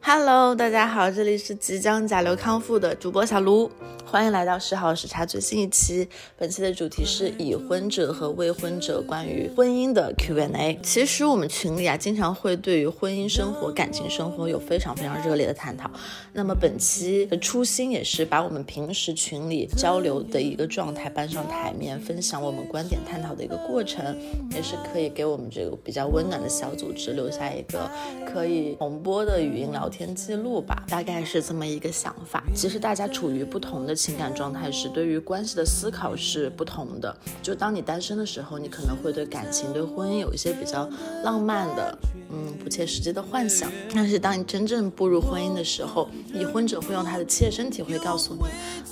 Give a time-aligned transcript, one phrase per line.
[0.00, 3.70] Hello，大家好，这里是即将甲流康复的主播小卢，
[4.10, 6.08] 欢迎来到十号时差最新一期。
[6.38, 10.78] 本期的主题是已婚者和未婚者关于婚姻的 Q&A。
[10.82, 15.90] 其实我们群里啊，经常会对于婚姻生活、感情生活有非常非常热烈的探讨。
[16.32, 24.16] 那么本期的初心也是把我们平时群里交流的一个状态搬上台面，分享我们观点探讨的一个过程，
[24.52, 27.90] 也是可以给我们这个比较温暖的小组织留下一个
[28.32, 29.78] 可以重播的语音聊。
[29.78, 32.42] 聊天记录吧，大概是这么一个想法。
[32.54, 37.14] 其实大家处于不同的情感状态是，对于关系的思考是不同的。
[37.42, 40.88] 就当你单身的时候，你可能会对感情、对婚姻有一些比较
[41.24, 41.98] 浪漫的、
[42.30, 43.70] 嗯不切实际的幻想。
[43.92, 48.40] 但是当你真正步入婚姻的时候，已婚者会用他的切身体会告诉你，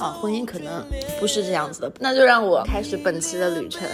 [0.03, 0.85] 啊，婚姻可能
[1.21, 1.93] 不是这样子的。
[2.01, 3.89] 那就让我开始本期的旅程。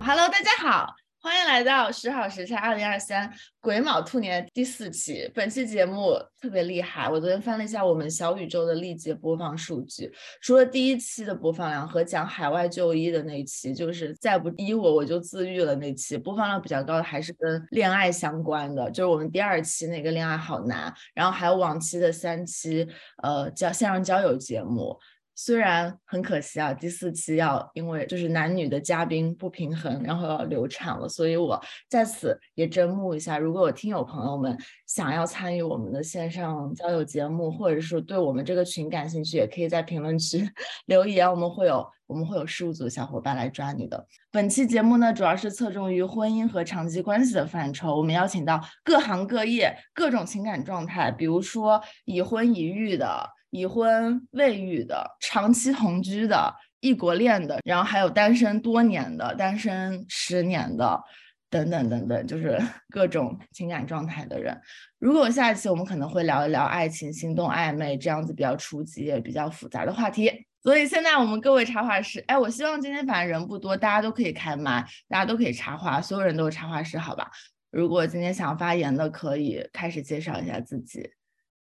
[0.00, 1.07] Hello，大家好。
[1.28, 5.30] 欢迎来到十好时差二零二三癸卯兔年第四期。
[5.34, 22.88] 本期节目特别厉害，我昨天翻了一下我们小宇宙的历届播放数据，除了第一期的播放量和讲海外就医的那一期，就是再不医我我就自愈了那期，播放量比较高的还是跟恋爱相关的，就是我们第二期那个恋爱好难，然后还有往期的三期，
[23.22, 24.98] 呃，交线上交友节目。
[25.40, 40.44] 虽然很可惜啊，第四期要因为就是男女的嘉宾不平衡，然后要流产了，所以我在此也征募一下，如果有听友朋友们想要参与我们的线上交友节目，或者说对我们这个群感兴趣，也可以在评论区
[40.86, 44.04] 留言，我们会有我们会有事务组小伙伴来抓你的。
[44.32, 53.37] 本期节目呢，主要是侧重于婚姻和长期关系的范畴，我们邀请到各行各业、各种情感状态，比如说已婚已育的。
[53.50, 61.00] 已婚未育的、长期同居的、异国恋的，然后还有单身多年的、单身十年的，
[61.48, 62.60] 等等等等，就是
[62.90, 64.58] 各种情感状态的人。
[64.98, 70.30] 如果下一期我们可能会聊一聊爱情、心动、暧昧这样子比较初级也比较复杂的话题。
[70.60, 77.30] 所以现在我们各位插画师，哎，我希望今天反正人不多，大家都可以开麦，大家都可以插话，所有人都是插画师，好吧？
[77.70, 81.08] 如果今天想发言的，可以开始介绍一下自己。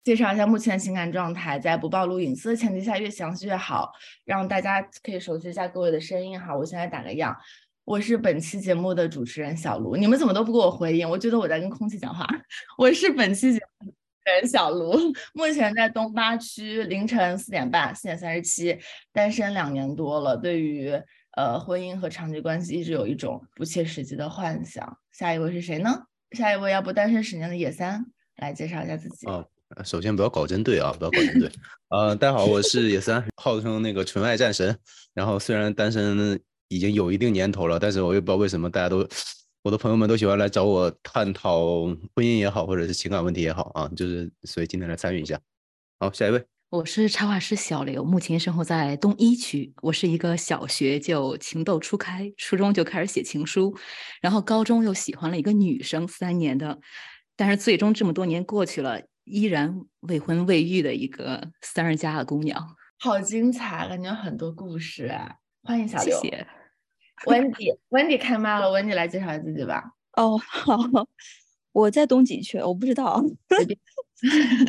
[0.04, 3.92] 介绍一下目前情感状态，在不暴露隐私的前提下，越详细越好，
[4.26, 6.56] 让大家可以熟悉一下各位的声音哈。
[6.56, 7.36] 我现在打个样，
[7.86, 11.08] 我是本期节目的主持人小卢，你们怎么都不给我回应？
[11.08, 12.28] 我觉得我在跟空气讲话。
[12.80, 13.96] 我是本期节目主
[14.26, 18.80] 持人小卢，目前在东八区，凌晨四点半，四点三十七，
[19.14, 20.92] 单身两年多了，对于
[21.38, 24.98] 呃婚姻和长期关系一直有一种不切实际的幻想。
[25.12, 26.06] 下一位是谁呢？
[26.32, 28.04] 下一位要不单身十年的野三
[28.38, 29.28] 来介绍一下自己。
[29.84, 31.52] 首先不要搞针对啊，不要搞针对。
[31.90, 34.78] 呃，大家好，我是野三，号称那个纯爱战神。
[35.14, 39.08] 然后虽然单身已经有一定年头了，但是我也不知道为什么大家都，
[39.62, 45.40] 我的朋友们都喜欢来找我探讨婚姻也好，或者是情感问题也好啊，就是所以今天来参与一下。
[46.00, 49.74] 好，下一位，我是插画师小刘，目前生活在东一区。
[49.82, 53.76] 我是一个小学就情窦初开，初中就开始写情书，
[54.22, 56.80] 然后高中又喜欢了一个女生三年的，
[57.36, 59.02] 但是最终这么多年过去了。
[59.24, 65.36] 依然未婚未育的一个三十加的姑娘， 好精彩，感觉很多故事啊！
[65.64, 66.48] 欢迎小刘，谢谢。
[67.26, 69.92] Wendy，Wendy 开麦了，Wendy 来介绍自己吧。
[70.14, 70.78] 哦，好，
[71.72, 73.24] 我在东几区，我不知道。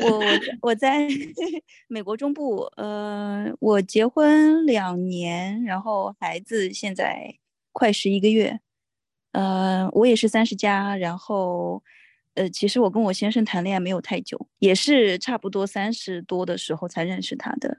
[0.03, 0.25] 我我
[0.61, 1.09] 我在
[1.89, 7.35] 美国中部，呃，我结婚两年，然后孩子现在
[7.73, 8.61] 快十一个月，
[9.33, 11.83] 呃，我也是三十加，然后。
[12.35, 17.79] 呃，其实我跟我先生谈恋爱没有太久，也是差不多三十多的时候才认识他的。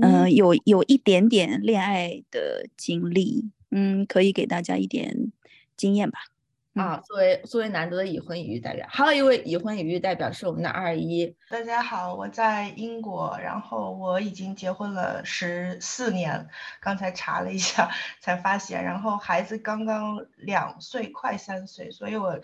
[0.00, 5.32] 嗯，有有一点点恋爱的经历，嗯，可以给大家一点
[5.76, 6.20] 经验吧。
[6.74, 11.34] 啊，作为作为难得的已婚已育代表，还有一位已婚已育代表是我们的二一。
[11.50, 16.46] 大家好，我在英国，然后我已经结婚了十四年，
[16.80, 22.40] 刚才查了一下才发现，然后孩子刚刚两岁，快三岁，所以我。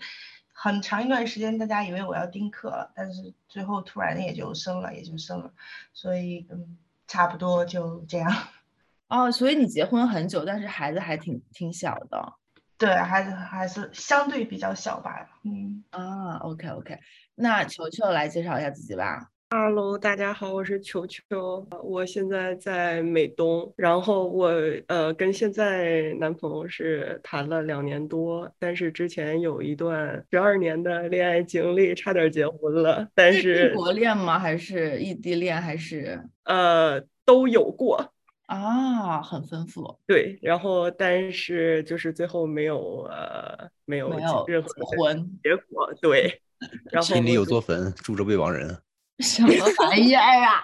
[0.61, 5.53] 很长一段时间，大家以为我要丁克了，但是最后突然也就生了，也就生了，
[5.93, 6.77] 所以嗯，
[7.07, 8.29] 差不多就这样。
[9.07, 12.33] 哦，所以你结婚很久，但是孩子还挺挺小的。
[12.77, 15.29] 对，孩子还是相对比较小吧。
[15.45, 16.99] 嗯啊，OK OK，
[17.35, 19.31] 那球球来介绍一下自己吧。
[19.51, 24.53] Hello，大家好，我是球球，我现在在美东，然后我
[24.85, 34.37] 呃跟现在男朋友是谈了两年多，但是之前有一段十二年的恋爱经历，差点结婚了，但是异国恋吗？
[34.37, 35.59] 还是异地恋？
[35.59, 38.13] 还是呃都有过。
[38.45, 39.97] 啊，很丰富。
[40.05, 46.39] 对，然后但是就是最后没有呃没有没有任何的结婚，结果，对，
[46.91, 48.77] 然后心里有座坟，住着未亡人。
[49.23, 49.49] 什么
[49.79, 50.63] 玩意儿啊？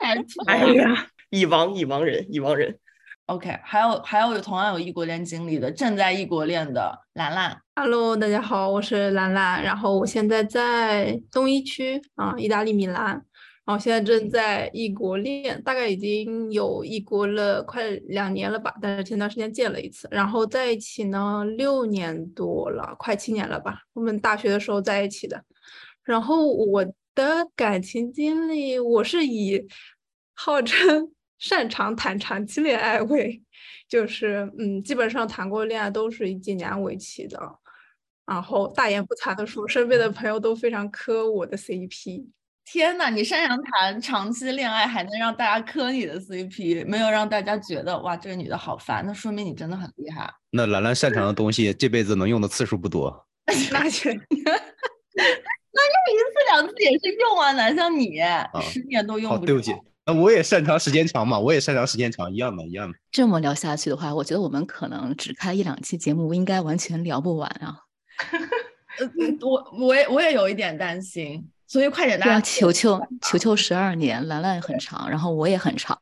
[0.00, 0.74] 太土哎了。
[0.74, 2.76] 呀，已亡已亡人已亡人
[3.26, 7.56] ，OK，还有还有同样有异国恋经历的，正在异国恋的兰兰。
[7.76, 13.24] Hello，大家好，我是兰兰，然后我现在在东一区啊，意大利米兰，
[13.64, 25.40] 然后现在正在异国恋，大概已经有异国了快两年了吧，但是前段时间见了一次，然后在一起呢六年多了，快七年了吧，我们大学的时候在一起的，
[26.02, 26.84] 然后我
[27.14, 29.66] 的感情经历，我是以
[30.34, 33.42] 号称擅长谈长期恋爱为，
[33.88, 37.38] 就是嗯，基本上谈过恋爱都是以几年为期的。
[38.24, 42.24] 然后大言不惭的说，身边的朋友都非常磕我的 CP。
[42.64, 50.32] 天呐，你擅长谈长期恋爱，还能让大家磕你的 CP，没有让大家觉得哇，这个女的好烦，那说明你真的很厉害。
[50.50, 53.26] 那兰兰擅长的东西，这辈子能用的次数不多。
[53.72, 54.14] 那确
[55.72, 58.18] 一次两次也是用啊，哪像你、
[58.60, 59.74] 十年都用好，不对不起。，
[60.04, 62.98] 那我也擅长时间长嘛，我也擅长时间长，一样的，一样的。
[63.10, 67.78] 这么聊下去的话，我觉得我们可能只开一两期节目，应该完全聊不完啊！
[68.98, 69.08] 呃，
[69.40, 75.98] 我我也我也有一点担心，所以快点大对啊，家球球球球十二年，兰兰很长，然后我也很长，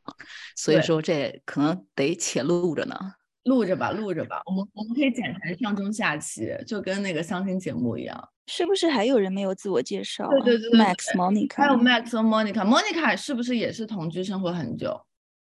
[0.56, 2.96] 所以说这可能得且录着呢。
[3.44, 8.28] 录着吧，录着吧，我们我们可以剪成上中下期，就跟那个相亲节目一样。
[8.50, 10.30] 是不是还有人没有自我介绍啊？
[10.30, 15.00] 对对对对 Max、Monica，还有 Max 和 Monica，Monica 是不是也是同居生活很久？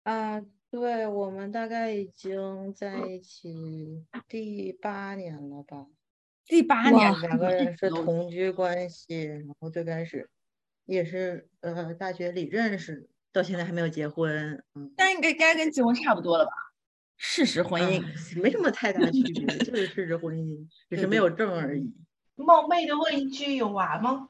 [0.04, 0.40] 啊，
[0.70, 5.86] 对，我们大概已经在一起第八年了吧？
[6.46, 10.30] 第八年，两个人是同居关系，然后最开始
[10.86, 16.52] 也是呃大学里认识，到现在还没有结婚，嗯，但应该该跟结婚差不多了吧？
[17.18, 21.92] 事实婚姻，啊没什么太大区别，就是事实婚姻，只是对对没有证而已。
[22.36, 24.28] 冒昧的问一句，有娃吗？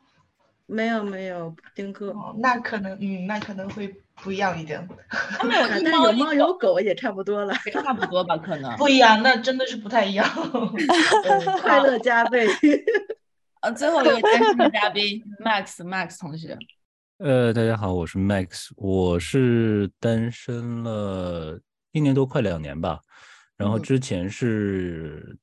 [0.67, 4.87] 没有没有丁哥，哦，那可能，嗯，那可能会不一样一点。
[5.11, 8.37] 他们有猫一但是有猫有狗也差不多了，差不多吧？
[8.39, 8.75] 可能。
[8.77, 10.27] 不一样，那真的是不太一样。
[10.55, 12.47] 嗯 快乐加倍。
[13.61, 16.57] 呃，最后一位单身的嘉宾 Max Max 同学，
[17.19, 21.59] 呃，大家好，我是 Max，我是单身了
[21.93, 23.01] 一年多，快两年吧。
[23.57, 25.37] 然后嗯之前是，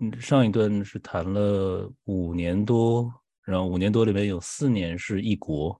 [0.00, 3.12] 嗯，上一段是谈了五年多，
[3.44, 5.78] 然后五年多里面有四年是异国。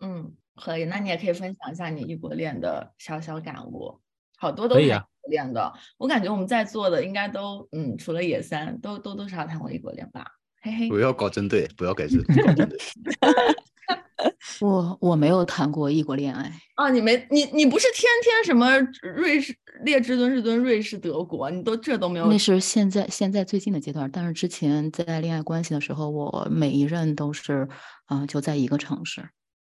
[0.00, 4.00] 嗯，可以，那你也可以分享一下你异国恋的小小感悟。
[4.38, 10.26] 好多都是异可以啊国恋的，我感觉我们在座的应该都，嗯，除了野三，都多多少谈过异国恋吧？
[10.62, 10.98] 嘿嘿不。
[10.98, 12.34] 要搞针对，不要搞针对。
[14.60, 18.78] 我我没有谈过异国恋爱，啊，你没你你不是天天什么
[19.14, 27.68] 瑞士列支敦士敦、瑞士、德国，你都这都没有那是现在现在最近的阶段，但是之前在恋爱关系的时候，我每一任都是
[28.06, 29.22] 啊、就在一个城市。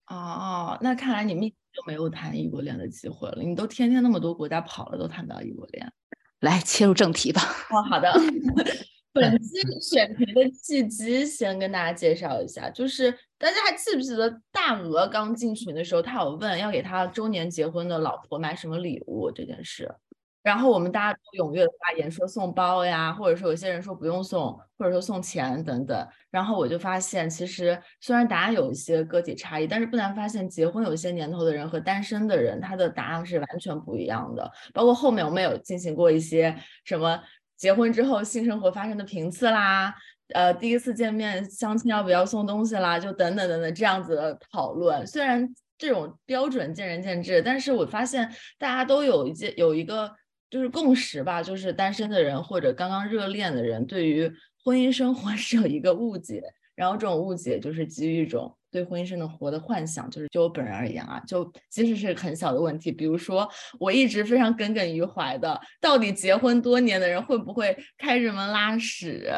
[0.07, 3.41] 哦，那看来你们就没有谈异国恋的机会了。
[3.41, 5.91] 你都天天那么多国家跑了，都谈到异国恋。
[6.39, 7.41] 来切入正题吧。
[7.71, 8.13] 哦，好的。
[9.11, 19.93] 本期选题的契机，先跟大家介绍一下，就是大家还记不记得大鹅刚进群的时候，他有问要给他周年结婚的老婆买什么礼物这件事，
[20.41, 26.07] 然后我们大家都踊跃发言说送包呀，或者说有些人说不用送，或者说送钱等等。
[26.31, 34.51] 然后我就发现，其实虽然答案有一些个体差异，但是不难发现，结婚有些年头的人和单身的人，他的答案是完全不一样的。
[34.73, 37.21] 包括后面我们有进行过一些什么
[37.55, 39.93] 结婚之后性生活发生的频次啦，
[40.33, 45.05] 呃，第一次见面相亲要不要送东西啦，就等等等等这样子的讨论。
[45.07, 50.11] 虽然这种标准见仁见智，但是我发现大家都有一件有一个
[50.49, 54.29] 就是共识吧，就是单身的人或者刚刚热恋的人对于
[54.63, 56.43] 婚姻生活 是有一个误解，
[56.75, 63.47] 然后这种误解就是基于一种对婚姻生活的幻想，就是就我本人而言啊，就即使是很小的问题，比如说
[63.79, 69.29] 我一直非常耿耿于怀的，到底结婚多年的人会不会开着门拉屎，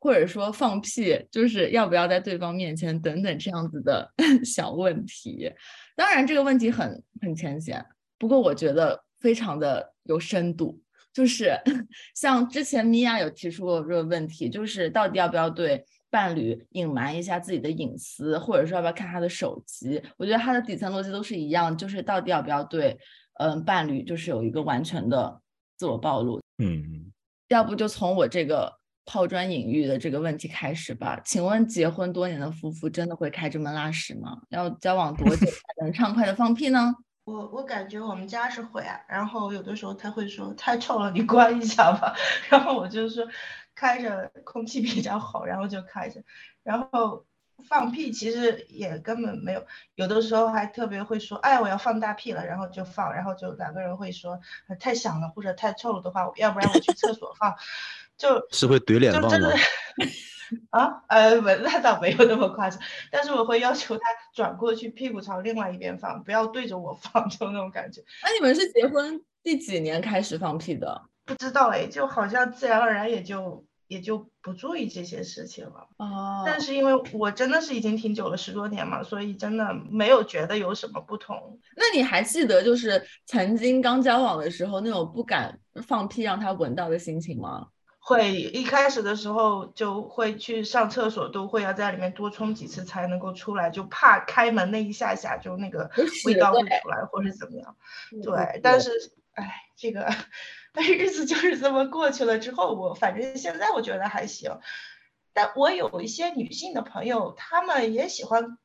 [0.00, 4.10] 或者说放屁，就是要不要在对方面前等等这样子的
[4.44, 5.50] 小问题。
[5.96, 7.84] 当然这个问题很很浅显，
[8.18, 10.80] 不过我觉得非常的有深度。
[11.12, 11.56] 就是
[12.16, 15.84] 像之前米娅有提出过这个问题，就是到底要不要对
[16.14, 20.00] 伴侣隐瞒一下自己的隐私，或者说要不要看他的手机？
[20.16, 22.96] 我觉得他的底层逻辑都是一样，就是到底要不要对
[23.40, 25.40] 嗯伴侣就是有一个完全的
[25.76, 26.40] 自我暴露？
[26.58, 27.10] 嗯，
[27.48, 28.72] 要不就从我这个
[29.04, 31.20] 抛砖引玉的这个问题开始吧。
[31.24, 34.38] 请问结婚多年的夫妇真的会开这门拉屎吗？
[34.50, 36.94] 要交往多久才能畅快的放屁呢？
[37.26, 42.14] 我我感觉我们家是会啊，然后有的时候他会说太臭了，你关一下吧。
[42.50, 43.26] 然后我就说
[43.74, 46.22] 开着空气比较好，然后就开着。
[46.62, 47.24] 然后
[47.68, 49.64] 放屁其实也根本没有，
[49.94, 54.40] 有的时候还特别会说，哎，我要放大屁了，然后就放，然后就两个人会说
[54.80, 57.54] 太响了或者太臭了的话，要不然我去厕所放，
[58.16, 59.50] 就是会怼脸放吗？
[60.70, 62.78] 啊，呃，那倒没有那么夸张，
[63.10, 64.02] 但是我会要求他
[64.34, 68.02] 转过去，屁股朝另外一边放，不要对着我放，就那种感觉。
[68.22, 71.02] 那你们是结婚第几年开始放屁的？
[71.24, 75.88] 不知道哎，就好像自然而然也就也就不注意这些事情了。
[75.96, 76.42] 哦。
[76.44, 81.58] 但是因为我真的是已经挺久了，十多年嘛，所以真的没有觉得有什么不同。
[81.76, 87.68] 那你还记得就是曾经刚交往的时候那种不敢放屁让他闻到的心情吗？
[88.06, 95.90] 会一开始的时候就会去上厕所，都会要在里面多冲几次才能够出来，就怕开门那一下下就那个
[96.26, 97.74] 味道会出来，或者怎么样。
[98.22, 98.90] 对，但是
[99.32, 100.06] 哎，这个
[100.82, 104.58] 日子就是这么过去了之后，我反正现在我觉得还行。
[105.32, 108.56] 但我有一些女性的朋友，她们也喜欢，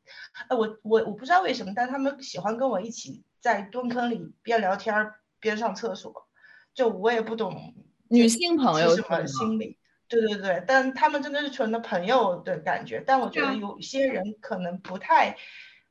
[0.50, 6.28] 呃，我我我不知道为什么，但她们喜欢跟我一起在蹲坑里边聊天边上厕所，
[6.74, 7.74] 就我也不懂。
[8.08, 9.78] 女性朋友什么心理？
[10.08, 13.04] 对对对，但她们真的是纯的朋友的感觉。
[13.06, 15.38] 但我觉得有些人可能不太、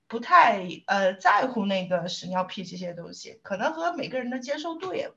[0.08, 5.12] 不太呃在乎那个屎尿屁这些东西，可能和每个人的接受度也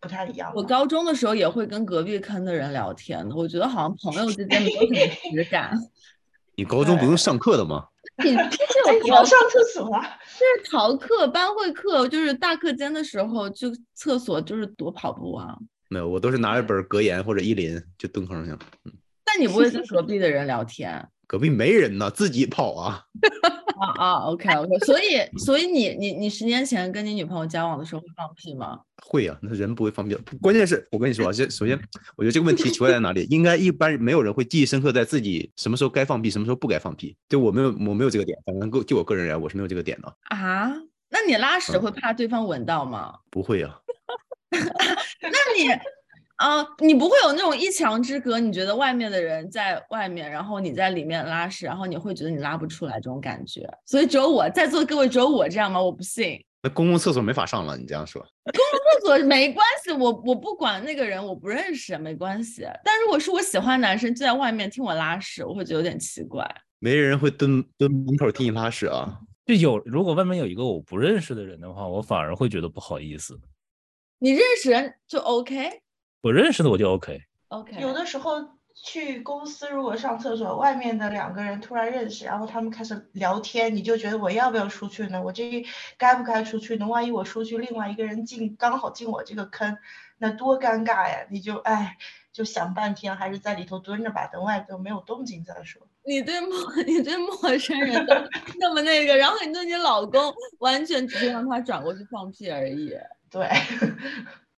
[0.00, 0.52] 不太一样。
[0.54, 4.96] 我高中的时候也会跟隔壁坑的人聊天的，我觉得好像朋友之间没有什么
[5.32, 5.72] 实感。
[6.56, 7.86] 你高中不用上课的吗？
[8.24, 10.02] 你就是要上厕所啊？
[10.38, 15.54] 就是逃课、班会课，就是大课间的时候就厕所就是躲跑步啊。
[15.90, 18.58] 没有，我都是拿一本格言或者依林就蹲坑去了。
[18.86, 21.06] 嗯，但你不会跟隔壁的人聊天？
[21.26, 23.02] 隔壁没人呢，自己跑啊。
[23.78, 24.78] 啊啊，OK OK。
[24.80, 28.80] 所以，所以你你你十年前跟你女朋友交往的时候会放屁吗？
[29.04, 30.14] 会啊，那人不会放屁。
[30.40, 31.78] 关键是我跟你说啊，这首先，
[32.16, 33.24] 我觉得这个问题奇怪在哪里？
[33.30, 37.16] 应该一般没有人会记忆深刻在自己什么时候该放屁，什么时候不该放屁。
[37.28, 38.38] 就我没有，我没有这个点。
[38.44, 40.14] 反正就我个人而言，我是没有这个点的。
[40.24, 40.72] 啊？
[41.08, 43.14] 那你拉屎会怕对方闻到吗？
[43.30, 43.78] 不会啊。
[44.50, 45.68] 那你
[46.36, 48.38] 啊，你不会有那种一墙之隔？
[48.38, 53.66] 你觉得外面的人在外面，然后你在里面拉屎，然后你会觉得你拉不出来这种感觉？
[53.86, 55.80] 所以只有我在座各位只有我这样吗？
[55.80, 56.44] 我不信。
[56.62, 58.20] 那公共厕所没法上了，你这样说。
[58.20, 62.66] 公共厕所没关系，我我不管那个人，我不认识，没关系。
[62.84, 66.46] 但如果是我喜欢男生就在外面听我拉屎，我会觉得有点奇怪。
[66.78, 69.20] 没人会蹲蹲门口听你拉屎啊？
[69.46, 73.38] 就有如果外面有一个我不认识的人的话，我反而会觉得不好意思。
[74.18, 75.80] 你认识人就 OK，
[76.22, 77.22] 我认识的我就 OK。
[77.48, 78.44] OK，有的时候
[78.74, 85.22] 去公司，如果上厕所，外面的两个人突然认识，然后他们开始聊天，你就觉得我要不要出去呢？
[85.22, 85.64] 我这
[85.96, 86.86] 该不该出去呢？
[86.86, 89.78] 万一我出去，另外一个人进刚好进我这个坑，
[90.18, 91.26] 那多尴尬呀！
[91.30, 91.96] 你就哎，
[92.32, 95.86] 就想半天，还是在里头蹲着吧，等外头没有动静再说。
[96.04, 96.50] 你对陌
[96.86, 98.14] 你对陌生人都
[98.58, 102.92] 那么那个，然后你对你老公完全只是让他转过去放屁而已。
[103.30, 103.48] 对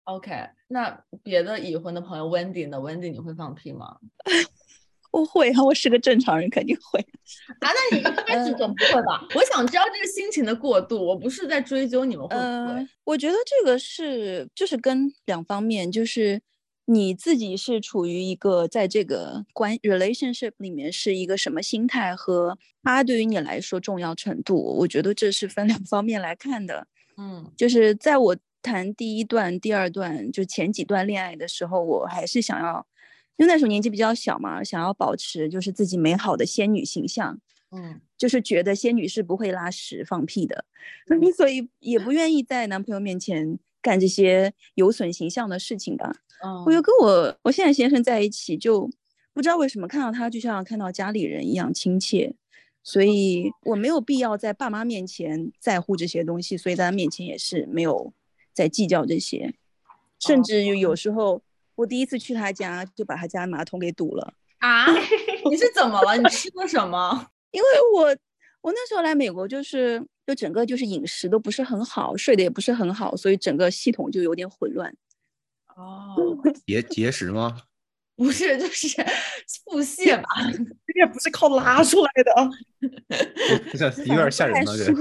[0.07, 0.33] ，OK，
[0.69, 3.99] 那别的已婚的朋友 Wendy 呢？Wendy 你会放屁吗？
[5.13, 7.01] 我会啊，我是个正常人，肯定会。
[7.61, 9.27] 啊，那你一开始总不会吧？
[9.35, 12.89] 我想知道这个心情的过渡，我不是在追究你们会不会。
[13.05, 16.43] 我觉得这个是就是跟两方面，就是
[16.85, 26.87] 你自己是处于一个在这个关 relationship 里面是一个什么心态，和他对于你来说重要程度，我觉得这是分两方面来看的。
[27.17, 28.37] 嗯，就是在我。
[28.67, 32.85] 谈第一段、第二段，就前几段恋爱的时候，我还是想要，
[33.37, 37.39] 因为那时候年纪比较小嘛，想要保持就是自己美好的仙女形象，
[37.71, 40.65] 嗯，就是觉得仙女是不会拉屎放屁的，
[41.37, 46.13] 所以也不愿意在男朋友面前干这些有损形象的事情吧。
[46.45, 46.65] 嗯。
[46.67, 48.91] 我又跟我我现在先生在一起，就
[49.33, 52.35] 不知道为什么看到他就像看到家里人一样亲切，
[52.83, 58.13] 所以我没有必要在爸妈面前在乎这些东西，所以在他面前也是没有。
[58.57, 59.53] 在计较这些，
[60.19, 61.43] 甚至有时候
[61.75, 64.87] 我第一次去他家，就把他家马桶给堵了啊！
[65.51, 66.17] 你是怎么了？
[66.17, 67.29] 你吃了什么？
[67.53, 68.17] 因为我
[68.63, 74.91] 我那时候来美国，就是就整个就是饮食都不是很好，睡得也不是很好，所以整个系统就有点混乱。
[75.77, 76.17] 哦，
[76.67, 77.61] 节节食吗？
[78.17, 78.89] 不是，就是
[79.67, 80.29] 腹泻吧？
[80.51, 82.51] 这也不是靠拉出来的，
[84.07, 84.95] 有点吓人了，这。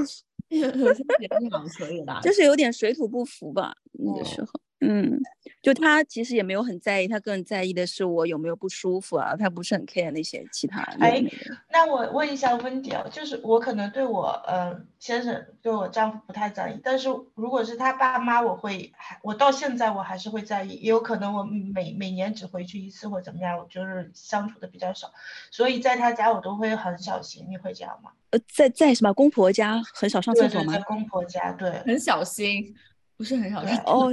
[2.21, 4.64] 就是有点水土不服吧，那个时候。
[4.81, 5.19] 嗯，
[5.63, 10.97] 就他其实也没有很在意，他更在意的是我有没有不舒服啊，他不是很 care 那些其他的。
[10.99, 11.23] 哎，
[11.71, 25.09] 那我问一下温迪啊，就是我可能对我呃先生对我丈夫不太在意，但是如果是他爸妈，我会还我到现在我还是会在意，也有可能我每每年只回去一次或怎么样，我就是相处的比较少，
[25.49, 27.47] 所以在他家我都会很小心。
[27.49, 28.11] 你会这样吗？
[28.31, 30.73] 呃，在在什么公婆家很少上厕所吗？
[30.73, 32.75] 在公婆家，对，很小心，
[33.15, 34.11] 不是很小心哦。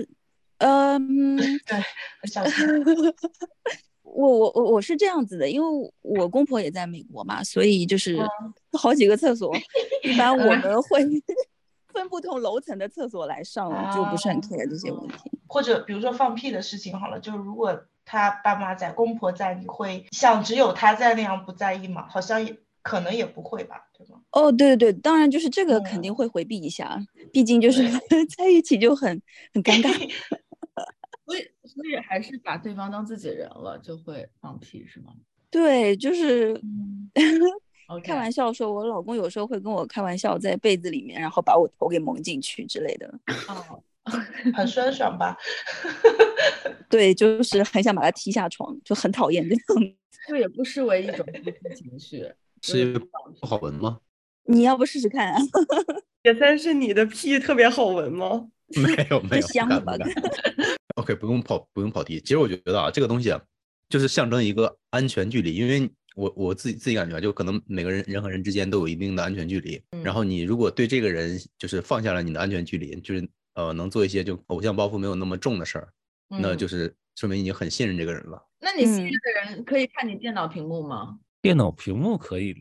[0.62, 1.82] 嗯， 对。
[4.02, 8.18] 我 我我我是这样子的，因为我公婆也在美国嘛，所以就是
[8.78, 9.54] 好几个厕所，
[10.04, 11.02] 一般我 们会
[11.92, 15.30] 分不同楼层的厕所来上，就不是很 care 这些问题。
[15.48, 22.06] 或者比如说放屁的事情，好了，就是如果他爸妈在，公婆在，你会像只有他在那样不在意吗？
[22.10, 24.20] 好像也可能也不会吧，对吗？
[24.32, 27.00] 哦，对对对，当然就是这个肯定会回避一下，
[27.32, 27.82] 毕竟就是
[28.36, 29.22] 在一起就很
[29.54, 30.10] 很尴尬。
[31.64, 35.12] 所以，还是把对方当自己人了，就会放屁，是吗？
[35.50, 36.60] 对，就是
[38.04, 43.06] 开玩笑说，我老公有时候会跟我开玩笑，在被子里面，然后把我头给蒙进去之类的。
[43.48, 43.82] 哦，
[44.54, 45.36] 很酸爽吧？
[46.88, 49.94] 对，就是很想把他踢下床，就很讨厌这种。
[50.26, 51.26] 这也不失为一种
[51.74, 52.26] 情绪，
[52.62, 54.00] 是不好闻吗？
[54.44, 55.40] 你要不试试看啊？
[56.24, 58.48] 野三是你的屁特别好闻吗？
[58.74, 59.96] 没有，没有，香吧
[61.02, 62.20] ？OK，不用跑，不用跑题。
[62.20, 63.42] 其实我觉得啊，这个东西啊，
[63.88, 65.52] 就是象征一个安全距离。
[65.52, 69.82] 因为我我自己自己感觉，就可能每个人人和人之间都有一定的安全距离。
[70.04, 75.88] 然后你如果对这个人就是放下了你的安全距离，就是呃能做一些就偶像包袱没有那么重的事儿，
[76.28, 78.40] 那就是说明已经很信任这个人了。
[78.60, 81.18] 那你信任的人可以看你电脑屏幕吗？
[81.40, 82.54] 电脑屏幕可以，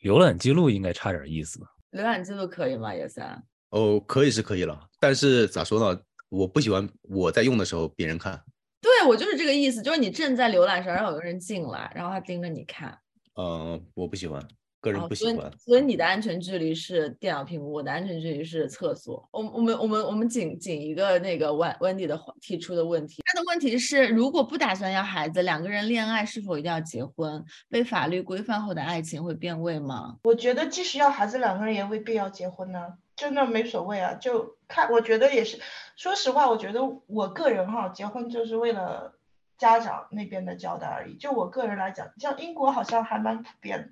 [0.00, 1.68] 浏览记录应该差点意思吧？
[1.92, 2.92] 浏览记录可以吗？
[2.92, 3.40] 叶三？
[3.70, 6.00] 哦，可以是可以了，但是咋说呢？
[6.34, 8.42] 我不喜欢我在用的时候别人看，
[8.80, 12.98] 对我就是这个意思，就是你正在浏览上，然后有个人进来，然后他盯着你看。
[13.36, 14.44] 嗯，我不喜欢，
[14.80, 15.50] 个人不喜欢。
[15.58, 19.28] 所以你的安全距离是电脑屏幕，我的安全距离是厕所。
[19.30, 27.44] 我我们我们我们仅仅一个那个温温迪的提出的问题，他的问题是：如果不打算要孩子，两个人恋爱是否一定要结婚？
[27.70, 30.16] 被法律规范后的爱情会变味吗？
[30.24, 32.80] 我觉得即使要孩子，两个人也未必要结婚呢。
[33.16, 35.60] 真的没所谓啊，就看我觉得也是。
[35.94, 39.14] 说实话，我觉得我个人哈，结婚就是为了
[39.56, 41.14] 家长那边的交代而已。
[41.14, 43.88] 就我个人来讲，像英国好像还蛮普遍的，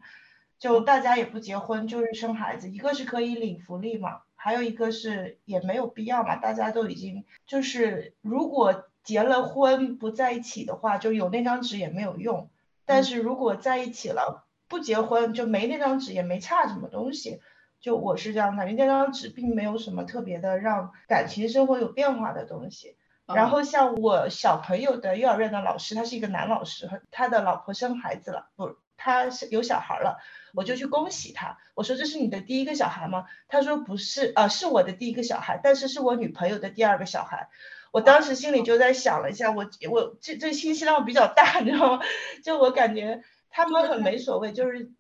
[0.59, 2.68] 就大家也不结婚，就是生孩子。
[2.68, 6.35] 一个是可以领福利嘛，还有一个是也没有必要嘛。
[6.35, 12.51] 大家都已经就是如果结了婚不在一起的话，就有那张纸也没有用。
[12.85, 17.40] 但是如果在一起了，不结婚就没那张纸也没差什么东西。
[17.83, 22.97] 就我是这样感觉，那张纸并没有什么特别的让感情生活有变化的东西。
[23.27, 30.18] 然后像我小朋友的幼儿园的老师，他是一个男老师，他的老婆生孩子了，不，他是有小孩了，
[30.55, 31.59] 我就去恭喜他。
[31.75, 33.27] 我说这是你的第一个小孩吗？
[33.49, 37.49] 他说不是，呃，是我的第一个小孩，但是是我女朋友的第二个小孩。
[37.90, 42.03] 我当时心里就在想了一下，我我这这信息量比较大，你知道吗？
[42.45, 44.92] 就我感觉他们很没所谓，就是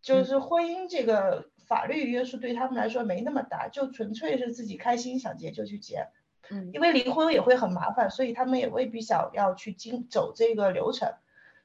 [0.00, 1.49] 就是婚姻这个。
[1.70, 6.04] 法律约束对他们来说没那么大，就纯粹是自己开心想结就去结，
[6.50, 11.08] 嗯，因为离婚也会很麻烦，所以他们也未必想要去经走这个流程，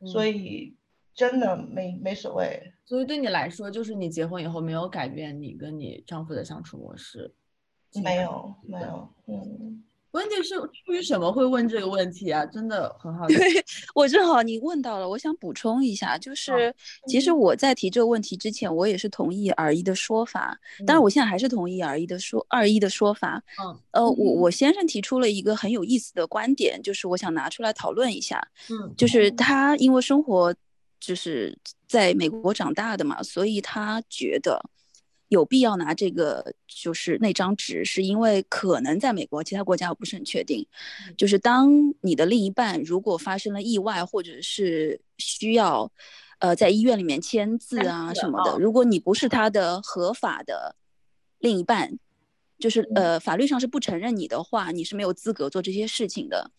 [0.05, 0.75] 所以
[1.15, 2.71] 真的没没所谓。
[2.85, 7.33] 所以对你来说，就是你结婚以后没有改变你跟你丈夫的相处模式，
[8.03, 9.83] 没有没有，嗯。
[10.15, 12.45] 问题是出于什么会问这个问题啊？
[12.45, 13.27] 真的很好。
[13.27, 13.37] 对
[13.93, 16.73] 我正好你问到了，我想补充一下，就是
[17.05, 23.43] 其实我在提这个问题之前，我也是同意二一的说法，当然我现在还是同意二一的说二一的说法。
[23.61, 28.41] 嗯，呃，我我先生提出了一个很有意思的观点，就是我想拿出来讨论一下。
[28.69, 30.55] 嗯，就是他因为生活
[30.99, 31.57] 就是
[31.89, 34.61] 在美国长大的嘛，所以他觉得。
[35.35, 40.65] 有必要拿这个，就是那张纸，是因为可能在美国其他国家我不是很确定，
[41.17, 45.91] 就是当你的另一半如果发生了意外，或者是需要，
[46.39, 50.75] 呃，在医院里面签字啊什么的，如果你不是他的合法的
[51.39, 51.99] 另一半，
[52.57, 56.49] 就是呃法律上是不承认你的话，你是没有资格做这些事情的。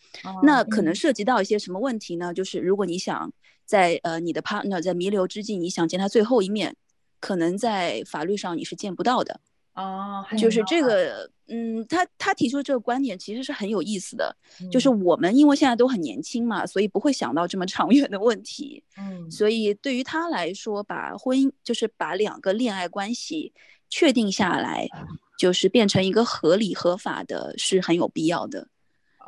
[0.42, 2.34] 那可能涉及到一些什么问题呢？
[2.34, 3.32] 就是如果你想
[3.64, 6.76] 在呃你的 partner 在弥留之际，你想见他最后一面。
[7.20, 9.40] 可能在法律上你是见不到的。
[9.74, 14.34] 哦，就是这个，嗯，他他提出这个观点其实是很有意思的，
[14.72, 23.52] 就是我们因为现在都很年轻嘛，所以不会想到这么长 远的问题，嗯，所以对于他来说，把婚姻就是把两个恋爱关系
[23.90, 24.88] 确定下来，
[25.38, 28.68] 就是变成一个合理合法的，是很有必要的。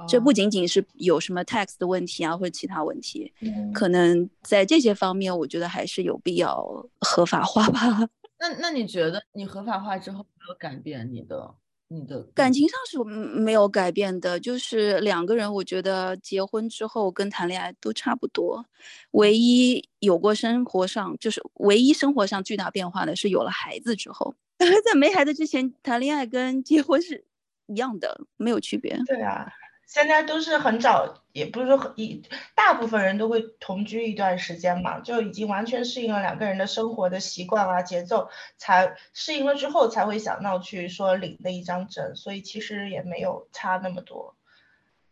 [0.07, 3.73] 这不仅仅是有什么 tax 的问题啊，或者其他问题，嗯。
[3.73, 7.81] 可能在这些方面，我觉得还是有必要合法化吧。
[8.39, 11.53] 那那你觉得你合法化之后没有改变你的
[11.89, 18.65] 你的感情上是嗯没有改变的，就是两个人，我觉得结婚之后跟谈恋爱都差不多，
[19.13, 27.25] 唯一有过生活上就是唯一生活上巨大变化的是有了孩子之后， 在没孩子之前谈恋爱跟结婚是
[27.67, 28.97] 一样的，没有区别。
[29.07, 29.51] 对啊，
[29.89, 32.23] 现在都是很早，也不是说很一，
[32.55, 44.37] 大部分人都会同居一段时间嘛，就已经完全适应了两个人的生活的习惯啊、节奏，才适应了之后才会想到去说领那一张证，所以其实也没有差那么多。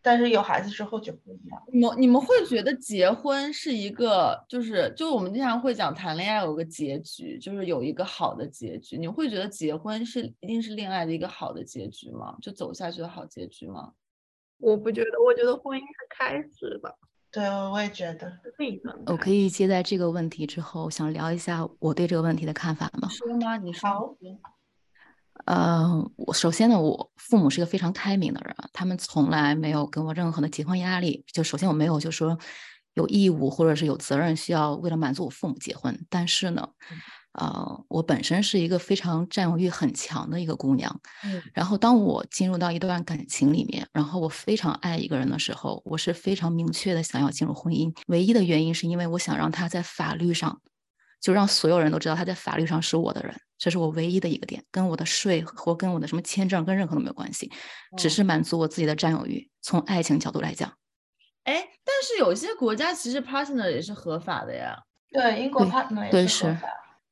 [0.03, 1.63] 但是有孩子之后就不一样。
[1.73, 8.99] 你们你们会觉得结婚是一个，就是就我们经常会讲谈恋爱有个结局，就是有一个好的结局。
[8.99, 12.37] 你会觉得结婚是一定是恋爱的一个好的结局吗？
[12.43, 13.95] 就走下去的好结局吗？
[14.59, 16.91] 我不觉得，我觉得婚姻是开始吧，
[17.31, 18.29] 对，我也觉得。
[18.43, 23.09] 是另一段我可以接在这个问题之后，想聊一下我对这个问题的看法吗？
[23.09, 23.57] 说吗？
[23.57, 23.89] 你说。
[23.89, 24.17] 好
[25.45, 31.25] 呃，我首先呢，我父母是一个非常开明的人，他们从来没有给我任何的结婚压力。
[31.27, 32.37] 就首先我没有就说
[32.95, 36.07] 有义务或者是有责任需要为了满足我父母结婚。
[36.09, 36.67] 但是呢，
[37.37, 41.01] 呃，我本身是一个非常占有欲很强的一个姑娘。
[41.25, 47.95] 嗯然后当我进入到一段感情里面，然后我非常爱一个人的时候，我是非常明确的想要进入婚姻。
[48.09, 50.61] 唯一的原因是因为我想让他在法律上。
[51.19, 57.51] 就让所有人都知道他在法律上是我的人，这是我唯一的一个点，跟我的税或跟我的什么签证跟任何都没有关系，
[57.97, 59.49] 只哦是满足我自己的占有欲。
[59.63, 60.71] 从爱情角度来讲，
[61.45, 64.79] 哎，但是有些国家其实 partner 也是合法的呀。
[65.11, 66.69] 对，英国 partner 也是合法。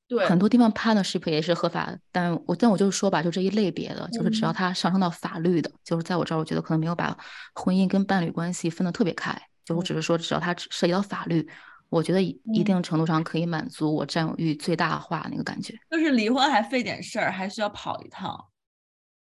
[0.06, 7.16] 对，很多地方 partnership 也是合法，但我但我就是说吧，就这一类别的，就是只要嗯它上升到法律的，就是在我这儿，我觉得可能没有把
[7.54, 11.48] 婚姻跟伴侣关系分得特别开，就我只是说，只要它涉及到法律，
[11.88, 15.74] 我觉得一定程度上可以满足我占有欲最大化那个感觉。
[15.90, 18.38] 就是离婚还费点事儿，还需要跑一趟。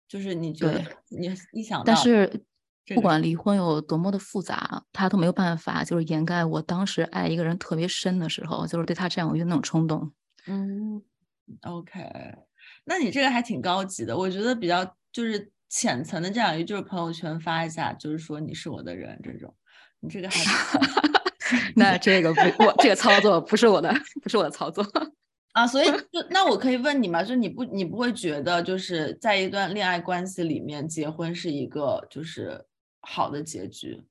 [0.08, 2.44] 就是你觉得对你一想到，但是
[2.94, 10.12] 不管离婚有多么的复杂，他都没有办法就是掩盖我当时爱一个人特别深的时候，就是对他占有欲那种冲动。
[10.46, 11.02] 嗯
[11.62, 12.02] ，OK，
[12.84, 19.54] 那你这个还挺高级的，我觉得比较就是浅层的这样一，就是朋友圈发一下，就是说你是我的人这种，
[20.00, 20.40] 你这个还
[21.76, 24.84] 那这个不，我这个操作不是我的，不是我的操作。
[25.52, 27.22] 啊，所以就那我可以问你吗？
[27.22, 32.64] 就你不你不会觉得就是在一段恋爱关系里面结婚是一个就是
[33.02, 34.02] 好的结局？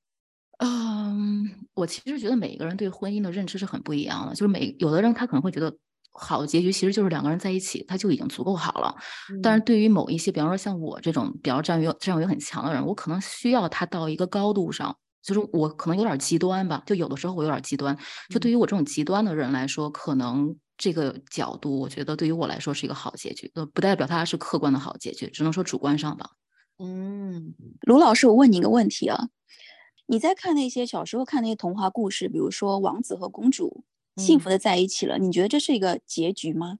[0.59, 5.75] 嗯，我其实觉得每一个人对婚姻的认知是很不一样的，就是每有的人他可能会觉得
[6.13, 8.95] 好的结局其实就是两个人在一起，他就已经足够好了。
[9.41, 17.97] 但是对于某一些，比方说像我这种比较占有占有欲很强的人，我可能需要他到一个高度上，就是我可能有点极端吧，就有的时候我有点极端。
[18.29, 26.29] 就对于我这种极端的人来说，可能这个角度，我觉得对于我来说是一个好结局，呃，不代表它是客观的好结局，只能说主观上吧。
[26.79, 29.29] 嗯，卢老师，我问你一个问题啊，
[30.07, 33.83] 你在看那些小时候看那些童话故事，比如说王子和公主
[34.17, 36.79] 幸福的在一起了，你觉得这是一个结局吗？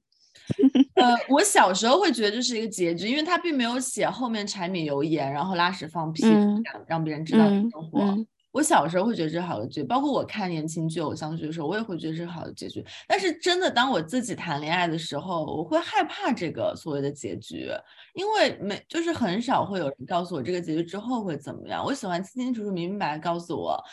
[0.96, 8.02] 呃， 我小时候会觉得这是一个结局，因为他并没有写后面柴米油盐，然后拉屎放屁，嗯让让别人知道你嗯生活。
[8.02, 12.86] 嗯我小时候会觉得这是好的结局，包括我看言情剧、偶像剧的时候，我也会觉得这是好的结局。
[13.08, 17.72] 但是真的，当我自己谈恋爱的时候，我会害怕这个所谓的结局，
[18.14, 21.84] 因为没就是很少会有人告诉我这个结局之后会怎么样。
[21.84, 23.84] 我喜欢清清楚楚、明明白白告诉我，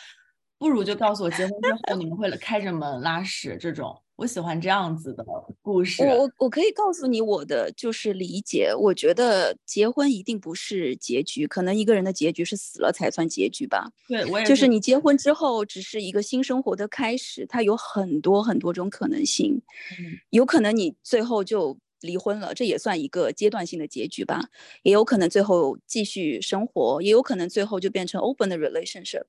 [0.61, 5.25] 不如就告诉我结婚之后你们会开着门拉屎这种，我喜欢这样子的
[5.59, 6.03] 故事。
[6.03, 13.91] 我我我可以告诉你我的就是理解，我觉得结婚一定不是结局，可能一个人的结局是死了才算结局吧。
[14.07, 19.59] 对我也就是你结婚之后只是一个新生活的开始，它有很多很多种可能性，
[19.97, 24.49] 嗯有可能你最后就离婚了，这也算一个阶段性的结局吧。
[24.83, 29.23] 也有可能最后继续生活，也有可能最后就变成 open 的 relationship，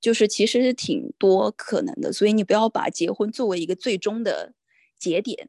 [0.00, 2.12] 就是其实挺多可能的。
[2.12, 4.52] 所以你不要把结婚作为一个最终的
[4.98, 5.48] 节点。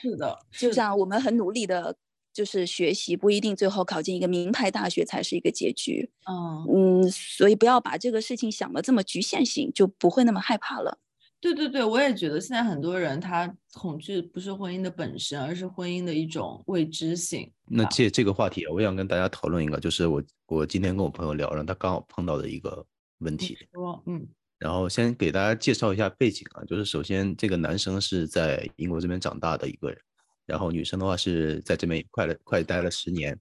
[0.00, 1.96] 是的，就像我们很努力的，
[2.32, 6.10] 就是学习，不一定最后考进一个名牌大学才是一个结局。
[6.28, 10.98] 嗯，嗯，所以不要把这个事情想的这么局限性，就不会那么害怕了。
[11.40, 17.50] 对对对，我也觉得现在很多人他恐惧不是婚姻的本身，而是婚姻的一种未知性。
[17.66, 22.84] 那借这个话题，我想跟大家讨论一个，就是我我今天跟我朋友聊，然后他刚好碰到的一个
[23.18, 23.56] 问题。
[23.72, 24.26] 说，嗯
[24.58, 29.98] 然后先给大家介绍一下背景啊，就是首先这个男生是在英国这边长大的一个人，
[30.44, 33.34] 然后女生的话是在这边快了快待了十年，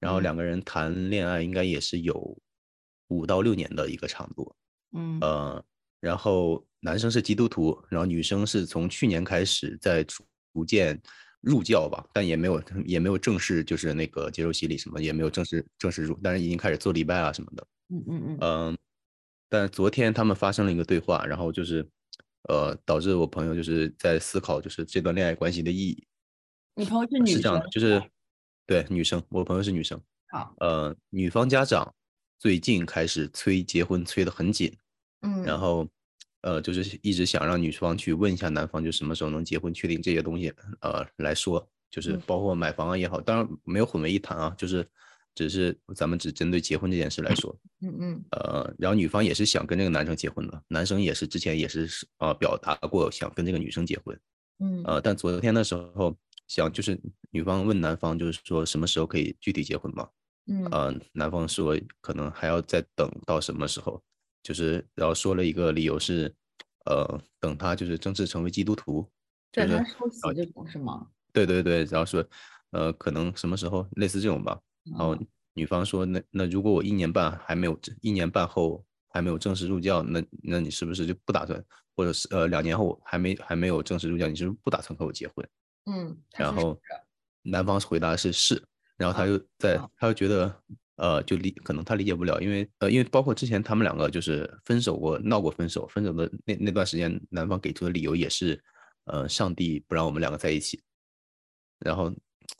[0.00, 2.36] 然后嗯两个人谈恋爱应该也是有
[3.06, 4.52] 五到六年的一个长度。
[4.92, 5.64] 嗯呃，
[6.00, 11.00] 然后男生是基督徒，然后女生是从去年开始在逐逐渐
[11.40, 17.66] 入教吧，但也没有也没有正式就是那个接受洗礼什么，也没有正式正式入，但是已经开始做礼拜啊什么的。
[17.88, 18.78] 嗯嗯嗯嗯，
[19.48, 21.84] 但是昨天他们发生了一个对话，然后就是
[22.48, 26.06] 呃导致我朋友就是在思考就是这段恋爱关系的意义。
[26.76, 28.00] 你朋友是女生是这样的，就是
[28.64, 30.00] 对女生，我朋友是女生。
[30.28, 31.92] 好，呃，女方家长
[32.38, 34.76] 最近开始催结婚，催得很紧，
[35.22, 35.88] 嗯，然后
[36.46, 42.22] 呃，就是一直想让女方去问一下男方，就什么时候能结婚，确定这些东西，呃来说，就是嗯。
[42.24, 44.86] 包括买房啊也好，当然没有混为一谈啊，就是
[45.34, 54.16] 只是咱们只针对结婚这件事来说，嗯嗯呃，然后女方也是想跟这个男生结婚的，男生也是之前也是呃表达过想跟这个女生结婚，
[54.60, 54.84] 嗯。
[54.84, 56.96] 呃，但昨天的时候想就是
[57.32, 60.08] 女方问男方，就是说什么时候可以具体结婚嘛？
[60.46, 60.64] 嗯。
[60.66, 64.00] 呃，男方说可能还要再等到什么时候，
[64.46, 66.32] 就是然后说了一个理由是，
[66.84, 69.02] 呃，等他就是正式成为基督徒，
[69.50, 71.08] 就对是他受洗这种是吗？
[71.32, 72.24] 对对对，然后说，
[72.70, 74.56] 呃，可能什么时候类似这种吧。
[74.84, 81.60] 然后嗯女方说，那那如果我一年半还没有一年半后还没有正式入教，那那你是不是就不打算，
[81.96, 85.44] 或者是呃两年后还没还没有正式入教，你是不是不打算和我结婚？
[85.86, 86.78] 嗯，然后
[87.42, 88.62] 男方回答是是，
[88.96, 90.54] 然后他又在他又觉得
[90.96, 98.60] 呃就理可能他理解不了，因为呃因为包括之前他们两个就是分手过闹过分手，分手的那那段时间，男方给出的理由也是
[99.04, 100.82] 呃上帝不让我们两个在一起，
[101.80, 102.12] 然后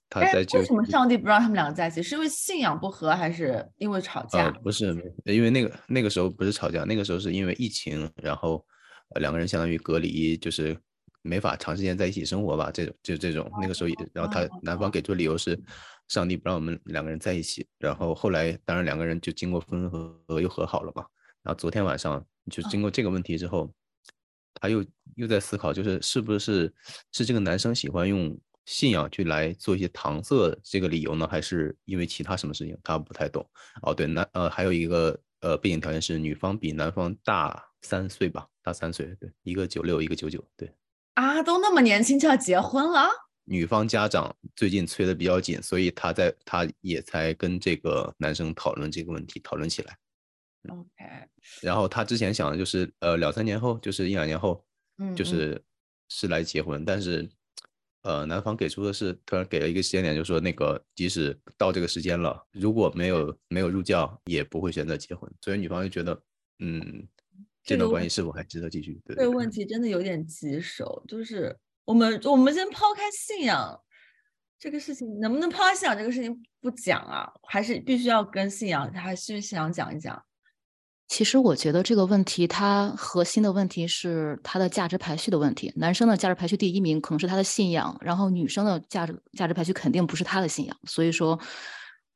[0.09, 2.03] 他哎在就为什么上帝不让他们两个在一起？
[2.03, 4.44] 是因为信仰不合，还是因为吵架？
[4.44, 4.87] 呃不是
[5.25, 8.64] 因为那个那个时候不是吵架，那个时候是因为疫情，然后
[9.14, 10.77] 呃两个人相当于隔离，就是
[11.22, 15.59] 没法长时间在一起生活吧，这种就这种那个时候也，然后他男方给出的理由是
[16.09, 21.05] 上帝不让我们两个人在一起，然后后来当然两个人就经过分合又和好了嘛，
[21.42, 23.73] 然后昨天晚上就经过这个问题之后，
[24.55, 24.85] 他又
[25.16, 26.73] 又在思考，就是是不是
[27.12, 32.77] 是这个男生喜欢用信仰去来做一些搪塞这个理由呢，还是因为其他什么事情？
[32.83, 33.49] 他不太懂。
[33.83, 40.73] 哦，对，男呃还有一个呃背景条件是女方比男方大三岁吧，大三岁，对，一个九六，一个九九，对。
[41.14, 43.09] 啊，都那么年轻就要结婚了？
[43.49, 49.97] 女方家长最近催的比较紧，所以他在他也才跟这个男生讨论这个问题，讨论起来。
[50.69, 51.29] OK，
[51.63, 54.67] 然后他之前想的就是呃两三年后，就是一两年后，
[55.15, 55.63] 就是
[56.09, 57.29] 是来结婚，但是
[58.03, 66.21] 呃男方给出的是突然给了一个时间点，就说那个即使到这个时间了，如果没有没有入教，也不会选择结婚，所以女方就觉得
[66.59, 67.07] 嗯
[67.63, 69.01] 这段关系是否还值得继续？
[69.05, 73.81] 对这个问题真的有点棘手，就是我们我们先抛开信仰
[74.59, 77.27] 这个事情，能不能抛开信仰这个事情不讲啊？
[77.49, 80.22] 还是必须要跟信仰，还是信仰讲一讲？
[81.09, 85.72] 其实我觉得这个问题，它核心的问题是它的价值排序的问题。
[85.77, 90.77] 男生的价值排序第一名可能是他的信仰，然后女生的价值价值排序肯定不是他的信仰。
[90.88, 91.38] 所以说，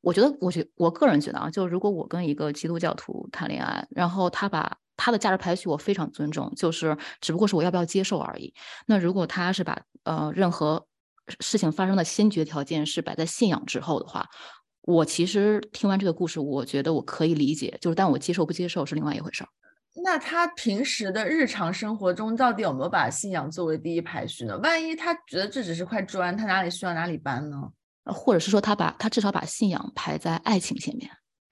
[0.01, 8.53] 我觉得，我觉我个人觉得啊，就如果我跟一个基督教徒谈恋爱，然后他把他的价值排序我非常尊重，就是只不过是我要不要接受而已。
[8.85, 10.85] 那如果他是把呃任何
[11.39, 14.29] 事情发生的先决条件是摆在信仰之后的话，
[14.83, 19.49] 我其实听完这个故事，我觉得我可以理解，就是但我接受不接受是另外一回事儿。
[20.03, 24.55] 那他平时的日常生活中，到底有没有把信仰作为第一排序呢？
[24.59, 27.57] 万一他觉得这只是块砖，他哪里需要哪里搬呢？
[28.03, 31.09] 呃或者是说他把他至少把信仰排在爱情前面。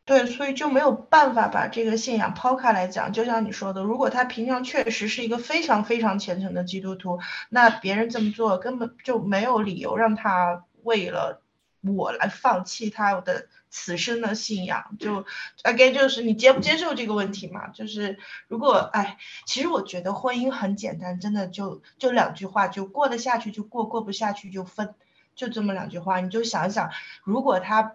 [0.10, 3.14] 对，所以就没有办法把这个信仰抛开来讲。
[3.14, 7.20] 就像你说的，如果他平常确实是一个非常非常虔诚的基督徒，
[7.50, 11.44] 那别人这么做根本就没有理由让他为了
[11.82, 14.98] 我来放弃他的此生的信仰。
[14.98, 15.26] 就
[15.62, 17.68] again 就是你接不接受这个问题嘛？
[17.68, 18.18] 就是
[18.48, 24.96] 如果哎，其实我觉得婚姻很简单，真的就就两句话，就过得下去就过，过不下去就分，
[25.36, 26.20] 就这么两句话。
[26.20, 26.90] 你就想想，
[27.24, 27.94] 如果他。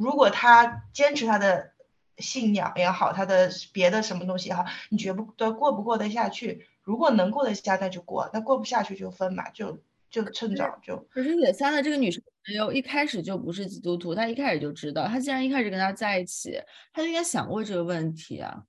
[0.00, 1.72] 如果他坚持他的
[2.16, 6.66] 信仰也好，他的别的什么东西也好，你觉不得过不过得下去？
[6.82, 9.78] 如果能过得下，那就过；那过不下去就分嘛，就
[10.10, 10.96] 就趁早就。
[11.10, 16.58] 可是野三的这个女生朋友一开始就不是基督徒，她一开始就知道，她既然一开始跟他在一起，
[16.94, 18.64] 她就应该想过这个问题啊。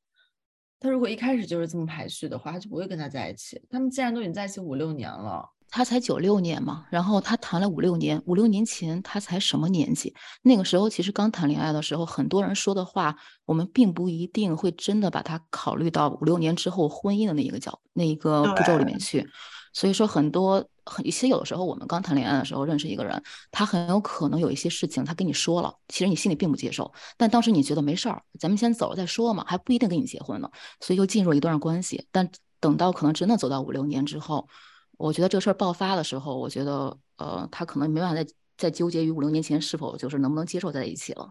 [0.81, 3.61] 她如果一开始就是这么排序的话，她就不会跟他在一起。
[3.69, 10.13] 他们既然都已经在一起五六年了，他才九六年嘛，然后他谈了五六年，五六年前他才什么年纪？
[10.41, 19.25] 那个时候其实刚谈恋爱的时候，很多人说的话，我们并不一定会真的把它考虑到五六年之后婚姻的那一个角那一个步骤里面去。
[19.73, 32.05] 所以说很多很，其实有的时候我们刚谈恋爱的时候认识一个人，他很有可能有一些事情他跟你说了，其实你心里并不接受，但当时你觉得没事儿，咱们先走了再说嘛，还不一定跟你结婚呢，所以就进入一段关系。
[32.11, 32.29] 但
[32.59, 34.49] 等到可能真的走到五六年之后。
[35.01, 41.27] 我觉得这个事儿爆发的时候，我觉得，呃，他可能没办法再再纠结于五六年前是否就是能不能接受在一起了。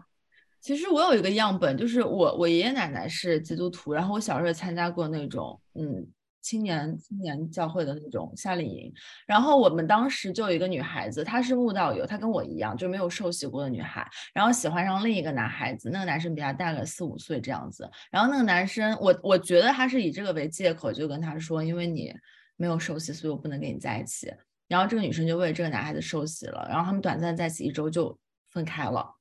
[0.59, 6.05] 其实我有一个样本，就是我我爷爷奶奶是基督徒，然后我小时候参加过那种嗯
[6.41, 8.93] 青年青年教会的那种夏令营，
[9.25, 22.13] 然后我们当时就有一个女孩子，她是慕道友，她跟我一样就没有受洗过的女孩，然后喜欢上另一个男孩子，那个男生比她大个四五岁这样子，然后那个男生我我觉得他是以这个为借口就跟她说，因为你。
[22.61, 24.31] 没有受洗，所以我不能跟你在一起。
[24.67, 28.15] 然后这个女生就为这个男孩子受洗了，然后他们短暂在一起一周就
[28.51, 29.15] 分开了。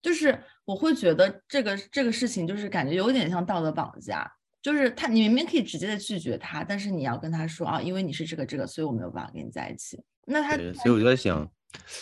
[0.00, 4.26] 就是我会觉得这个这个事情就是感觉有点像道德绑架，
[4.62, 10.02] 就是他你明明可以直接的拒绝他，但是你要跟他说啊，因为你是这个这个，所以我没有办法跟你在一起。
[10.26, 11.46] 那他所以我就在想，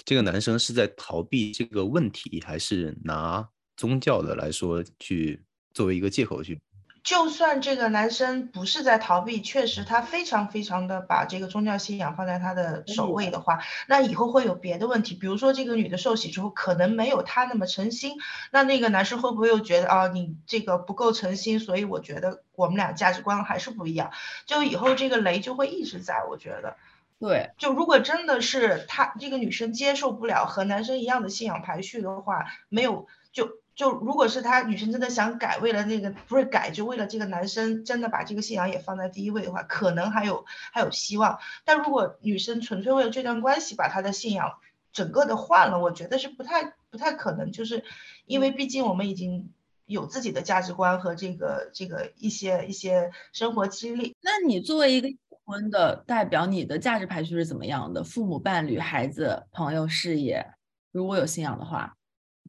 [0.04, 6.60] 这个男生是在逃避这个问题，还是拿宗教的来说去作为一个借口去？
[7.04, 15.14] 就算这个男生不是在逃避，确实他非常非常的把这个宗教信仰放在他的首位的话，那以后会有别的问题。
[15.14, 18.16] 比如说这个女的受洗之后，可能没有他那么诚心，
[18.50, 24.10] 那那个男生会不会又觉得啊，你这个不够诚心，所以我觉得我们俩价值观还是不一样，
[24.46, 26.24] 就以后这个雷就会一直在。
[26.30, 26.76] 我觉得，
[27.20, 33.62] 对，就如果真的是他这个女生接受不了和男生一样的信仰排序的话，没有就。
[33.74, 41.40] 就如果是他女生真的想改，为了那个不是改，就为了这个男生真的把这个信仰也放在第一位的话，可能还有还有希望。
[41.64, 44.58] 但如果女生纯粹为了这段关系把她的信仰
[44.92, 47.50] 整个的换了，我觉得是不太不太可能。
[47.50, 47.82] 就是
[48.26, 49.50] 因为毕竟我们已经
[49.86, 54.14] 有自己的价值观和这个这个一些一些生活经历。
[54.22, 58.04] 那你作为一个已婚的代表，你的价值排序是怎么样的？
[58.04, 60.46] 父母、伴侣、孩子、朋友、事业，
[60.92, 61.96] 如果有信仰的话。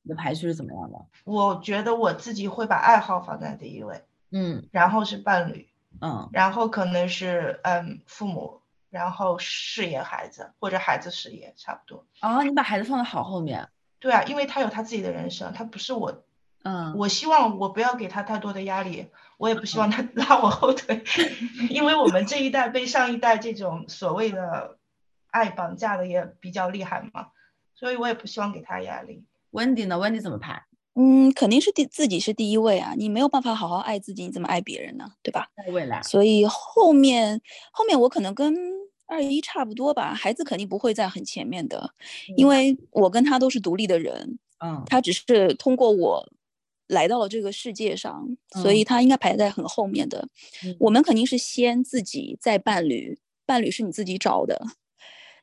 [0.05, 1.03] 你的排序是怎么样的？
[1.23, 5.67] 我觉得我自己会把爱好放在第一位，嗯，然后是伴侣，
[5.99, 12.05] 嗯，然后可能是嗯父母，然后事业、孩子或者孩子事业差不多。
[12.21, 13.67] 哦，你把孩子放在好后面。
[13.99, 16.23] 对啊，因为他有他自己的人生，他不是我，
[16.61, 21.03] 嗯，我希望我不要给他太多的压力，我也不希望他 拉我后腿，
[21.71, 24.77] 因为我们这一代被上一代这种所谓的
[25.31, 27.29] 爱绑架的也比较厉害嘛，
[27.73, 29.23] 所以我也不希望给他压力。
[29.55, 30.61] Wendy 呢？Wendy 怎么排？
[30.95, 32.93] 嗯，肯定是第自己是第一位啊！
[32.97, 35.11] 你没有办法好好爱自己，你怎么爱别人呢？
[35.23, 35.47] 对吧？
[35.55, 36.01] 爱未来。
[36.03, 37.41] 所以后面
[37.71, 38.53] 后面我可能跟
[39.05, 41.91] 二一差不多吧，孩子肯定不会在很前面的，
[42.37, 46.29] 因为我跟他都是独立的人，嗯，他只是通过我
[46.87, 48.25] 来到了这个世界上，
[48.61, 50.27] 所以他应该排在很后面的。
[50.79, 54.61] 我们肯定是先自己再伴侣，伴侣是你自己找的，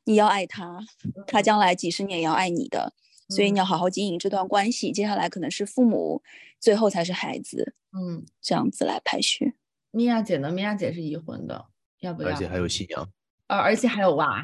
[0.05, 0.79] 你要爱他，
[1.27, 2.93] 他将来几十年也要爱你的。
[3.29, 6.21] 所以你要好好经营这段关系，接下来可能是父母，
[6.59, 9.53] 最后才是孩子，嗯，这样子来排序。
[9.91, 10.51] 米娅姐呢？
[10.51, 11.65] 米娅姐是已婚的，
[11.99, 12.29] 要不要？
[12.29, 13.09] 而且还有信仰，
[13.47, 14.43] 呃，而且还有娃。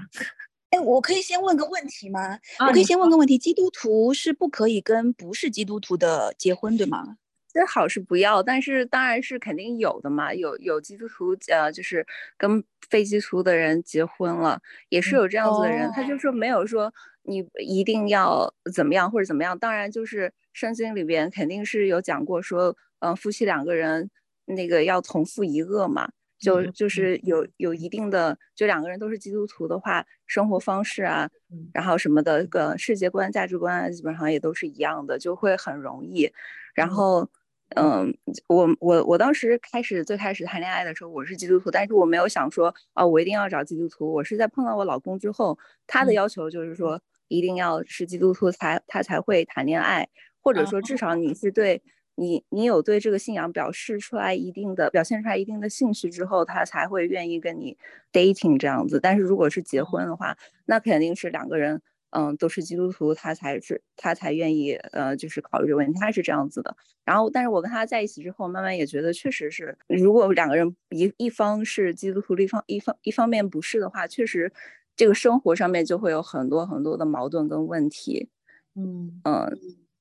[0.69, 2.39] 哎，我可以先问个问题吗？
[2.59, 7.17] 我可以先问个问题：基督徒是不可以跟不是基督徒的结婚，对吗？
[7.49, 10.33] 最好是不要，但是当然是肯定有的嘛。
[10.33, 12.05] 有有基督徒呃，就是
[12.37, 15.91] 跟非基督徒的人结婚了，也是有这样子的人。
[15.93, 16.93] 他就说没有说。
[17.23, 19.59] 你一定要怎么样或者怎么样？
[19.59, 24.09] 当然，就是圣经里边肯定是有讲过说，嗯，夫妻两个人
[24.45, 26.09] 那个要同父一恶嘛，
[26.39, 31.29] 就就是有有一定的，就两个人都是基督徒的话，生活方式啊，
[31.71, 36.31] 然后什么的个世界观、价值观啊，基本上也都是一样的，就会很容易。
[36.73, 37.29] 然后，
[37.75, 38.13] 嗯，
[38.47, 44.11] 我我我当时开始最开始谈恋爱的时候，我是基督徒，但是我没有想说啊，我一定要找基督徒。
[44.11, 47.01] 我是在碰到我老公之后，他的要求就是说。
[47.31, 50.09] 一定要是基督徒才他才会谈恋爱，
[50.41, 51.79] 或者说至少你是对
[52.15, 57.77] 你你有对这个信仰表示出来一定的表现出来一定的兴趣之后，他才会愿意跟你
[58.11, 58.99] dating 这样子。
[58.99, 66.75] 但是如果是结婚的话，那肯定是两个人嗯都是基督徒，他才是他才愿意呃就是考虑这个问题，他是这样子的。
[67.05, 74.51] 然后，但是我跟他在一起之后，慢慢也觉得确实是，如果两个人一一方是基督徒，一方一方一方面不是的话，确实。
[74.95, 78.27] 这个生活上面就会有很多很多的矛盾跟问题，
[78.75, 79.49] 嗯嗯，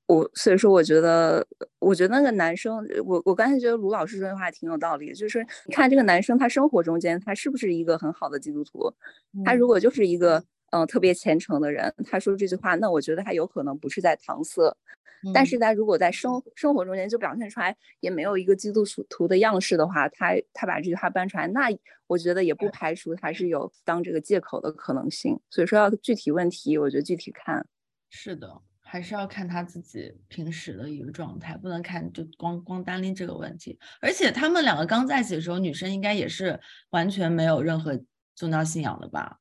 [0.07, 1.47] 我所以说，我觉得，
[1.79, 8.93] 我觉得那个男生，我我刚才觉得卢老师说的话挺有道理，就是你看这个男生他生活中间他是不是一个很好的基督徒？
[9.45, 14.75] 他如果就是一个嗯特别虔诚的人，他说这句话，那我觉得他有可能不是在搪塞。
[15.33, 21.67] 但是他如果在生生活中间就表现出来也没有一个基督徒的样式的话，他他把这句话搬出来，那
[22.07, 25.37] 我觉得也不排除他是有当这个借口的可能性。
[25.49, 27.67] 所以说要具体问题，我觉得具体看。
[28.09, 33.77] 是的，还是要看他自己平时的一个状态，不能看就光光单拎这个问题。
[33.99, 36.57] 而且他们两个刚在一起的时候，女生应该也是
[36.91, 37.99] 完全没有任何
[38.35, 39.37] 宗教信仰的吧？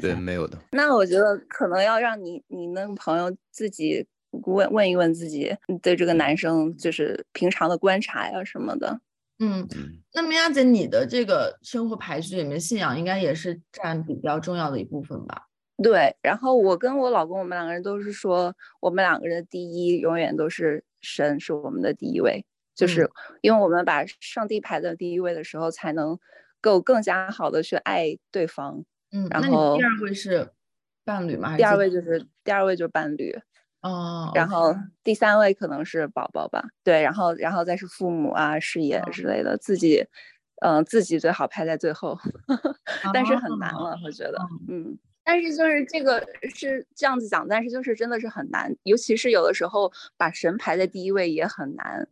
[0.00, 0.58] 对，没有的。
[0.72, 4.06] 那我觉得可能要让你你那个朋友自己。
[4.46, 8.98] 问问一问自己对这个男生就是平常的观察呀什么的。
[9.40, 9.68] 嗯，
[10.14, 15.48] 那米娅姐，你的这个生活排序里面，信仰应该也是占比较重要的一部分吧？
[15.82, 16.16] 对。
[16.22, 22.42] 然后我跟我老公，我们两个人都是说，我们两个人的第一永远都是神是我们的第一位，
[22.74, 23.10] 就是
[23.42, 26.18] 因为我们把上帝排在第一位的时候，才能
[26.62, 28.82] 够更加好的去爱对方。
[29.12, 30.50] 嗯，然后第二位是
[31.04, 31.56] 伴侣吗？
[31.56, 33.38] 第二位就是第二位就是伴侣。
[33.82, 40.06] 哦，然后第三位可能是宝宝吧，对，然后然后再是父母啊、事业之类的，自己，
[40.60, 42.16] 嗯，自己最好排在最后，
[43.12, 44.38] 但是很难了，我觉得，
[44.68, 52.06] 嗯，但是就是这个是这样子讲，但是就是真的是很难，尤其是有的时候把神排在第一位也很难，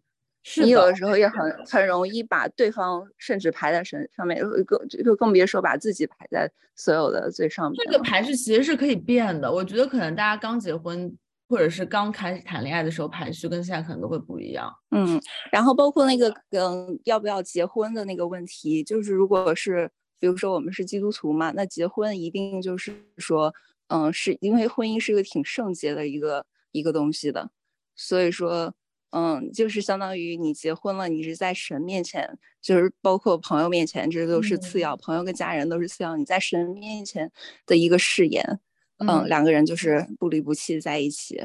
[0.63, 7.81] 你有的时候也很很容易把对方甚至排在神上面，更就更别说把自己排在所有的最上面。
[7.85, 11.17] 这个排序其实是可以变的，我觉得可能大家刚结婚。
[11.51, 15.21] 或者是刚开始谈恋爱的时候排序跟现在可能都会不一样，嗯，
[15.51, 23.53] 然后包括那个嗯要不要结婚的那个问题，就是如果是比如说我们是基督徒嘛，那结婚一定就是说，
[23.89, 27.51] 嗯，是因为婚姻是一个挺圣洁的一个一个东西的，
[27.97, 28.73] 所以说，
[29.11, 37.31] 嗯，就是相当于你结婚了，你是在神面前，就是包括朋友面前，这都是次要，朋友跟家人都是次要，你在神面前
[37.67, 38.61] 的一个誓言。
[38.99, 41.37] 嗯，两个人就是不离不弃在一起，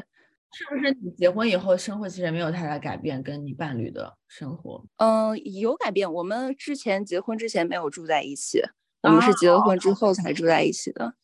[0.52, 0.92] 是不是？
[1.02, 4.86] 你结婚以后生活其实没有太大改变，跟你伴侣的生活？
[4.98, 6.12] 嗯，有改变。
[6.12, 8.62] 我们之前结婚之前没有住在一起，
[9.04, 11.16] 我们是结了婚之后才住在一起的。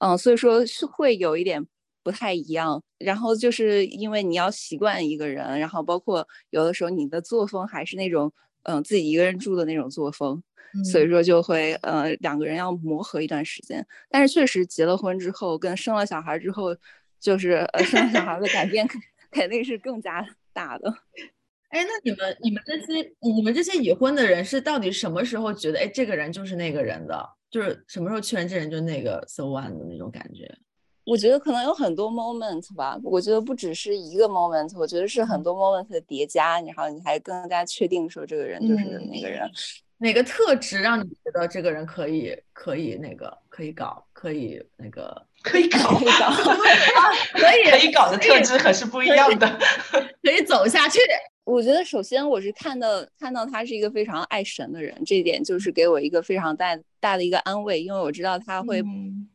[0.00, 1.66] 嗯，所以说是会有一点
[2.02, 2.82] 不太一样。
[2.98, 8.32] 然后就是因为你要习惯一个人，然后包括有的时候你的作风还是那种
[8.64, 10.42] 嗯自己一个人住的那种作风。
[10.84, 16.68] 所以说就会呃两个人要磨合一段时间，但是确实结了婚之后跟生了小孩之后，
[17.18, 19.00] 就是呃生了小孩的改变肯
[19.32, 20.88] 肯定是更加大的。
[21.70, 30.48] 哎，那你们你们这些你们这些已婚的人是到底什么时候觉得哎这个人就是那个人的，就是什么时候确认这人就是那个 so one 的那种感觉？
[31.04, 39.50] 我觉得可能有很多 moment 吧，我觉得不只是一个 moment，我觉得是很多 moment 的叠加，然后你还更加确定说这个人就是那个人。
[39.98, 46.30] 哪个特质让你觉得这个人可以可以那个可以搞可以那个可以搞可以搞
[47.38, 49.58] 可以可以搞的特质可是不一样的，
[50.22, 50.98] 可以走下去。
[51.44, 58.82] 我觉得首先我是看到看到他是一个非常爱神的人，这一点就是给我一个非常大大的一个安慰，因为我知道他会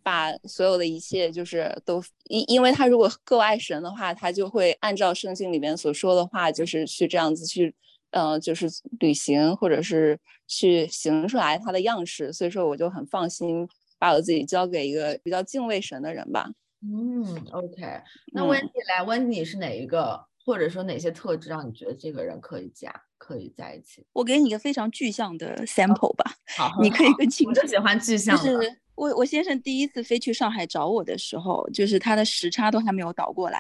[0.04, 7.76] 把所有的一切就是都因因为他如果够爱神的话，他就会按照圣经里面所说的话，就是去这样子去。
[8.12, 8.66] 嗯，就是
[9.02, 13.68] 旅行，或者是去行出来他的样式，所以说我就很放心
[14.00, 16.50] 把我自己交给一个比较敬畏神的人吧。
[16.82, 18.02] 嗯，OK，
[18.32, 22.90] 那温迪来，温迪是哪一个，或者说哪些特质让你觉得这个人可以加，
[23.26, 24.06] 可以在一起？
[24.14, 27.60] 我给你一个非常具象的 sample 吧，好，你可以更清楚。
[27.60, 28.44] 我喜欢具象的。
[28.44, 33.60] 就是我我先生第一次飞去上海找我的时候，就是他的时差都还没有倒过来。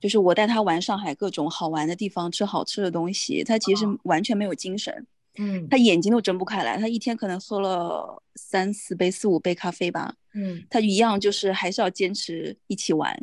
[0.00, 5.06] 就是我带他玩上海各种好玩的地方，吃好吃的东西，他其实完全没有精神，
[5.38, 13.16] 嗯，他眼睛都睁不开来，他一天可能喝了三四杯、四五杯咖啡吧，嗯，他一样就是还是要坚持一起玩，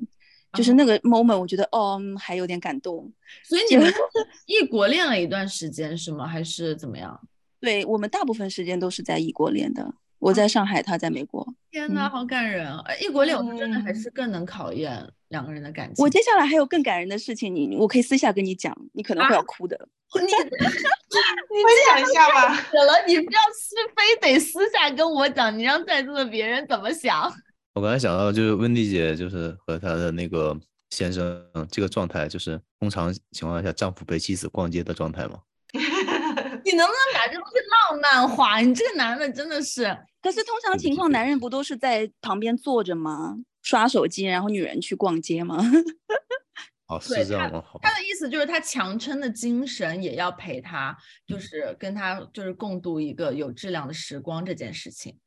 [0.55, 3.11] 就是那个 moment，我觉得哦，还有点感动。
[3.43, 3.91] 所以你们
[4.47, 6.25] 异国恋了一段时间是吗？
[6.27, 7.19] 还是怎么样？
[7.59, 9.93] 对我们大部分时间都是在异国恋的。
[10.19, 11.45] 我在上海，他在美国。
[11.69, 12.83] 天哪，好感人啊！
[12.99, 16.03] 异国恋我真的还是更能考验两个人的感情。
[16.03, 19.77] 我接下来还有更感人的事情，你我可以私下跟你讲，你可能会要哭的。
[20.15, 22.55] 你 你分享一下吧。
[22.71, 23.05] 怎么了？
[23.05, 27.31] 你不要是非得私下跟我讲，你让在座的别人怎么想？
[27.75, 30.57] 我刚才想到，就是温蒂姐，就是和她的那个
[30.91, 35.41] 先生这个状态，就是通常情况下丈夫陪妻子逛街的状态吗？
[35.73, 37.57] 你能不能把这东西
[37.91, 38.61] 浪漫化？
[38.61, 39.83] 你这个男的真的是。
[40.21, 43.35] 可是通常情况，男人不都是在旁边坐着吗？
[43.61, 45.57] 刷手机，然后女人去逛街吗？
[46.87, 47.61] 哦，是这样吗？
[47.81, 50.97] 他，的意思就是他强撑的精神也要陪他，
[51.27, 55.17] 就是跟他就是共度一个有质量的时光这件事情。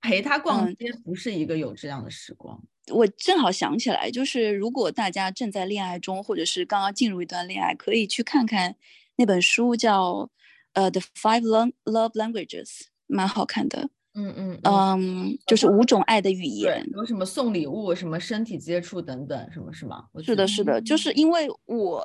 [0.00, 2.60] 陪他逛嗯街不是一个有质量的时光。
[2.90, 8.74] 我正好想起来，就是如果大家正在恋爱中，或者是刚刚进入一段恋爱，可以去看看
[9.16, 10.30] 那本书叫
[10.72, 12.66] 呃《The Five Love Love Languages》，
[13.06, 13.90] 蛮好看的。
[14.14, 16.88] 嗯嗯嗯，嗯，就是五种爱的语言，。
[16.94, 20.06] 有什么送礼物、什么身体接触等等，什么是吗？
[20.24, 22.02] 是的，是的，就是因为我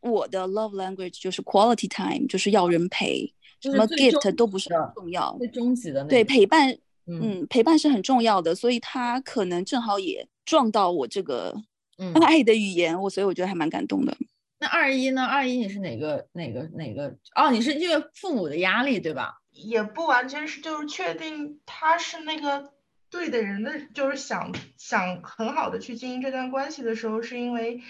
[0.00, 3.30] 我的 love language 就是 quality time，就是要人陪，
[3.60, 5.36] 什么 gift 都不是很重要。
[5.38, 11.54] 最终极的那对，陪伴，嗯嗯，陪伴是很重要的，所以他可能正好也撞到我这个
[11.98, 12.12] 嗯。
[12.14, 14.16] 爱的语言，我所以我觉得还蛮感动的。
[14.58, 15.24] 那二一呢？
[15.24, 17.16] 二一你是哪个哪个哪个？
[17.34, 19.40] 哦，你是因为父母的压力对吧？
[19.50, 22.72] 也不完全是，就是确定他是那个
[23.10, 27.80] 对的人的，就是想想很好的去经营这段关系的时候，是因为，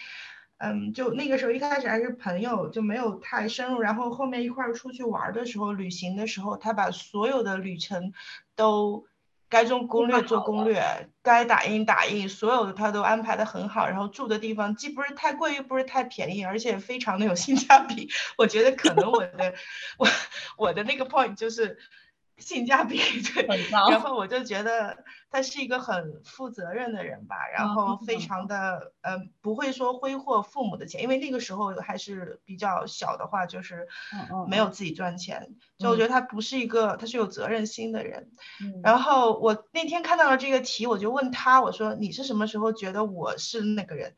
[0.58, 8.12] 嗯，就那个时候一开始还是朋友，就没有太深入，然后后面一块儿出去玩儿的时候，旅行的时候，他把所有的旅程
[8.62, 9.04] 都
[9.48, 18.08] 该做攻略做攻略，该打印打印，所有的他都安排的很好，然后住的地方既不是太贵，又不是太便宜，而且非常的有性价比。
[18.38, 19.52] 我觉得可能我的
[19.98, 20.06] 我
[20.56, 21.76] 我的那个 point 就是
[22.38, 22.98] 性价比
[23.34, 33.86] 对，很高然后我就觉得他是一个很负责任的人吧，然后非常的呃不会说挥霍父母的钱，因为那个时候还是比较小的话，就是
[34.48, 38.30] 没有自己赚钱，就我觉得他不是一个他是有责任心的人。
[38.60, 44.16] 嗯然后我那天看到了这个题，我就问他，我说你是什么时候觉得我是那个人？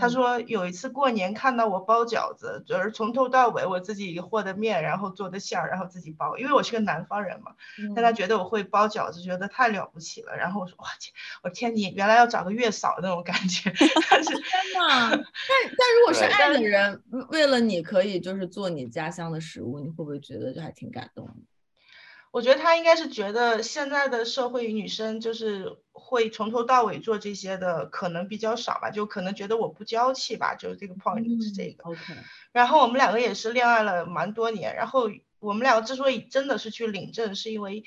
[0.00, 7.54] 他嗯说有一次过年看到我包饺子，就是从头到尾我自己和的面，然后做的馅儿，然后自己包，因为我是个南方人嘛，
[7.94, 10.36] 但他嗯觉得我会包饺子，觉得太了不起了。
[10.36, 11.12] 然后我说哇天，
[11.42, 13.72] 我天你原来要找个月嫂那种感觉，
[14.10, 15.22] 但是天呐， 但
[15.78, 21.34] 但如果是爱的人，为为了你可以就是做你家乡的食物，你会不会觉得就还挺感动的？
[22.32, 31.90] 我觉得他应该是觉得现在的社会女生就是会从头到尾做这些的可能比较少吧，就可能觉得我不娇气吧，就是这个 point 是这个。
[32.52, 37.82] 然后我们两个也是恋爱了蛮多年，然后我们两个之所以真的是去领证，是因为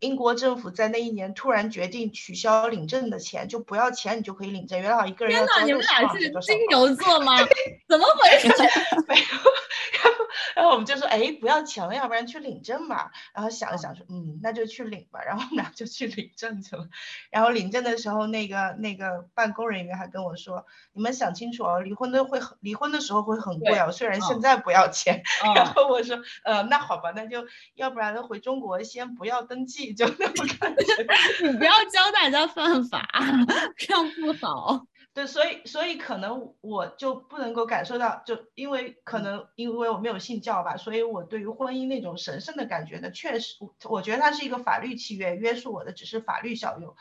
[0.00, 7.36] 英国政府在那一年突然决定取消领证的钱，就不要钱你就可以领证，原来好一个人要交你们60俩是金牛座吗？
[7.88, 8.48] 怎么回事？
[9.08, 9.22] 没有，
[10.02, 10.26] 然 后
[10.56, 13.10] 然后我们就说，哎，不要钱了，要不然去领证吧。
[13.34, 15.20] 然后想了想说，嗯，那就去领吧。
[15.24, 16.88] 然后我们俩就去领证去了。
[17.30, 25.22] 然后领证的时候，那个那个办公人员还跟我说，你们想清楚哦，离婚的会，离婚的时候会很贵哦，虽然现嗯在不要钱。
[25.54, 30.84] 然嗯，后我说，呃，那好吧，那就要不然回中国先不要登记， 就那么感觉。
[31.50, 33.08] 你不要教大家犯法，
[33.76, 34.86] 这样不好。
[35.14, 46.94] 对，所以所以可能我就不能够感受到，就因为嗯可能因为我没有信教吧，所以我对于婚姻那种神圣的感觉呢，确实我我觉得它是一个法律契约，约束我的只是法律效用，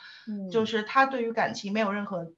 [0.49, 2.31] 就嗯是它对于感情没有任何，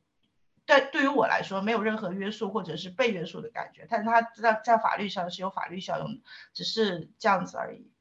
[0.65, 6.21] 对对于我来说没有任何约束或者是被约束的感觉，但是它在在法律上是有法律效用的，
[6.55, 7.91] 只是这样子而已。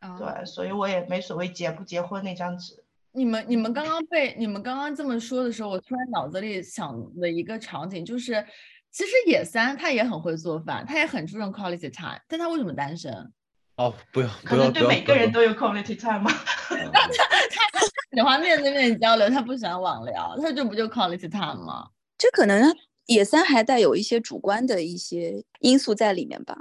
[0.00, 2.74] 啊对，所以我也没所谓结不结婚那张纸。
[3.12, 8.44] 你们你们刚刚被你们刚刚这么说的时候，我突然脑子里想了一个场景，就是
[8.90, 13.12] 其实野三他也很会做饭，他也很注重 quality time，但他为什么单身？
[13.76, 16.30] 哦，不用可能对每个人都有 quality time 吗？
[16.68, 17.80] 他他
[18.12, 21.88] 喜欢面对面交流，他不喜欢网聊，他这不就 quality time 吗？
[22.16, 22.72] 这可能
[23.06, 26.56] 野三还带有一些主观的一些因素在里面吧。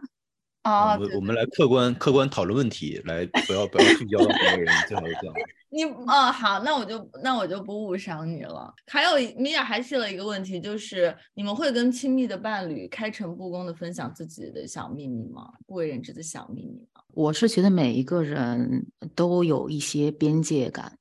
[0.70, 5.36] 哦，我们我们来客观客观讨论问题，来不要不要聚焦到别人，最好是这样。
[5.72, 8.74] 你哦好，那我就那我就不误伤你了。
[8.88, 15.47] 还有米娅还提了一个问题，就是你们会跟亲密的伴侣开诚布公的分享自己的小秘密吗？
[15.67, 17.01] 不为人知的小秘密吗？
[17.13, 20.91] 我是觉得每一个人都有一些边界感，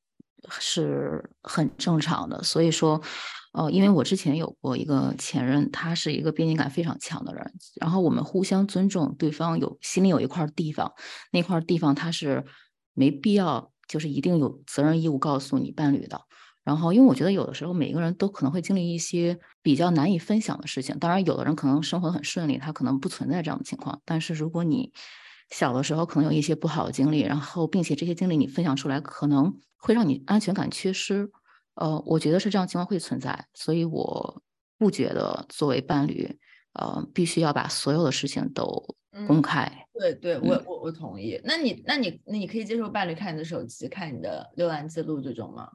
[0.60, 2.42] 是很正常的。
[2.42, 3.00] 所以说，
[3.58, 10.92] 呃，因为我之前有过一个前任，他是一个边界感非常强的人，然后我们互相尊重对方有心里有一块地方，
[11.32, 12.44] 那块地方他是
[12.94, 16.20] 没必要就是一定有责任义务告诉你伴侣的。
[16.62, 20.96] 然后，因为我觉得有的时候每个人都可能会经历一些比较难以分享的事情。
[21.00, 24.00] 当然，有的人可能生活很顺利，他可能不存在这样的情况。
[24.04, 24.92] 但是如果你
[25.50, 31.30] 小的时候可能有一些不好的经历，然后并且这些经历你分享出来，可能会让你安全感缺失。
[31.80, 34.42] 呃，我觉得是这样情况会存在，所以我
[34.78, 36.28] 不觉得作为伴侣，
[36.72, 38.64] 呃，必须要把所有的事情都
[39.26, 39.86] 公嗯开。
[39.94, 41.40] 对对，我我我同意。
[41.44, 45.70] 那你那你那你可以接受伴侣看你的手机、看你的浏览记录这种吗？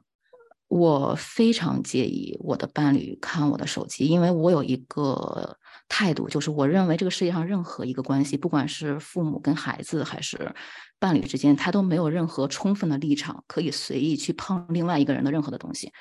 [0.68, 5.56] 我非常介意我的伴侣看我的手机，因为我有一个
[5.88, 10.52] 态度，就是我认为这个世界上任何一个关系，不管是父母跟孩子还是
[10.98, 15.92] 伴侣之间，他都没有任何充分的立场可以随意去碰另外一个人的任何的东西。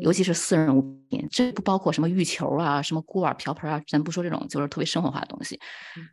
[0.00, 5.60] 尤其是私人物品，这不包括什么浴球啊、什么锅碗瓢盆啊，咱不说这种就是特别生活化的东西。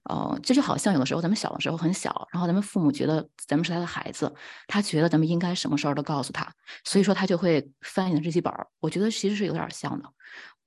[0.08, 4.32] 呃，这就好像有的时候咱们小的时候很小，然后咱们父母觉得咱们是他的孩子，
[4.68, 6.48] 他觉得咱们应该什么事儿都告诉他，
[6.84, 8.68] 所以说他就会翻你的日记本儿。
[8.80, 10.08] 我觉得其实是有点像的。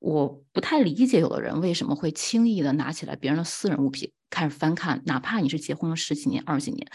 [0.00, 6.88] 我不太理解有的人为什么会轻易的拿起来别人的私人物品开始翻看，哪怕你是结婚了十几年、二十几年。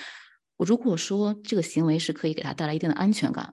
[0.61, 3.51] 我如果说这个行为是可以给他带来一定的安全感，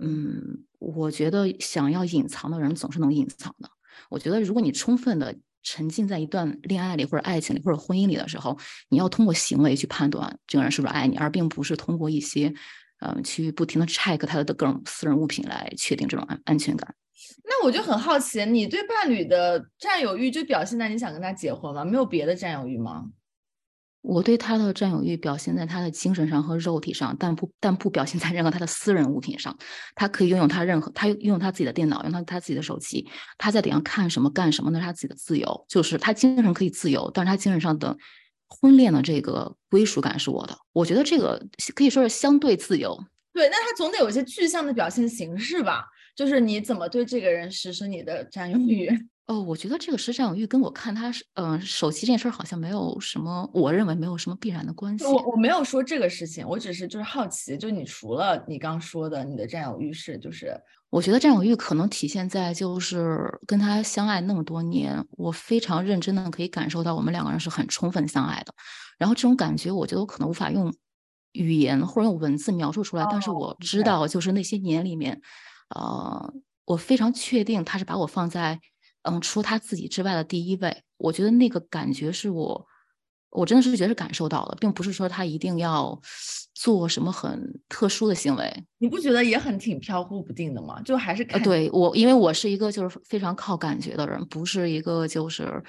[0.00, 3.68] 嗯，我觉得想要隐藏的人总是能隐藏的。
[4.08, 5.34] 我觉得如果你充分的
[5.64, 8.56] 沉浸在一段恋爱里或者爱情里或者婚姻里的时候，
[8.88, 12.54] 你要通过行为去判断这个人是不是爱你，而并不是通过一些，
[13.00, 16.94] 嗯，去不停的 check 他的各种私人物品来确定这种安安全感。
[17.42, 21.84] 那我就很好奇，你对伴侣的占有欲就表现在你想跟他结婚吗？
[21.84, 23.06] 没有别的占有欲吗？
[24.04, 29.56] 我对他的占有欲表现在他的精神上和肉体上，但不但不表现在任何他的私人物品上。
[29.94, 35.64] 他可以拥有他任何，他拥有他自己的电脑，用他他自己的手机，他在顶上看什么干什么，那是他自己的自由。
[35.66, 37.96] 就是他精神可以自由，但是他精神上的
[38.46, 40.54] 婚恋的这个归属感是我的。
[40.74, 41.42] 我觉得这个
[41.74, 43.02] 可以说是相对自由。
[43.32, 45.86] 对，那他总得有一些具象的表现形式吧？
[46.14, 48.86] 就是你怎么对这个人实施你的占有欲？
[49.26, 55.04] 哦，我觉得这个实占有欲跟我看他是，嗯，手机这件事儿好像没有什么，我认为没有什么必然的关系。
[55.06, 60.54] 我我没有说这个事情，我只是就是好奇，就你除了你刚说的你的占有欲是，就是
[60.90, 68.52] 我觉得占有欲可能体现在就是跟他相爱那么多年，我非常认真的可以感受到我们两个人是很充分相爱的，
[68.98, 70.70] 然后这种感觉我觉得我可能无法用
[71.32, 75.18] 语言或者用文字描述出来，但是我知道就是那些年里面，
[75.74, 76.34] 呃，
[76.66, 78.60] 我非常确定他是把我放在。
[79.04, 82.66] 嗯，除他自己之外的第一位，我觉得那个感觉是我，
[83.30, 85.98] 我真的是觉得是感受到的，并不是说他一定要
[86.54, 88.64] 做什么很特殊的行为。
[88.78, 90.80] 你不觉得也很挺飘忽不定的吗？
[90.82, 95.62] 就还是呃，对我，因为我是一个就是非常靠感觉的人，不是一个就是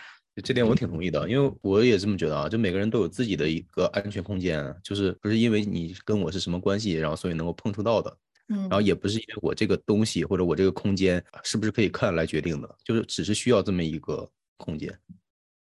[0.44, 8.18] 这点我挺同意的，因为我也这么觉得啊，就每个人都有自己的一个安全空间，就是不是因为你跟我是什么关系，然后所以能够碰触到的。
[8.48, 14.96] 嗯，然后也不是因为我这个东西或者我这个空间是不是可以看来决定的，就是只是需要这么一个空间。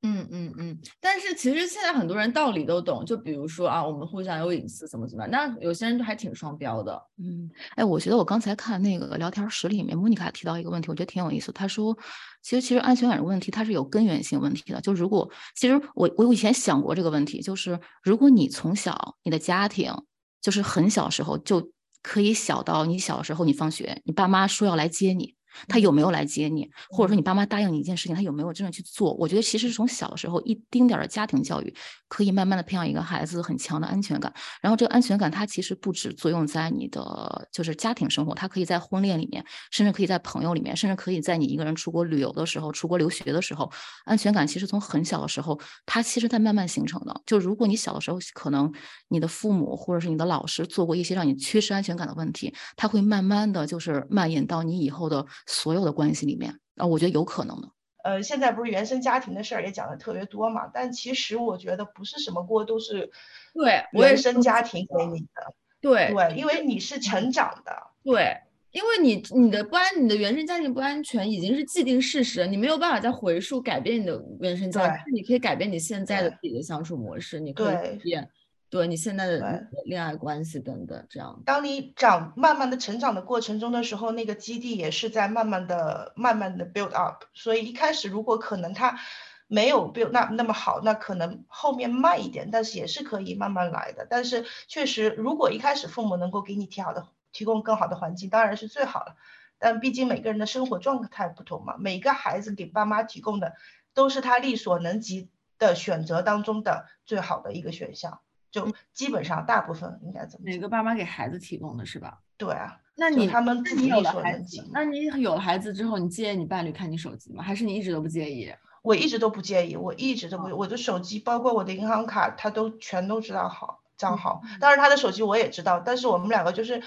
[0.06, 0.78] 嗯嗯嗯。
[1.00, 5.32] 但是其实现在很多人道理都懂，就比如说啊，我们互相有隐私，怎么怎么样。
[5.32, 7.02] 那有些人就还挺双标的。
[7.20, 11.54] 嗯，哎，我觉得我刚才看那个聊天室里面，莫妮卡提到一个问题，我觉得挺有意思。
[11.54, 11.98] 她说，
[12.42, 14.82] 其实其实安全感的问题它是有根源性问题的。
[14.82, 19.94] 就如果其实我我以前想过这个问题，就是如果你从小你的家庭
[20.42, 21.72] 就是很小时候就。
[22.04, 25.36] 可以小到你小时候，你放学，你爸妈说要来接你。
[25.68, 29.14] 他有没有来接你，或者说你爸妈答应你一件事情，他有没有真的去做？
[29.14, 31.74] 我觉得其实是从小的时候一丁点儿的家庭教育，
[32.08, 34.34] 可以慢慢的培养一个孩子很强的安全感。
[34.62, 43.72] 然后这个安全感，它其实不止作用在你的就是家庭生活，它可以在婚恋里面，甚至可以在朋友里面，甚至可以在你一个人出国旅游的时候、出国留学的时候，
[44.06, 47.22] 安全感其实从很小的时候，它其实在慢慢形成的。
[47.26, 48.72] 就如果你小的时候可能
[49.10, 55.26] 你的父母或者是你的老师做过一些让你缺失安全感的问题，它会慢慢的就是蔓延到你以后的。
[55.46, 57.70] 所有的关系里面啊，我觉得有可能的。
[58.04, 63.10] 呃，现在不是原生家庭的事儿也讲的特别多嘛，但其实我觉得不是什么锅都是
[63.54, 65.56] 对原生家庭给你的。
[65.80, 67.74] 对对，因为你是成长的。
[68.04, 68.38] 对，
[68.72, 78.30] 因为你你的不安，你的原生家庭不安全已经是既定事实，你没有办法再回溯改变你的原生家庭，你可以改变你现在的自己的相处模式，你可以改变。
[78.74, 81.44] 对你现在的恋爱关系等等，这样。
[81.46, 87.26] 当你长慢慢的成长的过程中的时候，那个基地也是在慢慢的、慢慢的 build up。
[87.36, 88.98] 所以一开始如果可能他
[89.46, 94.08] 没有 build 那那么好，那可能后面慢一点，但是也是可以慢慢来的。
[94.10, 99.16] 但是确实，如果一开始父母能够给你提好的、提供更好的环境，当然是最好了。
[99.60, 103.54] 但毕竟每个人的生活状态不同嘛，每个孩子给爸妈提供的
[103.94, 108.20] 都是他力所能及的选择当中的最好的一个选项。
[108.54, 110.46] 就基本上大部分应该怎么？
[110.46, 112.20] 每个爸妈给孩子提供的是吧？
[112.38, 117.44] 对啊，那你他们自己有了孩子，那你有了孩子之后，你介意你伴侣看你手机吗？
[117.44, 118.54] 还是你一直都不介意？
[118.84, 124.42] 我一直都不介意，我一直都不，我的手机包括我的银行卡，他都全都知道好账号。
[124.62, 126.82] 当然他的手机我也知道，但是我们两个就是。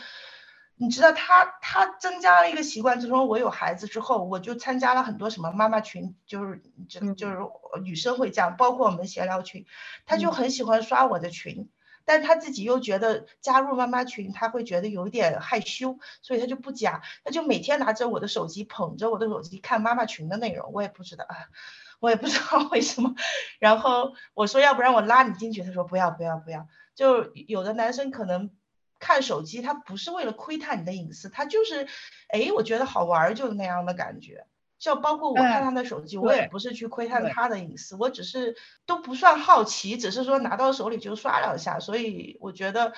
[0.79, 7.39] 你知道他他增加了一个习惯，自从我有孩子之后，我就参加了很多什么妈妈群，就是就就是
[7.83, 9.65] 女生会这样，包括我们闲聊群，
[10.05, 11.71] 他就很喜欢刷我的群，
[12.05, 21.37] 但他自己又觉得加入妈妈群，他会觉得有一点害羞，所以他就不加，他就每天拿着我的手机，捧着我的手机看妈妈群的内容，我也不知道啊，
[22.01, 23.15] 我也不知道为什么。
[23.59, 26.69] 然后我说要不然我拉你进去，他说不要不要不要。
[26.95, 28.51] 就有的男生可能
[29.07, 31.87] 看手机，他不是为了窥探你的隐私，他就是，
[32.27, 34.45] 哎，我觉得好玩，就那样的感觉。
[34.81, 41.79] 就包括我看他的手机，我也不是去窥探他的隐私，我只是都不算好奇，只是说拿到手里就刷两下。
[41.79, 42.93] 所以我觉得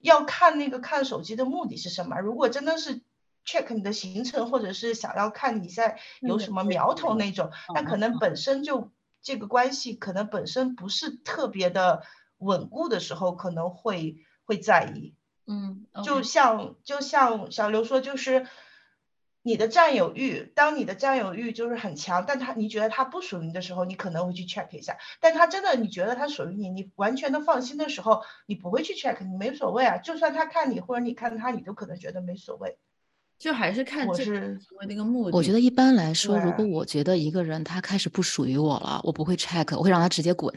[0.00, 2.18] 要看那个看手机的目的是什么。
[2.18, 3.02] 如果真的是
[3.46, 8.90] check 你的行程，或者是想要看你在有什么苗头那种，那可能本身就
[9.22, 12.02] 这个关系可能本身不是特别的
[12.38, 15.14] 稳固的时候，可能会会在意。
[15.46, 18.46] 嗯，就像就像小刘说，就是。
[19.44, 24.96] 你的占有欲，当你的占有欲就是很强，但他你觉得他不属于你的时候，你可能会去 check 一下。
[25.20, 29.98] 但他真的你觉得他属于你，你完全的放心的时候，你不会去 check，你没所谓啊。
[29.98, 32.78] 就算他看你或者你看他，你都可能觉得没所谓。
[33.36, 35.36] 就还是看我是那个目的。
[35.36, 40.54] 我觉得一般来说，如果我觉得一个人他开始不属于我了，我不会 check，我会让他直接滚。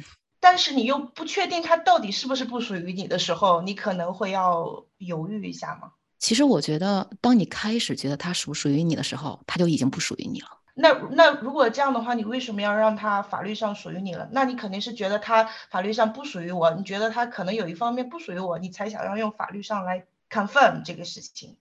[0.56, 5.92] 但是你又不确定他到底是不是不属于你的时候，你可能会要犹豫一下吗？
[6.18, 10.48] 其实我觉得，当你开始觉得它属不属于你的时候，它就已经不属于你了。
[10.74, 14.30] 那那如果这样的话，你为什么要让它法律上属于你了？
[14.32, 21.58] 那你肯定是觉得它法律上不属于我，你觉得它可能有一方面不属于我，你才想要用法律上来 confirm 这个事情。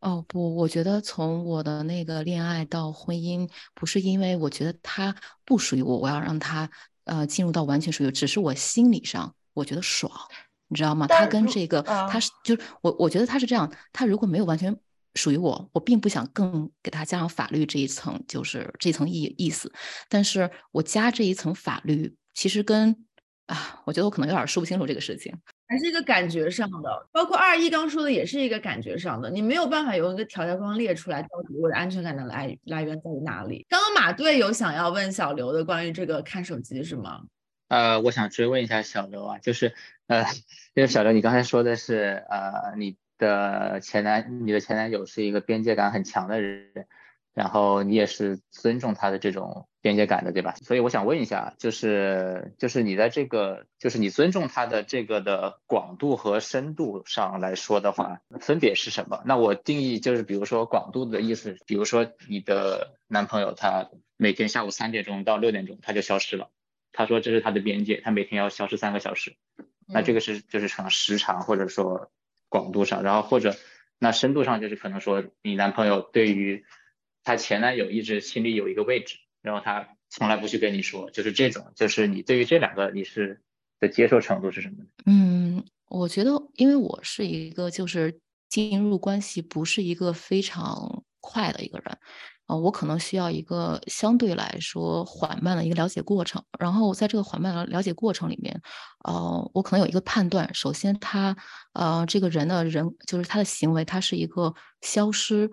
[0.00, 5.14] 哦不，我觉得从我的那个恋爱到婚姻，不是因为我觉得它
[5.44, 6.68] 不属于我，我要让它
[7.04, 10.10] 呃进入到完全属于，只是我心理上我觉得爽。
[10.68, 11.06] 你知道吗？
[11.06, 13.70] 他跟这个，他是就是我，我觉得他是这样。
[13.92, 14.74] 他如果没有完全
[15.14, 19.70] 属于我，我并不想更给他加上法律这一层，就是这层意意思。
[20.08, 22.96] 但是我加这一层法律，其实跟
[23.44, 25.30] 啊，我觉得我可能有点说不清楚这个事情，
[25.72, 27.08] 还是一个感觉上的。
[27.10, 29.30] 包括二一刚说的，也是一个感觉上的。
[29.30, 33.64] 你没有办法用一个条条框框列出来，到底我的安全感的来来源在于哪里？
[33.70, 37.22] 刚刚马队有想要问小刘的关于这个看手机是吗？
[37.68, 39.72] 呃，我想追问一下小刘啊，就是
[40.06, 40.24] 呃，
[40.74, 46.86] 因为小刘你刚才说的是呃，你的前男你的前男友是一个边界感很强的人，
[47.34, 50.54] 然后你也是尊重他的这种边界感的，对吧？
[50.62, 59.22] 所以我想问一下，就是就是你在这个就是你尊重他的这个的广度和深度上来说的话，分别是什么？
[59.24, 66.50] 那我定义就是，比如说广度的意思，比如说你的男朋友他每天下午三点钟到六点钟他就消失了。
[66.92, 69.36] 他说这是他的边界，他每天要消失三个小时，
[69.88, 72.10] 那这个是就是成时长或者说
[72.50, 73.56] 广度上，然后或者
[73.98, 76.66] 那深度上就是可能说你男朋友对于
[77.24, 83.40] 他前男友一直心里有一个位置，然后他从来不去跟你说，就是这种，就是你对于这两个你是
[83.80, 84.84] 的接受程度是什么？
[85.06, 91.98] 嗯，我觉得因为我是一个就是进入关系不是一个非常快的一个人。
[92.48, 98.60] 呃，我可能需要一个相对来说缓慢的一个了解过程，然后在这个缓慢的了解过程里面，
[99.04, 100.52] 呃，我可能有一个判断。
[100.52, 101.36] 首先，他
[101.72, 105.48] 呃这个人的人就是他的行为，他是一个消失，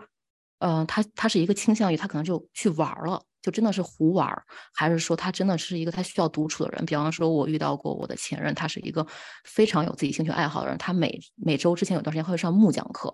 [0.59, 4.29] 呃，他他是一个倾向于他可能就去玩了，就真的是胡玩，
[4.73, 6.85] 还是说他真的是一个他需要独处的人？
[6.85, 9.05] 比方说，我遇到过我的前任，他是一个
[9.45, 13.13] 非常有自己兴趣爱好的人，他每每周之前有段时间会上木匠课。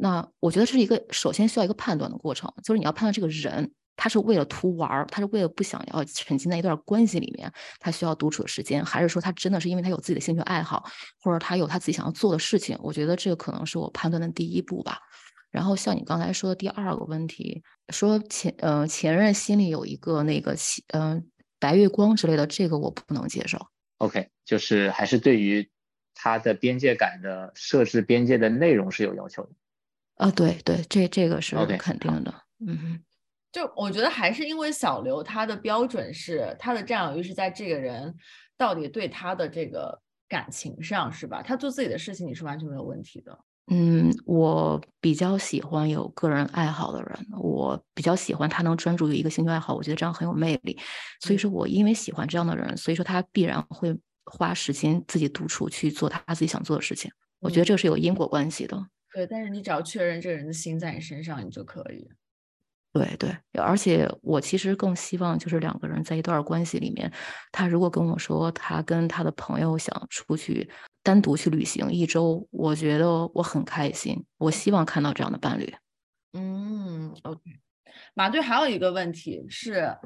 [0.00, 10.88] 那我觉得这是一个首先需要一个判断的过程，就是你要判断这个人他是为了图玩儿，他是为了不想要沉浸在一段关系里面，他需要独处的时间，还是说他真的是因为他有自己的兴趣爱好，
[11.20, 12.78] 或者他有他自己想要做的事情？
[12.80, 14.98] 我觉得这个可能是我判断的第一步吧。
[15.50, 20.54] 然后像你刚才说的第二个问题，说前呃前任心里有一个那个
[20.88, 21.28] 嗯
[21.58, 23.58] 白月光之类的，这个我不能接受。
[23.98, 25.70] OK，就是还是对于
[26.14, 29.50] 他的边界感的设置边界的内容是有要求的。
[30.16, 32.34] 啊，对对，这这个是肯定的，
[32.66, 33.00] 嗯，
[33.52, 38.14] 就我觉得还是因为小刘他的标准是他的占有欲是在这个人
[38.56, 41.40] 到底对他的这个感情上是吧？
[41.40, 43.38] 他做自己的事情你是完全没有问题的。
[43.70, 50.78] 嗯，我比较喜欢有个人爱好的人，我比较喜欢他能专注于一个兴趣爱好，我觉得这样很有魅力。
[51.20, 53.94] 所以说我因为喜欢这样的人，所以说他必然会
[54.24, 57.10] 花时间自己独处去做他自己想做的事情。
[57.40, 58.76] 我觉得这是有因果关系的。
[59.12, 62.08] 对，但是你只要确认这个人的心在你身上，你就可以。
[62.90, 67.12] 对对，而且我其实更希望就是两个人在一段关系里面，
[67.52, 70.68] 他如果跟我说他跟他的朋友想出去
[71.02, 74.24] 单独去旅行一周，我觉得我很开心。
[74.36, 75.74] 我希望看到这样的伴侣。
[76.32, 77.40] 嗯，OK。
[78.14, 79.96] 马队还有一个问题是，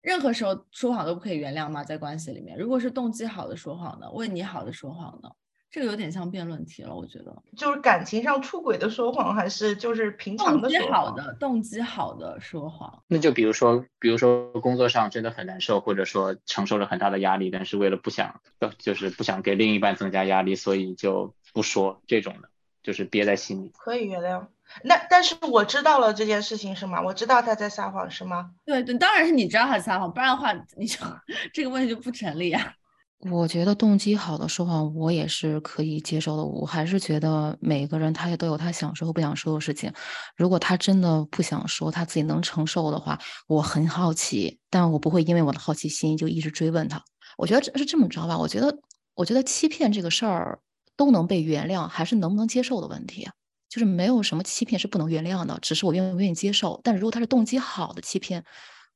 [0.00, 1.84] 任何时候说谎都不可以原谅吗？
[1.84, 4.10] 在关系里面，如果是动机好的说谎呢？
[4.12, 5.30] 为你好的说谎呢？
[5.70, 7.42] 这个有点像辩论题了，我觉得。
[7.56, 10.92] 就是感情上出轨的说谎，还是就是平常的说谎？
[10.92, 13.02] 好的，动机好的说谎。
[13.06, 22.48] 那就比如说，比如说工作上真的很难受，或者说承受了很大的压力，但是为了不想，呃就是不想给另一半增加压力，所以就不说这种的，
[22.82, 23.72] 就是憋在心里。
[23.76, 24.46] 可以原谅。
[24.84, 27.02] 那但是我知道了这件事情是吗？
[27.02, 28.50] 我知道他在撒谎是吗？
[28.64, 30.98] 对对，当然是你知道他撒谎，不然的话你就
[31.52, 32.74] 这个问题就不成立啊。
[33.20, 36.44] 我觉得动机好的说谎，我也是可以接受的。
[36.44, 39.92] 我还是觉得每个人他也都有他想说和不想说的事情。
[40.36, 47.02] 如果他真的不想说，他自己能承受的话，我很好奇，但我不会因为我的好奇心就一直追问他。
[47.36, 48.78] 我觉得这是这么着吧，我觉得，
[49.14, 50.60] 我觉得欺骗这个事儿
[50.96, 53.28] 都能被原谅，还是能不能接受的问题。
[53.68, 56.80] 就是没有什么欺骗是不能原谅的，只是我愿不愿意接受。
[56.84, 58.44] 但是如果他是动机好的欺骗，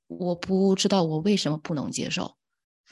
[0.06, 2.36] 我不知道我为什么不能接受。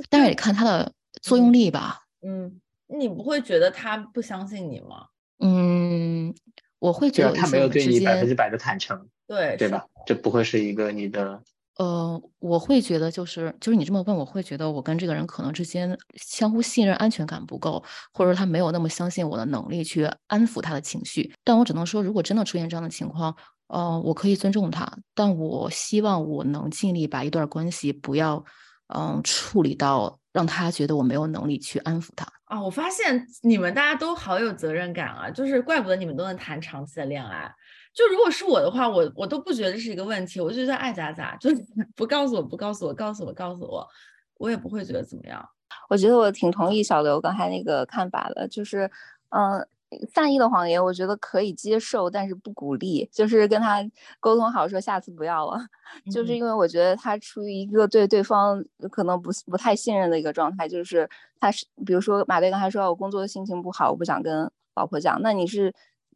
[0.09, 2.01] 但是也看他的作用力吧。
[2.23, 5.07] 嗯，你不会觉得他不相信你吗？
[5.39, 6.35] 嗯，
[6.79, 9.85] 我会觉对啊，他没有对你百分之，百的坦诚，对，对吧？
[10.07, 11.43] 这不会是一个你的
[11.79, 17.83] 呃，我会觉得就是就是你这么问，我会觉得我跟这个人可能之间相互信任、安全感不够，
[18.13, 21.33] 或者说他没有那么相信我的能力去安抚他的情绪。
[21.43, 23.35] 但我只能说，如果真的出现这样的情况，
[23.69, 28.45] 呃，我可以尊重他，但我希望我能尽力把一段关系不要，
[28.95, 32.27] 嗯、处理到让他觉得我没有能力去安抚他。
[32.45, 37.53] 啊，我发现你们大家都好有责任感啊，就是怪不得你们都能谈长期的恋爱。
[37.93, 41.57] 就如果是我的话，我我都不觉得是一个问题，我就觉得爱咋咋，就是
[41.97, 43.87] 不告诉我不告诉我，告诉我告诉我，
[44.39, 45.45] 我也不会觉得怎么样。
[45.89, 48.91] 我觉得我挺同意小刘刚才那个看法的，就是，
[49.31, 49.67] 嗯、
[50.13, 53.09] 善意的谎言，我觉得可以接受，但是不鼓励。
[53.13, 53.85] 就是跟他
[54.21, 55.59] 沟通好，说下次不要了。
[56.13, 65.21] 就是嗯因为我觉得他处于一个对对方可能不不太信任的一个状态，就是他是，比如说马队刚才说，我工作心情不好，我不想跟老婆讲。
[65.23, 65.75] 那你是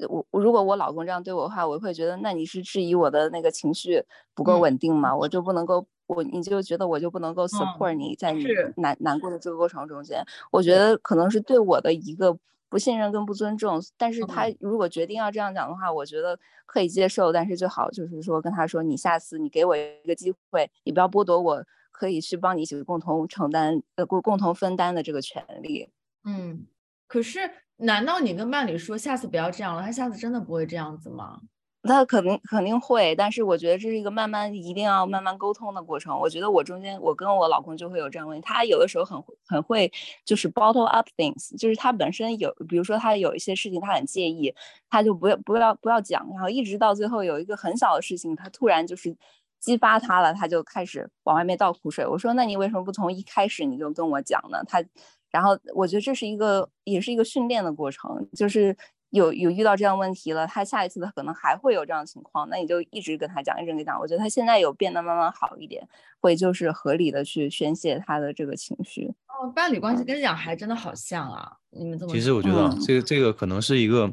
[0.08, 4.04] 我如果我老公这样对我的话，我会觉得，那你是质疑我的那个情绪
[4.34, 5.14] 不够嗯稳定吗？
[5.14, 5.86] 我就不能够。
[6.06, 12.36] 我你就觉得我就不能够 support 你在你是难难过的这个过程中间，我觉得可能是对我的一个
[12.68, 13.80] 不信任跟不尊重。
[13.96, 25.88] 但是他如果决定要这样讲的话，我觉得可以接受，但是最好就是说跟他说，你下次你给我一个机会，你不要剥夺我可以去帮你一起共同承担呃共共同分担的这个权利。
[26.24, 26.66] 嗯，
[27.06, 27.38] 可是
[27.76, 31.40] 难道你跟伴侣说下次不要这样了，他下次真的不会这样子吗？
[31.86, 36.18] 他肯定肯定会，但是我觉得这是一个慢慢一定要慢慢沟通的过程。
[36.18, 39.92] 我觉得我中间我跟我老公就会有这样问题，他有的时候很很会
[40.24, 44.54] 就是 bottle up things，就是他本身有，比如说他有一些事情他很介意，
[44.88, 49.14] 他就不要不要不要讲，然后一直到最后有一个很小的事情，他突然就是
[49.60, 52.06] 激发他了，他就开始往外面倒苦水。
[52.06, 54.62] 我说那你为什么不从一开始你就跟我讲呢？
[54.66, 54.82] 他，
[55.30, 58.74] 然后我觉得这是一个也是一个训练的过程，就是。
[59.14, 63.98] 有有遇到这样问题了，他下一次他可能还会有这样的情况，那你就一直跟他讲，一直跟他讲。
[63.98, 65.86] 我觉得他现在有变得慢慢好一点，
[66.18, 69.14] 会就是合理的去宣泄他的这个情绪。
[69.28, 74.12] 哦，伴侣关系跟养孩真的好像啊，你们这么其实我觉得啊嗯这个这个可能是一个，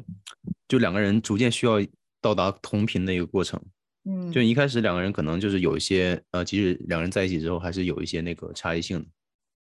[0.68, 1.84] 就两个人逐渐需要
[2.20, 3.60] 到达同频的一个过程。
[4.04, 9.06] 嗯，就一开始两个人可能就是有一些呃，即使两个人在一起之后，还是有一些那个差异性的。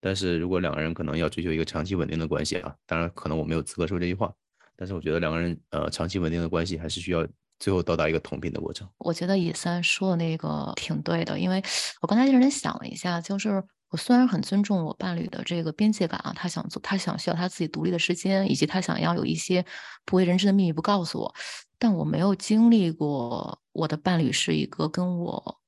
[0.01, 4.33] 但是如果两个人可能要追求一个长期稳定的关系啊，当然可能我没有资格说这句话，
[4.79, 7.27] 但是我觉得两个人呃长期稳定的关系还是需要
[7.59, 8.87] 最后到达一个同频的过程。
[8.99, 11.61] 我觉得野三说的那个挺对的，因为
[11.99, 19.65] 我刚才认真想了一下，就是我虽然很尊重我伴侣的这个边界感啊，他想做，他想需要他自己独立的时间，以及他想要有一些
[20.05, 21.35] 不为人知的秘密不告诉我，
[21.77, 25.59] 但我没有经历过我的伴侣是一个跟我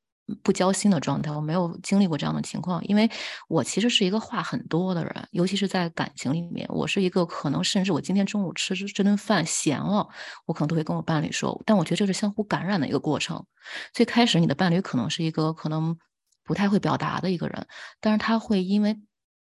[0.43, 3.09] 不交心的状态，我没有经历过这样的情况，因为
[3.49, 10.07] 我其实是一个话很多的人，尤其是在感情里面，我是一个可能甚至我今天中午吃这顿饭闲了，
[10.45, 13.45] 我可能都会跟我伴侣说，但我觉得这是相互感染的一个过程。
[13.93, 15.97] 最开始你的伴侣可能是一个可能
[16.43, 17.67] 不太会表达的一个人，
[17.99, 18.97] 但是他会因为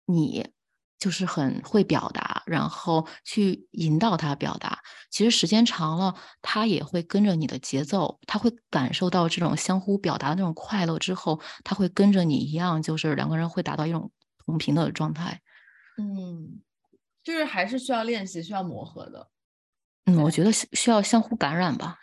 [0.06, 0.50] 你
[1.04, 4.80] 就是很会表达，然后去引导他表达。
[5.12, 14.10] 其实时间长了，他也会跟着你的节奏，他会感受到这种相互表达的那种快乐之后，他会跟着你一样，就是两个人会达到一种
[14.46, 15.42] 同频的状态。
[15.98, 16.62] 嗯，
[17.22, 19.28] 就是还是需要练习，需要磨合的。
[20.06, 21.98] 嗯，我觉得需需要相互感染吧。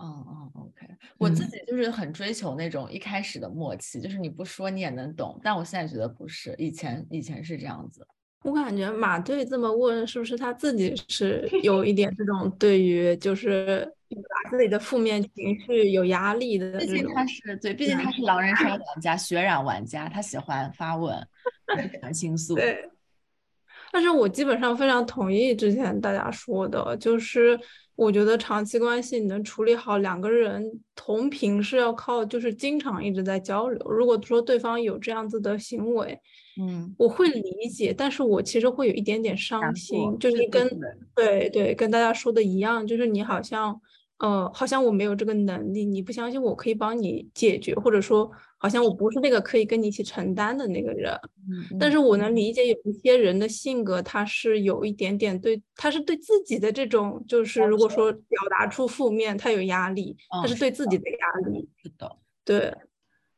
[0.00, 0.86] 嗯嗯，OK，
[1.18, 8.06] 我自嗯己就是很追求那种一开始的默契，就是你不说你也能懂，但我现在觉得不是，以前以前是这样子。
[8.42, 16.78] 我感觉马队这么问，是不是他自己是 有一点这种对于就是把自己的负面情绪有压力的？
[16.78, 21.14] 毕竟他是对，毕竟他是狼人杀玩家、血染玩家，他喜欢发问，
[21.66, 22.54] 他喜欢倾诉。
[22.56, 22.88] 对，
[23.90, 27.58] 但是我基本上非常同意之前大家说的，就是
[27.96, 30.64] 我觉得长期关系你能处理好，两个人
[30.94, 33.78] 同频是要靠就是经常一直在交流。
[33.90, 36.18] 如果说对方有这样子的行为，
[36.58, 40.68] 嗯，我会理解，但是我其实会有一点点伤心，就是跟
[41.14, 43.80] 对对跟大家说的一样，就是你好像。
[44.20, 51.14] 呃，好像我没有这个能力，你不相信我可以帮你解决，或者说，好像我不是那个可以跟你一起承担的那个人。
[51.48, 61.68] 嗯，但是我能理解有一些人的性格，他是有一点点对，他是对自己的这种，就是如果说表达出负面，他有压力，他是对自己的压力。
[61.80, 62.74] 是的，对。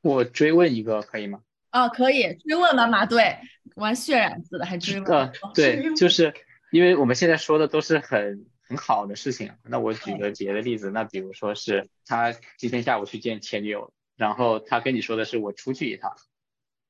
[0.01, 1.41] 我追问一个可以吗？
[1.71, 3.37] 啊，可以追问妈妈，对
[3.77, 5.19] 玩血染字的还追问？
[5.19, 6.33] 啊，对，就是
[6.71, 8.47] 因为我们现在说的都是很。
[8.71, 16.15] 很好的事情，那我举个别的例子，那比如说是他今天下午去见前女友，然后他跟你说的是我出去一趟，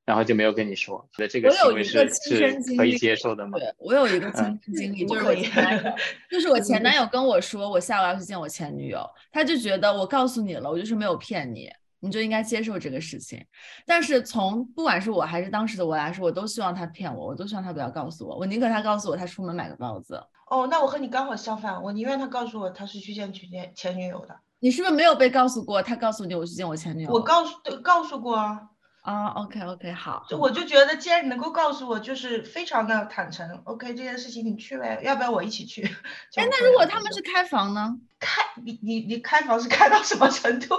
[0.04, 3.58] 然后就没有跟你说，觉得这个行为是是可以接受的吗？
[3.58, 5.92] 对我有一个亲身经 历， 就是我前男友，
[6.30, 9.02] 就是我前男友跟我说我下午要去见我前女友，
[9.32, 11.70] 他就觉得我告诉你了，我就是没有骗你，
[12.00, 13.44] 你就应该接受这个事情。
[13.86, 20.22] 但是从不管是我还是当时的我来说，我都希望他骗我，我都希望他不要告诉我，我宁可他告诉我他出门买个包子。
[20.50, 24.36] 哦，那我和你刚好相反，我宁愿他告诉我他是去见去见前女友的。
[24.58, 25.82] 你是不是没有被告诉过？
[25.82, 27.10] 他告诉你我去见我前女友。
[27.10, 28.60] 我告诉告诉过啊。
[29.02, 30.26] 啊，OK OK，好。
[30.28, 33.48] 就我就觉得既然你能够告诉我，就是非常的坦诚。
[33.64, 35.82] OK，这件事情你去呗，要不要我一起去？
[36.36, 37.96] 哎，那如果他们是开房呢？
[38.18, 40.66] 开你你你开房是开到什么程度？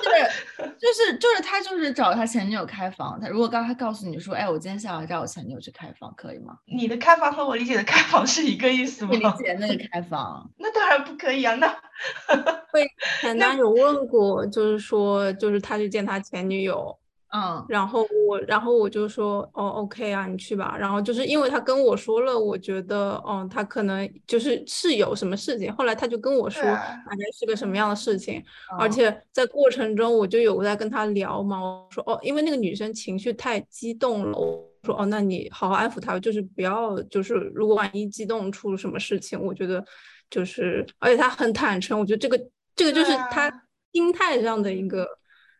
[0.00, 0.10] 就
[0.62, 3.18] 是就是就是他就是找他前女友开房。
[3.20, 6.56] 他如果刚他告诉你说，哎，我今天下午找我前女友去开房，可以吗？
[6.66, 9.10] 你的开房和我理解的开房是一个意思吗？
[9.10, 11.56] 理解那个开房， 那当然不可以啊。
[11.56, 11.66] 那
[12.70, 12.88] 会
[13.20, 16.96] 前男友问过，就是说，就是他去见他前女友。
[17.36, 20.76] 嗯，然后我，然后我就说，哦，OK 啊，你去吧。
[20.78, 25.74] 然后就是因为他跟我说了，我觉得，哦，他可能就是是有什么事情。
[25.74, 28.40] 后来他就跟我说，大概是个什么样的事情。
[28.78, 39.84] 而且在过程中，我就有在跟他聊嘛，我说，哦，因为那个女生情绪太激动了，我说，哦，那你好好安抚她，就是不要，就是如果万一激动出什么事情，我觉得
[40.30, 42.40] 就是，而且他很坦诚，我觉得这个
[42.76, 43.50] 这个就是他
[43.92, 45.02] 心态上的一个，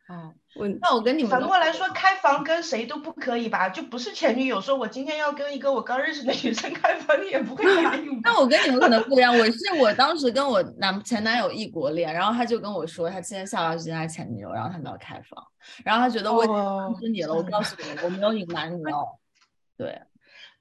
[0.09, 0.33] 哦。
[0.57, 3.69] 我那我跟你们反过来说，开房跟谁都不可以吧？
[3.69, 8.21] 就不是前女友说，我今天要跟一个我刚认识的女生开房，你也不会答应。
[8.23, 15.45] 那我跟你们可能不一样，我是我当时跟我男前男友异国恋，然后他就跟我说，他今天下午要去见他前女友，然后他们要开房，
[15.85, 19.09] 然后他觉得我通知你了，我告诉你，我没有隐瞒你哦。
[19.77, 20.03] 对，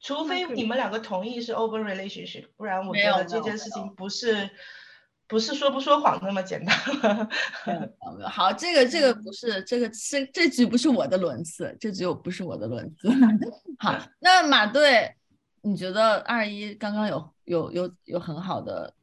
[0.02, 4.50] 除非你们两个同意是 open relationship，不然我觉得这件事情不是。
[5.34, 6.78] 不是说不说谎那么简单。
[8.30, 13.10] 好，这个这个不是这个这这局不是我的轮次，这局不是我的轮次。
[13.82, 15.12] 好，那马队，
[15.64, 18.94] 你觉得二一刚刚有有有有很好的？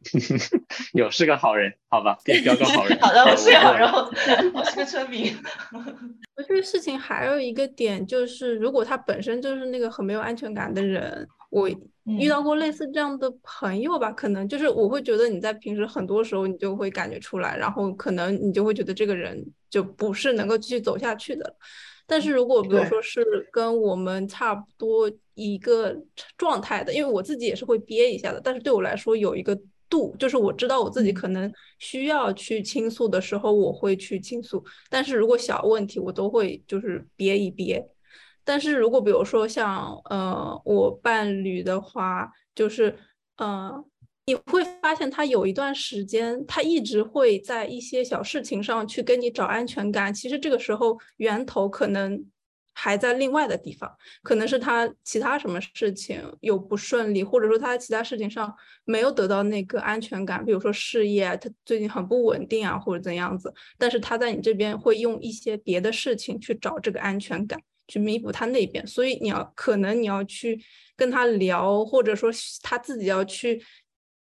[0.94, 2.96] 有是个好人，好吧，可以标个好人。
[3.00, 3.90] 好的，我是个好人，
[4.54, 5.36] 我是个村民。
[5.72, 11.70] 我这个事情还有一个点就是，如果他本身就是那个很没有安全感的人，我。
[12.18, 21.54] 遇到过类似这样的朋友吧，可能就是我会觉得你在平时很多时候你就会感觉出来，然后可能你就会觉得这个人就不是能够继续走下去的。
[22.06, 25.94] 但是如果比如说是跟我们差不多一个
[26.36, 29.56] 状态的，因为我自己也是会憋一下的，但是对我来说有一个
[29.88, 34.64] 度，就是我知道我自己可能需要去倾诉的时候，我会去倾诉。
[34.88, 37.86] 但是如果小问题我都会就是憋一憋。
[38.44, 42.96] 但是如果比如说像呃我伴侣的话，就是
[43.36, 43.72] 呃
[44.26, 50.12] 你会发现他有一段时间，他一直会在一些小事情上去跟你找安全感。
[50.12, 52.24] 其实这个时候源头可能
[52.72, 53.90] 还在另外的地方，
[54.22, 63.52] 可能是他其他什么事情有不顺利，或者说他在其他事情上没有得到那个安全感，比如说事业他最近很不稳定啊，或者怎样子。
[63.78, 67.60] 但是他在你这边会用一些别的事情去找这个安全感。
[67.90, 70.62] 去弥补他那边，所以你要可能你要去
[70.96, 72.30] 跟他聊，或者说
[72.62, 73.60] 他自己要去，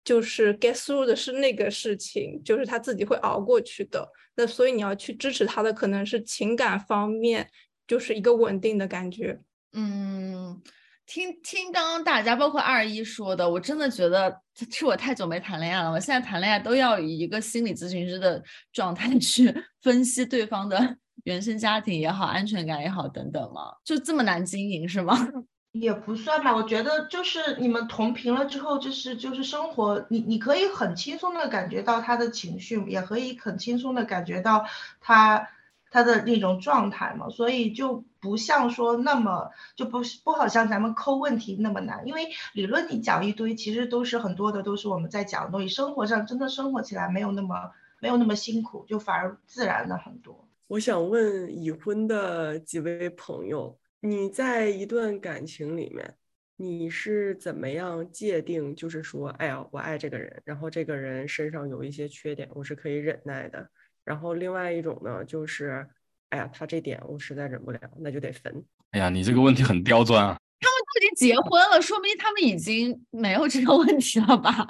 [0.06, 4.10] 就是 get through 的是那个事情，就是他自己会熬过去的。
[4.36, 7.50] 那所以你要去支持他的可能是情感方面，
[7.86, 9.38] 就是一个稳定的感觉。
[9.74, 10.62] 嗯，
[11.06, 14.42] 听听刚刚大家包括二一说的，我真的觉得
[14.72, 15.92] 是我太久没谈恋爱了。
[15.92, 18.42] 我现在谈恋爱都要以一个心理咨询师的
[18.72, 20.98] 状态去分析对方的。
[21.24, 25.16] 原生家庭也好，安全感也好，等等嘛，就这么难经营是吗？
[25.72, 34.66] 也不算吧，我觉得就是你们同频了之后，就是就是生活，你你可以很轻松的感觉到他的情绪，也可以很轻松的感觉到
[35.00, 35.48] 他
[35.90, 50.50] 他的那种状态嘛，所以就不像说那么就不不好像咱们抠问题那么难，因为理论你讲一堆，其实都是很多的都是我们在讲的东西，生活上真的生活起来没有那么没有那么辛苦，就反而自然了很多。
[50.72, 56.16] 我想问已婚的几位朋友，你在一段感情里面，
[56.56, 58.74] 你是怎么样界定？
[58.74, 63.70] 就是说，哎呀，我爱这个人，然后这个人身上有一些缺点，我是可以忍耐的。
[64.06, 65.86] 然后另外一种呢，就是，
[66.30, 68.64] 哎呀，他这点我实在忍不了，那就得分。
[68.92, 70.40] 哎呀，你这个问题很刁钻啊！
[70.62, 74.66] 他们都已经结婚了，说明他们已经没有这个问题了吧？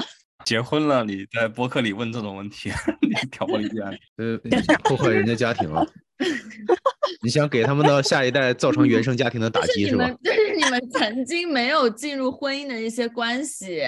[0.46, 2.72] 结婚了，你在博客里问这种问题，
[3.02, 3.84] 你挑拨离间，
[4.18, 4.38] 呃，
[4.84, 5.86] 破坏人家家庭了。
[7.24, 10.10] 你想给他们的下一代造成原生家庭的打击是吧？
[10.24, 13.84] 就是你们曾经没有进入婚姻的一些关系。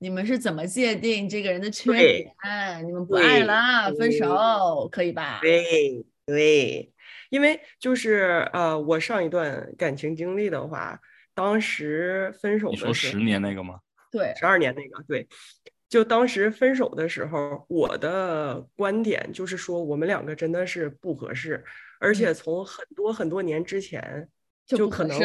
[0.00, 2.32] 你们是怎么界定这个人的缺点？
[2.86, 5.40] 你们不爱了，分手可以吧？
[5.42, 6.92] 对对，
[7.30, 11.00] 因为就是呃，我上一段感情经历的话，
[11.34, 13.80] 当时分手的时候，你说十年那个吗？
[14.10, 15.26] 对，十二年那个，对，
[15.88, 21.64] 就当时分手的时候，我的观点就是说，我们两个真的是不合适，
[21.98, 24.28] 而且从很多很多年之前
[24.66, 25.18] 就可能。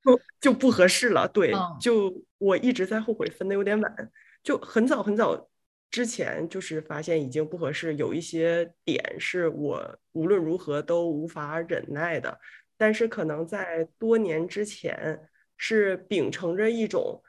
[0.00, 4.10] 就就不合适了，对，就我一直在后悔分的有点晚，
[4.44, 5.50] 就很早很早
[5.90, 12.38] 之前就是发现已经不合适，有一些点是我无论如何都无法忍耐的，
[12.76, 17.20] 但是可能在多年之前是秉承着一种，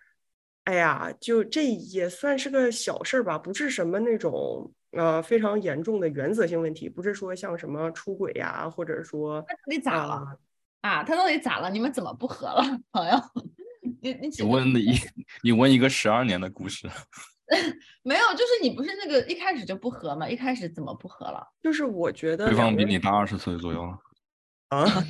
[0.69, 10.37] 哎呀，就这也算是个小事儿吧，不是什么那种呃非常严重的原则性问题，不是说像什么出轨呀，或者说你咋了？
[10.81, 11.71] 啊，他到底咋了？
[11.71, 12.61] 你们怎么不和了，
[12.93, 13.17] 朋友？
[13.99, 14.93] 你你你问一
[15.41, 16.87] 你问一个十二年的故事，
[18.03, 20.29] 没有，就是你不是那个一开始就不和吗？
[20.29, 21.43] 一开始怎么不和了？
[21.63, 23.91] 就是我觉得对方比你大二十岁左右
[24.69, 24.85] 啊。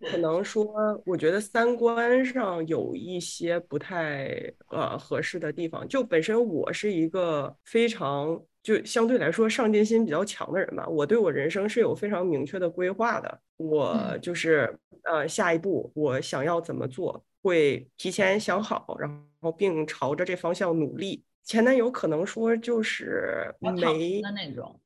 [0.00, 0.66] 可能说，
[1.06, 4.30] 我觉得三观上有一些不太
[4.68, 5.86] 呃合适的地方。
[5.88, 13.40] 就本身我是一个非常就相对来说上进心比较强的人吧，我对我人生是有非常明确的规划的。
[13.56, 21.24] 我就是呃下一步我想要怎么做，会提前想好，然后并朝着这方向努力。
[21.44, 24.80] 前男友可能说就是没的那种，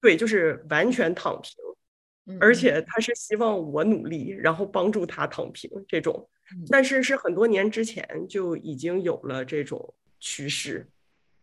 [0.00, 1.52] 对，就是完全躺平。
[2.40, 6.28] 而且他是希望我努力，然后帮助他躺平这种，
[6.68, 10.88] 但是是很多年之前就已经有了这种趋势，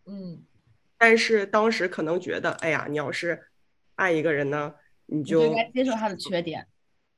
[0.07, 0.43] 嗯，
[0.97, 3.41] 但是当时可能觉得，哎呀，你要是
[3.95, 4.75] 爱一个人呢，
[5.05, 6.67] 你就应该接受他的缺点，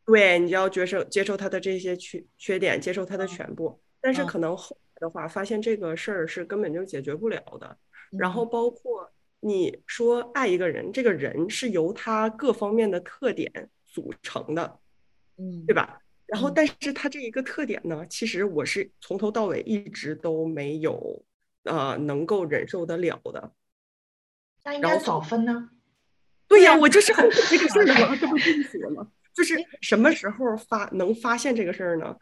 [0.06, 3.82] 对，你就要接受接受他的这些缺缺点，接受他的全部。
[4.00, 7.76] 但是可能后来的话，发现这个事儿是根本就解决不了的，
[8.12, 8.46] 然后。
[8.46, 9.12] 包括。
[9.46, 14.80] 你说爱一个人，这个人是由他各方面的特点组成的，
[15.38, 16.02] 嗯，对吧？
[16.26, 21.24] 然后，但是他这一个特点呢，其实我是从头到尾一直都没有
[21.66, 23.52] 呃能够忍受得了的。
[24.64, 25.70] 那应该早分呢？
[26.48, 29.08] 对呀，我就是很这个事儿嘛， 这不跟你说吗？
[29.36, 32.16] 就是什么时候发能发现这个事儿呢？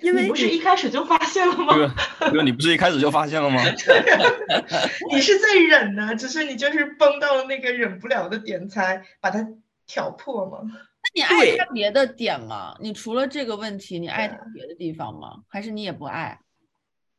[0.00, 1.74] 因为不是一开始就发现了吗？
[2.30, 3.60] 哥，你不是一开始就发现了吗？
[5.10, 9.46] 你是在忍呢，只是你就是崩到了那个忍不了的点才把它
[9.86, 10.60] 挑破吗？
[10.62, 12.76] 那你爱他别的点吗？
[12.80, 15.42] 你除了这个问题，你爱他别的地方吗？
[15.48, 16.38] 还是你也不爱？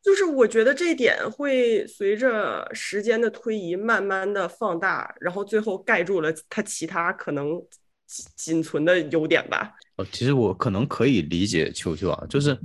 [0.01, 7.61] 就是我觉得这一点会随着时间的推移慢慢的放大，然后最后盖住了他其他可能
[8.35, 9.73] 仅存的优点吧。
[9.97, 12.57] 哦，其实我可能可以理解球球啊，就是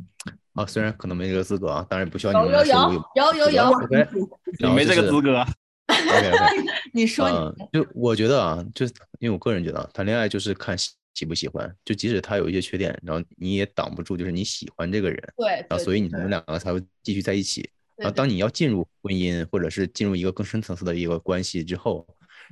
[0.54, 2.72] 啊，虽然可能没这个资格啊，当然不需要你们来说。
[2.72, 4.08] 有有有有有，OK，
[4.58, 5.44] 你没这个资格。
[5.86, 8.86] OK OK，你说你就我觉得啊，就
[9.18, 17.68] 因为我个人觉得谈恋爱就是看喜不喜欢，就即使他有一些缺点，然后你也挡不住，就是你喜欢这个人，对，然后所以你们两个才会继续在一起。
[17.96, 22.06] 然后当你要进入婚姻或者是进入一个更深层次的一个关系之后，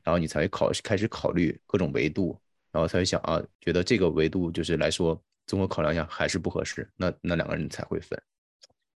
[0.05, 2.39] 然后你才会考开始考虑各种维度。
[2.73, 8.19] 然后才会想啊，觉得这个维度就是来说，综合考量一下还是不合适，那那两个人才会分。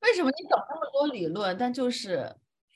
[0.03, 2.31] 为什么你懂那么多理论，但就是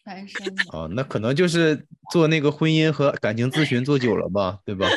[0.04, 0.62] 单身呢？
[0.72, 4.88] 哦，那可能就是做那个婚姻和感情咨询做久了吧，对吧？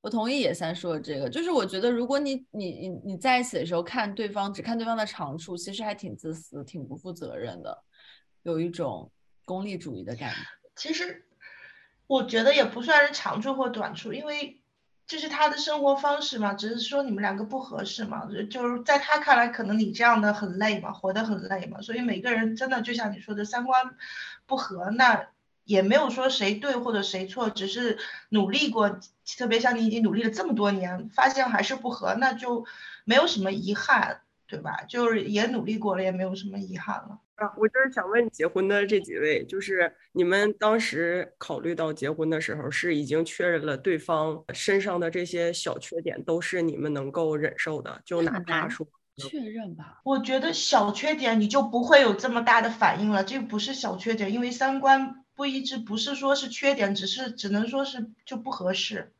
[0.00, 7.84] 我同意野三说的这个，就是我觉得如果你你你你在一起的时候看对方只看对方的长处，其实还挺自私、挺不负责任的，
[8.42, 9.12] 有一种
[9.44, 10.36] 功利主义的感觉。
[10.74, 11.22] 其实。
[12.06, 14.60] 我觉得也不算是长处或短处，因为
[15.06, 23.94] 这是他的生活方式嘛，只是说你们两个不合适嘛，就是在他看来，可能你这样的很累嘛，活得很累嘛，所以每个人真的就像你说的，三观
[24.46, 25.28] 不合，那
[25.64, 29.00] 也没有说谁对或者谁错，只是努力过。
[29.36, 32.64] 特别像你已经努力了这么多年，发现还是不合，那就
[33.04, 34.84] 没有什么遗憾，对吧？
[34.88, 37.18] 就是也努力过了，也没有什么遗憾了。
[37.36, 48.86] 啊，我就是想问结婚的这几位，就是你们当时考虑到结婚的时候，是已经确认了对方身上的这些小缺点都是你们能够忍受的，就哪怕说
[49.18, 50.00] 确认吧。
[50.04, 59.12] 我觉得小缺点你就不会有这么大的反应了，这不是小缺点，因为三观不一致，不是说是缺点，只是只能说是就不合适，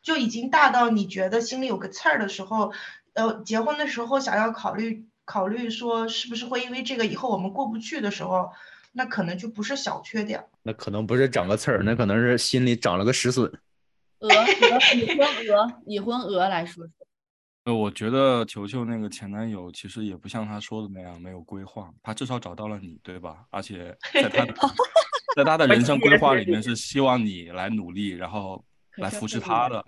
[0.00, 2.72] 就已经大到你觉得心里有个刺儿的时候，
[3.14, 5.08] 呃，结婚的时候想要考虑。
[5.24, 8.50] 考虑说是不是会因为这个以后我们过不去的时候，
[8.92, 10.44] 那可能就不是小缺点。
[10.62, 13.44] 那可能不是长个刺儿，那可能是心里长了个石笋。
[14.20, 16.92] 鹅鹅，已婚鹅，已婚鹅来说说。
[17.64, 23.44] 呃，我觉得球球那个前男友其实也不像他说的那样没有规划，他至少找到了你，对吧？
[23.50, 24.54] 而且在他的
[25.36, 28.62] 在他的人生规划里面是希望你来努力，然后
[28.98, 29.84] 来扶持他的，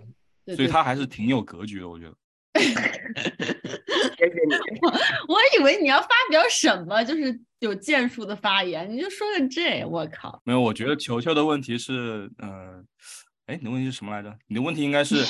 [0.55, 2.15] 所以他还是挺有格局的，我觉得。
[4.17, 4.55] 谢谢你。
[4.81, 4.89] 我
[5.35, 10.41] 我以为你要发表什么，就是有建树的发言，你就说个这，我靠。
[10.45, 12.83] 没有，我觉得球球的问题是，呃，
[13.47, 14.37] 哎，你的问题是什么来着？
[14.47, 15.23] 你的问题应该是，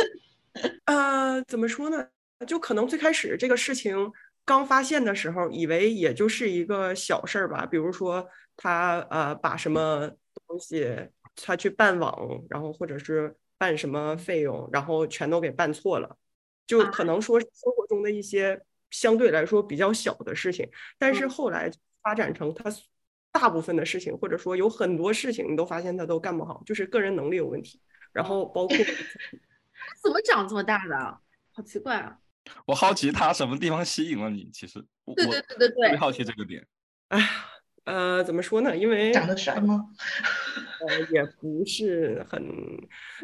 [0.86, 2.06] 呃，怎么说呢？
[2.46, 3.96] 就可能最开始这个事情
[4.44, 8.26] 刚发现的时候，以为也就是一个小事儿吧，比如说
[8.56, 10.10] 他呃把什么
[10.46, 10.86] 东西
[11.34, 16.16] 他去办网，然后或者是办什么费用，然后全都给办错了。
[16.66, 18.60] 就可能说生活中的一些
[18.90, 20.68] 相对来说比较小的事情，
[20.98, 21.70] 但是后来
[22.02, 22.64] 发展成他
[23.32, 27.80] 大部分的事情，或者说有很多事情，你都发现他都干不好，就是个人能力有问题。
[28.12, 31.20] 然后包括 他怎么长这么大的，
[31.52, 32.18] 好奇怪啊！
[32.66, 34.50] 我好奇他什么地方吸引了你？
[34.52, 34.84] 其实
[35.14, 36.66] 对对对对对，特别好奇这个点。
[37.08, 37.26] 哎呀。
[37.86, 38.76] 呃，怎么说呢？
[38.76, 39.86] 因为长得帅吗？
[40.86, 42.42] 呃，也不是很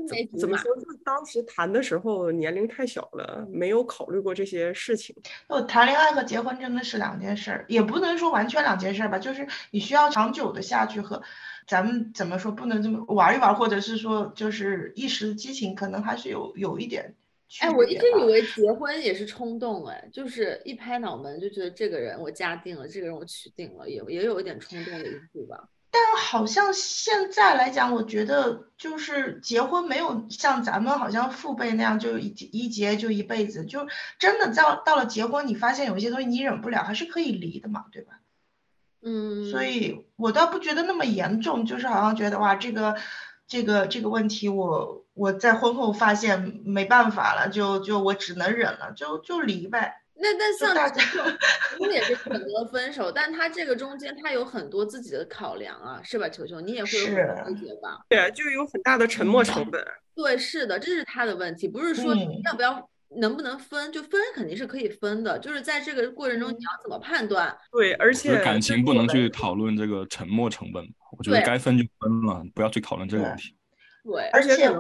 [0.09, 5.15] 怎怎么说，就当时谈的时候年龄太小了，没有考虑过这些事情。
[5.49, 11.21] 我谈恋爱和结婚真的是两件事儿，也不能说完全两件事儿吧，就是你需要长久的下去和
[11.67, 17.17] 咱们怎么说，不能这么玩一玩，或者是说就是一时激情，可能还是有有一点。
[17.61, 25.69] 哎，我一直以为结婚也是冲动，哎，就是一拍脑门就觉得这个人我嫁定了，这个人我娶定了，也也有一点冲动的因素吧。
[25.91, 33.87] 但好像现在来讲，我觉得就是结婚没有像咱们好像父辈那样就一一结就一辈子，就
[34.19, 38.21] 真的到到了结婚，你发现有一些东西你忍不了，还是可以离的嘛，对吧？
[39.03, 42.97] 嗯，所以我倒不觉得那么严重，就是好像觉得哇，这个
[43.47, 45.02] 这个这个问题我。
[45.15, 49.99] 我在婚后发现没办法了，就就我只能忍了，就就离呗。
[50.15, 51.03] 那但像大家，
[51.81, 56.29] 我也是选择分手，但他这个中间他有很多自己的考量啊，是吧？
[56.29, 57.99] 球球，你也会有纠结吧？
[58.09, 59.85] 对，就有很大的沉没成本。
[60.15, 62.15] 对，是的，这是他的问题，不是说
[62.45, 67.57] 要不要能不能分，就分肯定是可以分的，就是在这个过程中你要怎么判断？
[67.73, 70.85] 对，而且感情不能去讨论这个沉没成本，
[71.19, 73.57] 我觉得该分就分了，不要去讨论这个问题。
[74.05, 74.71] 对，而且。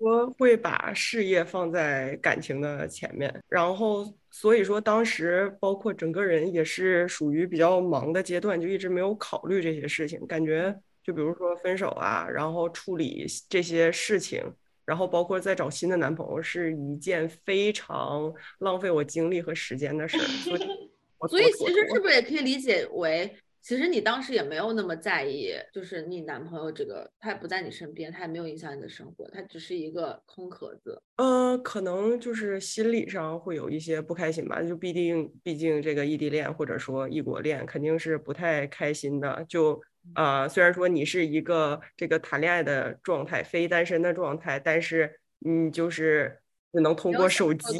[0.00, 10.26] 说会把事业放在感情的前面，然后所以说当时包括整个人也是属于比较忙的阶段，就一直没有考虑这些事情。
[10.26, 10.74] 感觉
[11.04, 14.42] 就比如说分手啊，然后处理这些事情，
[14.86, 20.20] 然后包括再找新的男朋友，是一件非常浪费我精力和时间的事儿。
[20.22, 20.60] 所以，
[21.28, 23.30] 所以其实是不是也可以理解为？
[23.62, 31.00] 其实你当时也没有那么在意，就是你男朋友这个，他也不在你身边，他也没有影响你的生活，他只是一个空壳子。
[31.16, 39.44] 呃，可能就是心理上会有一些不开心吧，就毕竟，毕竟这个异地恋或者说异国恋肯定是不太开心的。
[39.48, 39.80] 就
[40.14, 46.40] 呃，虽然说你是一个这个谈恋爱的状态，非单身的状态，但是你就是
[46.72, 47.76] 只能通过手机。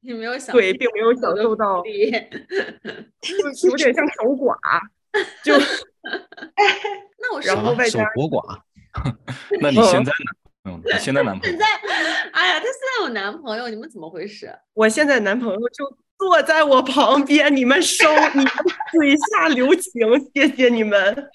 [0.00, 1.82] 你没有想对，并没有享受到，
[3.20, 4.56] 就有点像守寡，
[5.44, 5.54] 就
[7.20, 8.60] 那我然后外加守寡。
[9.60, 10.32] 那你现在呢？
[10.64, 11.56] 嗯，现在男朋友？
[11.56, 11.66] 现在，
[12.32, 14.52] 哎呀，他现在有男朋友，你们怎么回事？
[14.74, 18.52] 我现在男朋友就坐在我旁边，你们收，你们
[18.92, 19.92] 嘴下留情，
[20.34, 21.30] 谢谢你们。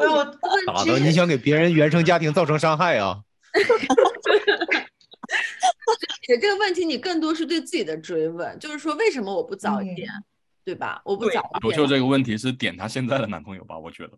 [0.00, 0.24] 我
[0.66, 3.18] 打的，你想给别人原生家庭造成伤害啊？
[6.22, 10.08] 这个问题你更多是对自己的追问，就是说为什么我不早一点，
[10.64, 11.00] 对吧？
[11.04, 11.42] 我不早。
[11.64, 13.78] 我就这个问题是点她现在的男朋友吧？
[13.78, 14.12] 我觉得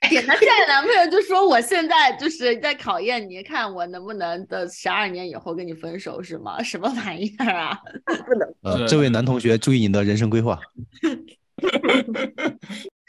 [0.08, 6.62] 点她现在的男朋友就说我现在就是在考验你，看我能不能的十二年以后跟你分手是吗？
[6.62, 7.78] 什么玩意儿啊？
[8.26, 8.54] 不能。
[8.62, 10.58] 呃，这位男同学注意你的人生规划。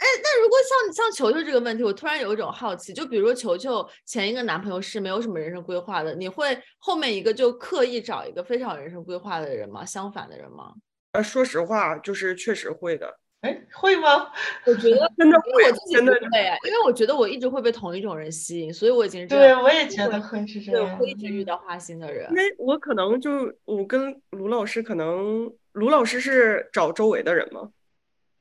[0.02, 9.86] 哎，那如果像像球球这个问题，我突然有一种好奇，就比如说球球前一个男朋友是没有什么人生规划的，你会后面一个就刻意找一个非常人生规划的人吗？
[9.86, 10.74] 相反的人吗？
[11.12, 13.20] 呃，说实话，就是确实会的。
[13.42, 14.32] 哎，会吗？
[14.66, 20.98] 我觉得真的因为我自己真的不会啊，因为我觉得我一直会被同一种人吸引，所以我已经是这对，样我也觉得会是这对，我样。
[20.98, 22.38] 会一直遇到花心的人因。
[22.38, 27.70] 为我可能就我跟卢老师可能，卢老师是找周围的人吗？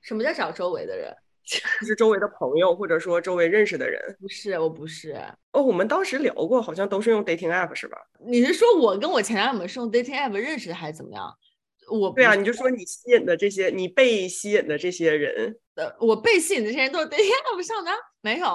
[0.00, 1.14] 什么叫找周围的人？
[1.44, 4.00] 就是周围的朋友，或者说周围认识的人。
[4.20, 5.16] 不是，我不是。
[5.52, 7.98] 哦，我们当时聊过，好像都是用 dating app 是吧？
[8.26, 11.32] 你是说我跟我前男友们是用 dating app 认识的，还是怎么样？
[11.90, 18.46] 我对啊，你就说你吸引的这些，你被吸引的这些人，呃，我被吸引的这些人都是 dating app 上的啊，没有。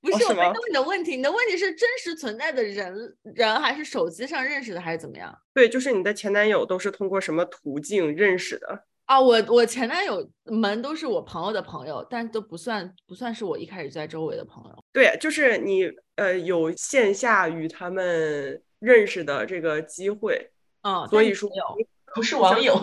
[0.00, 5.36] 不是，哦我没问你的问题，你的问题是真实存在的人人，还是手机上认识的，还是怎么样？
[5.52, 8.84] 对，就是你的前男友都是通过什么途径认识的？
[9.08, 14.84] 啊，我我前男友们都是我朋友的朋友，但都不算不算是我一开始在周围的朋友。
[14.92, 20.50] 对，就是你呃有线下与他们认识的这个机会，
[20.82, 21.48] 嗯，所以说
[22.14, 22.78] 不是网友。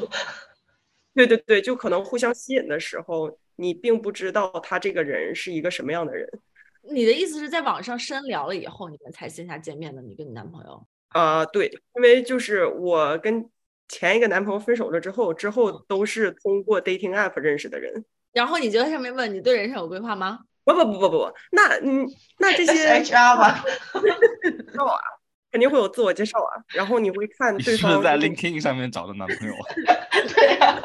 [1.13, 6.27] 对对对，就可能互相吸引的时候，你并不知道他这个人是一个什么样的人。
[6.89, 10.01] 你的意思是在网上深聊了以后，你们才线下见面的？
[10.01, 10.87] 你跟你男朋友？
[11.09, 13.47] 啊、对，因为就是我跟
[13.87, 18.05] 前一个男朋友分手了之后，之后都是通过 dating app 认识的人。
[18.33, 20.39] 然后你就在上面问你对人生有规划吗？
[20.65, 22.07] 不不不不不不，那嗯，
[22.39, 23.63] 那这些 HR 吧，
[25.51, 29.63] 肯定会有自我介绍啊，然后你会看你对方是在 LinkedIn 上面找的男朋友啊？
[30.35, 30.81] 对呀、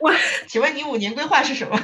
[0.00, 0.10] 我
[0.48, 1.78] 请问你五年规划是什么？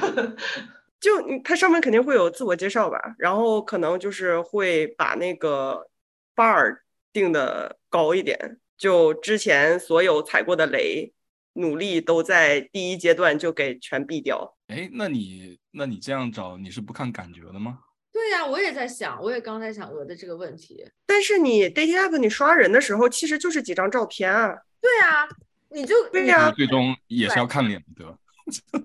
[0.98, 5.86] 就你它上面肯定会有自我介绍吧，然后可能就是会把那个
[6.34, 6.78] bar
[7.12, 11.12] 定的高一点，就之前所有踩过的雷，
[11.52, 14.56] 努力都在第一阶段就给全避掉。
[14.68, 17.80] 哎，那你那你这样找，你是不看感觉的吗？
[18.10, 20.82] 对呀、我也在想，我也刚在想鹅的这个问题。
[21.04, 24.56] 但是你 dating app 你刷人的时候，其实就是几张照片啊。
[24.80, 25.28] 对呀、
[25.68, 28.16] 你就对呀、就是最终也是要看脸的，对吧？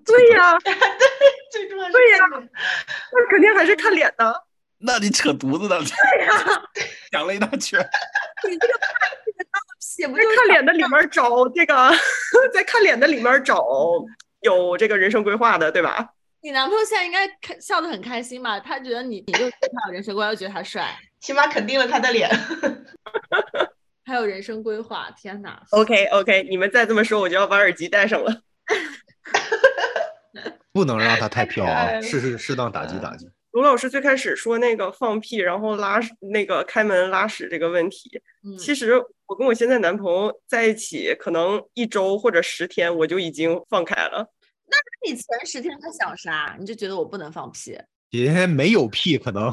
[0.06, 0.60] 对呀、
[1.54, 4.44] 最重要是对呀、那肯定还是看脸的。
[4.80, 5.80] 那你扯犊子呢？
[5.80, 6.62] 对呀
[7.14, 7.80] 讲了一大圈。
[8.50, 8.74] 你这个
[9.86, 11.92] 写不在就看脸的里面找这个，
[12.54, 13.64] 在看脸的里面找
[14.42, 16.10] 有这个人生规划的，对吧？
[16.42, 18.60] 你男朋友现在应该开笑得很开心吧？
[18.60, 22.30] 他觉得你，你又觉得他有人生规划，又觉得他帅， 起码肯定了他的脸。
[24.06, 25.10] 还有人生规划。
[25.18, 28.42] 天哪！OK OK，你们再这么说，我就要把耳机戴上了。
[30.72, 33.28] 不能让他太飘啊，适适适当打击打击。
[33.56, 44.30] 卢老师最开始说那个放屁，然后拉屎那个开门拉屎这个问题，嗯，其实我跟我现在男朋友在一起，可能一周或者十天，我就已经放开了。
[44.68, 44.76] 那
[45.08, 46.58] 你前十天在想啥？
[46.60, 47.80] 你就觉得我不能放屁？
[48.10, 49.50] 也没有屁可能，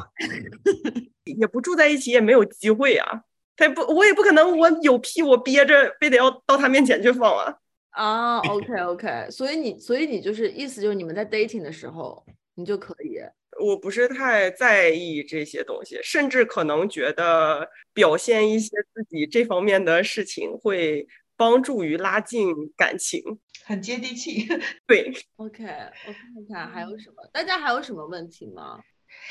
[1.39, 3.23] 也不住在一起，也没有机会啊。
[3.55, 7.55] 他也不，我也不可能，我有屁我憋着，非得要到他面前去放啊。
[7.91, 12.25] 啊，OK OK，所以你，所以你就是意思就是你们在 dating 的时候，
[12.63, 13.19] 你就可以。
[13.61, 21.07] 我不是太在意这些东西，甚至可能觉得表现一些自己这方面的事情会
[21.37, 23.21] 帮助于拉近感情。
[23.65, 24.49] 很接地气。
[24.87, 25.65] 对，OK，
[26.07, 27.17] 我看看还有什么？
[27.33, 28.81] 大家还有什么问题吗？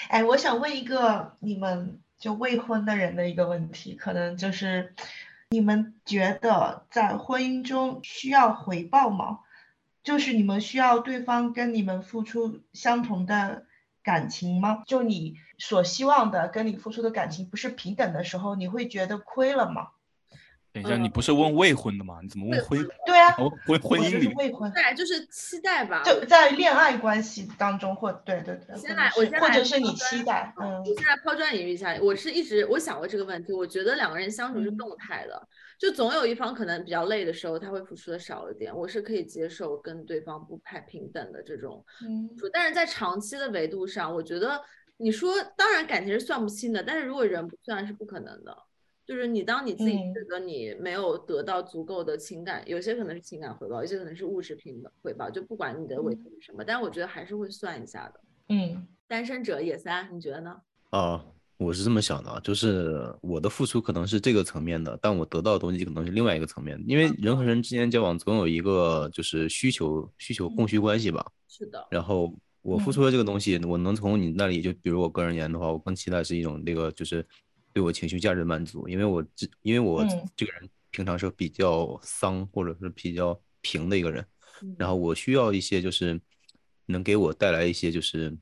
[0.09, 4.93] 哎，我想问一个你们就未婚的人的一个问题，可能就是
[5.49, 9.39] 你们觉得在婚姻中需要回报吗？
[10.03, 13.65] 就是你们需要对方跟你们付出相同的
[14.03, 14.83] 感情吗？
[14.87, 19.89] 就你所希望的跟你付出的感情不是平等的时候，你会觉得亏了吗？
[20.73, 22.19] 等一下，你不是问未婚的吗？
[22.21, 22.79] 你怎么问婚？
[23.05, 26.01] 对啊，哦婚婚姻里未婚，对，就是期待吧。
[26.03, 44.61] 就在恋爱关系当中，或对对对，先来我先来者是你期待，嗯我现在抛砖引玉一下，我是一直我想过这个问题，我觉得两个人相处是嗯动态的，就总有一方可能比较累的时候，他会付出的少一点，我是可以接受跟对方不太平等的这种嗯付出，但是在长期的维度上，我觉得
[44.95, 48.57] 你说当然感情是算不清的，但是如果人不算是不可能的。
[49.05, 58.21] 就是你，当你自己嗯觉得你没有得到足够的情感，有些可能是情感回报，有些可能是物质品的回报，就不管你的委托是什么，但我觉得还是会算一下的。
[58.49, 60.55] 嗯单身者也三，你觉得呢？
[60.91, 61.25] 啊，
[61.57, 71.25] 我是这么想的啊，就是我的付出可能是这个层面的，但我得到的东西可能是另外一个层面，因为人和人之间交往总有一个就是需求需求供需关系吧。
[71.49, 77.25] 是的，然后我付出的这个东西，我能从你那里，就比如我个人而言的话，我更期待是一种那个就是
[77.73, 84.25] 对我情绪价值的满足，因为我这因为我嗯这个人平常是比较丧或者是比较平的一个人，
[84.77, 86.19] 然嗯后我需要一些就是
[86.85, 88.35] 能给我带来一些就是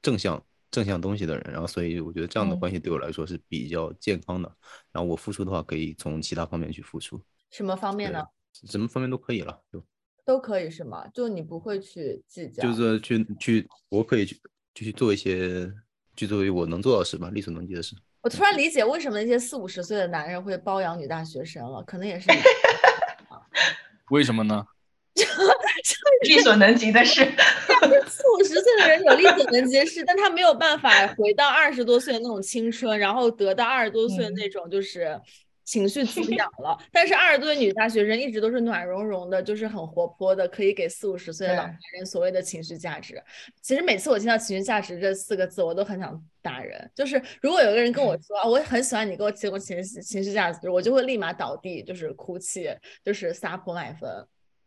[0.00, 4.56] 正向正向东西的人，然后所以我觉得这样的嗯关系对我来说是比较健康的。
[4.92, 8.22] 然后我付出的话，可以从其他方面去付出，什么方面呢？
[8.52, 9.84] 什么方面都可以了，就
[10.24, 11.06] 都可以是吗？
[11.08, 14.34] 就你不会去计较，就是去去，我可以去
[14.74, 15.72] 就去做一些
[16.16, 17.96] 去做我能做到的事吧，力所能及的事。
[18.28, 22.28] 我突然理解为什么那些四五十岁的男人会包养女大学生了，可能也是
[24.12, 24.62] 为什么呢？
[26.28, 27.24] 力所能及的事。
[28.06, 35.18] 四五十岁的人有力所能及的事，但他没有办法回到二十多岁的那种青春，然后得到二十多岁的那种就是
[35.68, 36.78] 情绪滋养 了。
[36.90, 43.22] 但是二十多岁女大学生一直都是暖融融的，就是很活泼的，可以给四五十岁的老对男人所谓的情绪价值。
[43.60, 46.90] 其实每次我听到情绪价值这四个字，我都很想打人。
[46.94, 52.74] 就是如果有个人跟我说啊，我很喜欢你给我提供情绪情绪价值，我就会立马倒地，就是哭泣，
[53.04, 54.10] 就是撒泼卖分。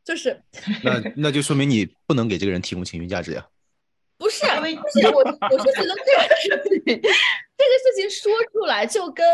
[0.04, 0.40] 就是
[0.84, 3.48] 那那就说明你不能给这个人提供情绪价值呀。
[4.22, 9.26] 不是，不是我，我是觉得这个事情，这个事情说出来就跟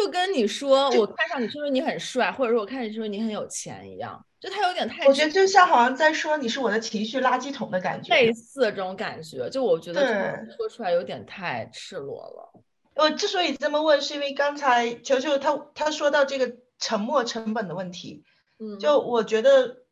[0.00, 8.14] 就跟你说我看上你是因为你很帅，或者说我看上你是因为你很有钱一样，就他有点太我觉得就像好像在说你是我的情绪垃圾桶的感觉。
[8.14, 12.62] 类似这种感觉，就我觉得说出来有点太赤裸了。
[12.94, 18.24] 我之所以这么问，是因为刚才球球他他说到这个沉没成本的问题，
[18.58, 19.84] 嗯，就我觉得，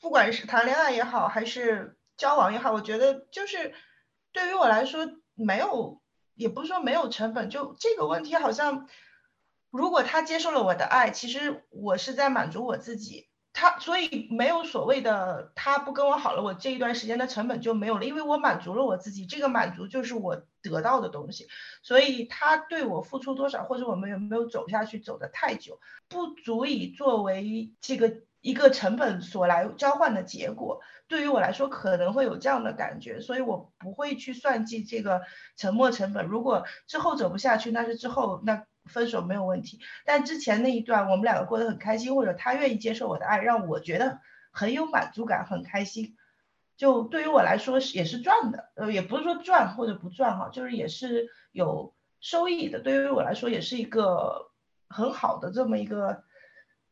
[0.00, 3.72] 不管是谈恋爱也好，还是交往也好，我觉得就是
[4.32, 6.00] 对于我来说，没有，
[6.34, 8.88] 也不是说没有成本，就这个问题好像，
[9.76, 13.28] 如果他接受了我的爱，其实我是在满足我自己。
[13.58, 21.48] 他所以没有所谓的他不跟我好了，我这一段时间的成本就没有了，因为我满足了我自己，这个满足就是我得到的东西。
[21.82, 30.82] 所以他对我付出多少，或者我们有没有走下去，走得太久，不足以作为这个一个成本所来交换的结果。
[31.08, 35.22] 对于我来说，可能会有这样的感觉，所以我不会去算计这个
[35.56, 36.26] 沉没成本。
[36.26, 39.80] 如果之后走不下去，那是之后那分手没有问题。
[40.04, 46.16] 但之前那一段，我们两个过得很开心，或者他愿意接受我的爱，让我觉得很有满足感，很开心。
[46.76, 52.80] 就对于我来说是也是赚的，呃，也不是说赚或者不赚哈，就是也是有收益的。
[52.80, 54.50] 对于我来说也是一个
[54.88, 56.22] 很好的这么一个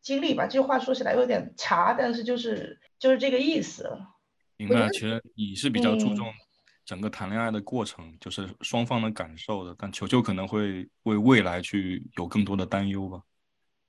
[0.00, 0.46] 经历吧。
[0.46, 4.00] 这话说起来有点茶，但是就是就是这个意思。
[4.56, 6.26] 明白，其实你是比较注嗯重
[6.84, 13.22] 整个谈恋爱的过程，就是双方的感受的，但球球可能会为未来去有更多的担忧吧，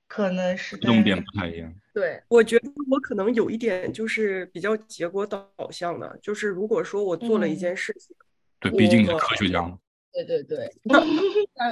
[0.08, 1.74] 可能是重点不太一样。
[1.92, 8.16] 对，我觉得我可能有一点就是比较结果导向的，就是如果说我做了一嗯件事情，
[8.60, 9.78] 对，毕竟你是科学家嘛。
[10.12, 10.70] 对对 对，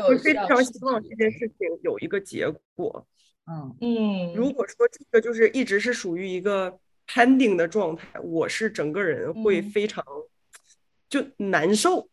[0.07, 3.07] 我非常希望这件事情有一个结果。
[3.47, 10.05] 嗯嗯，如果说这个就是一直是属于一个 pending 的状态，我是整个人会嗯非常
[11.09, 12.09] 就难受，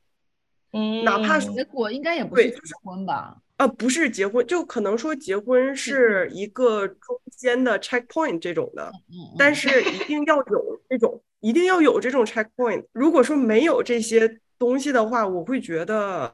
[0.73, 3.37] 嗯，哪怕是结果应该也不是对结婚吧？
[3.57, 12.85] 啊，不是结婚，就可能说结婚是一个中间的 checkpoint 这种的，嗯但是一定要有这种，一定要有这种 checkpoint。
[12.91, 16.33] 如果说没有这些东西的话，我会觉得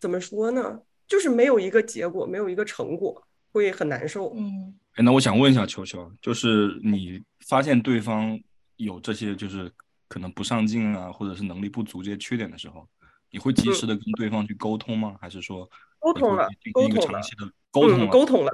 [0.00, 0.80] 怎么说呢？
[1.06, 3.22] 就是没有一个结果，没有一个成果，
[3.52, 4.32] 会很难受。
[4.34, 8.38] 嗯哎，那我想问一下球球，就是你发现对方
[8.76, 9.70] 有这些就是
[10.12, 12.86] 可能不上进啊，或者是能力不足这些缺点的时候，
[13.30, 15.16] 你会及时的跟对方去沟通吗？
[15.18, 15.66] 还是说
[15.98, 18.08] 沟通了沟通了长期的沟通？
[18.10, 18.52] 沟通了，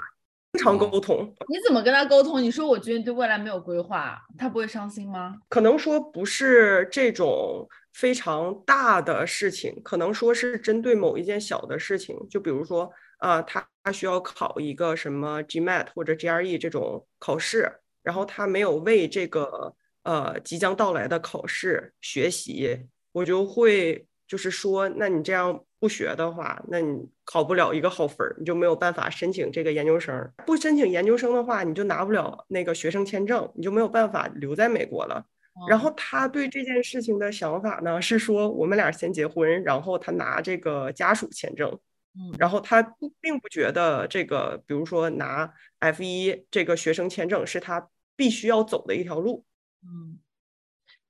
[0.52, 1.34] 经常沟通。
[1.48, 2.40] 你怎么跟他沟通？
[2.40, 5.34] 你说我觉得你对未来没有规划，他不会伤心吗？
[5.48, 19.74] 可能说不是这种非常大的事情，可能说是针对某一件小的事情，就比如说啊、他他需要考一个什么 GMAT 或者 GRE 这种考试，然后他没有为这个
[20.08, 30.14] 呃即将到来的考试学习，我就会就是说，那你这样不学的话，那你考不了一个好分儿，你就没有办法申请这个研究生。
[30.46, 35.22] 不申请研究生的话，你就拿不了那个学生签证，你就没有办法留在美国了。
[35.68, 41.68] 然后他对这件事情的想法呢，是说我们俩先结婚，然后他拿这个家属签证，
[42.14, 49.44] 嗯然后他不并不觉得这个，比如说拿 F 一这个学生签证是他必须要走的一条路。
[49.82, 50.18] 嗯，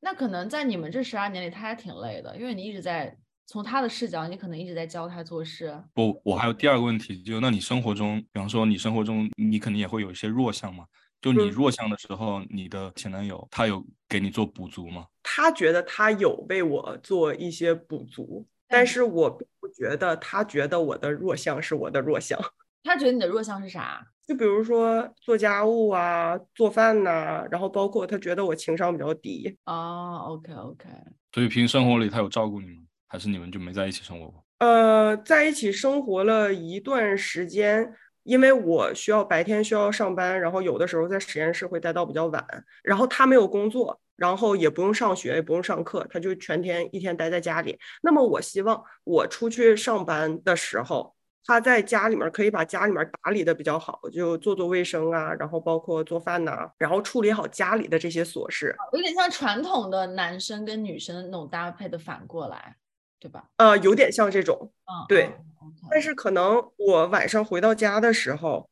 [0.00, 3.16] 那可能在你们这十二年里，他还挺累的，因为你一直在
[3.46, 5.82] 从他的视角，你可能一直在教他做事。
[5.94, 10.84] 不，我还有第二个问题，就那你生活中，比方说你生活中，你肯定也会有一些弱项嘛。
[11.20, 15.06] 就你嗯弱项的时候，你的前男友他有给你做补足吗？
[15.22, 22.38] 他觉得他有为我做一些补足，但是我并不觉得他觉得我的弱项是我的弱项。
[22.84, 24.06] 他觉得你的弱项是啥？
[24.28, 29.56] 就比如说做家务啊、做饭呐、然后包括他觉得我情商比较低。
[29.64, 30.86] 啊，OK OK，
[31.32, 32.82] 所以平时生活里他有照顾你吗？
[33.06, 34.44] 还是你们就没在一起生活过？
[34.58, 37.90] 呃，在一起生活了一段时间，
[38.24, 42.44] 因为我需要白天需要上班，然后有的时候在实验室会待到比较晚，
[42.84, 47.78] 然后他没有工作，然后也不用上学，也不用上课，他就全天一天待在家里。
[48.02, 58.74] 那么我希望我出去上班的时候，他在家里面可以把家里面打理的比较好，就做做卫生啊，然后包括做饭呐、然后处理好家里的这些琐事。
[58.92, 62.76] 有点像传统的男生跟女生那种搭配的反过来，
[63.18, 63.44] 对吧？
[63.56, 65.24] 呃，有点像这种，嗯，对。
[65.24, 65.44] 嗯
[65.90, 68.68] 但是可能我晚上回到家的时候，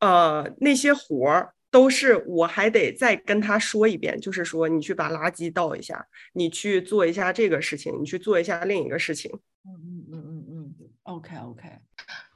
[0.00, 9.30] 呃，那些活儿都是我还得再跟他说一遍，就是说你去把垃圾倒一下，你去做一下这个事情，你去做一下另一个事情。
[9.64, 11.68] 嗯嗯嗯嗯嗯，OK OK，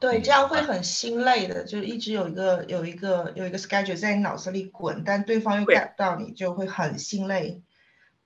[0.02, 7.62] 对，这样会很心累的，就一直有一个有一个有一个 schedule 在你脑子里滚，但对方又对 get 不到你，就会很心累。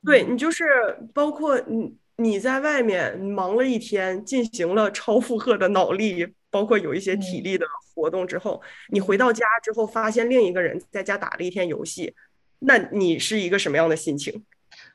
[0.02, 0.64] 对你就是
[1.12, 12.14] 包括你你在外面忙了一天，进行了超负荷的脑力，包括有一些体力的活动之后，你回到家之后，发现另一个人在家打了一天游戏，
[12.60, 14.42] 那你是一个什么样的心情？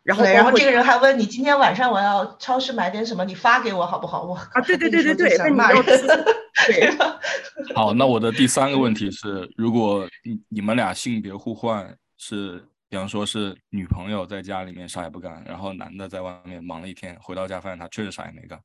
[0.03, 4.23] 然后对，然后这个人还问你今天晚上我要超市买点什么，你发给我好不好？
[4.23, 6.91] 我啊，对对对对对，那想骂对。
[7.75, 18.59] 好，那我的第三个问题是，如果你你们俩性别互换是，比方说是女朋友在家里面啥也不干，然后男的在外面忙了一天，回到家发现他确实啥也没干，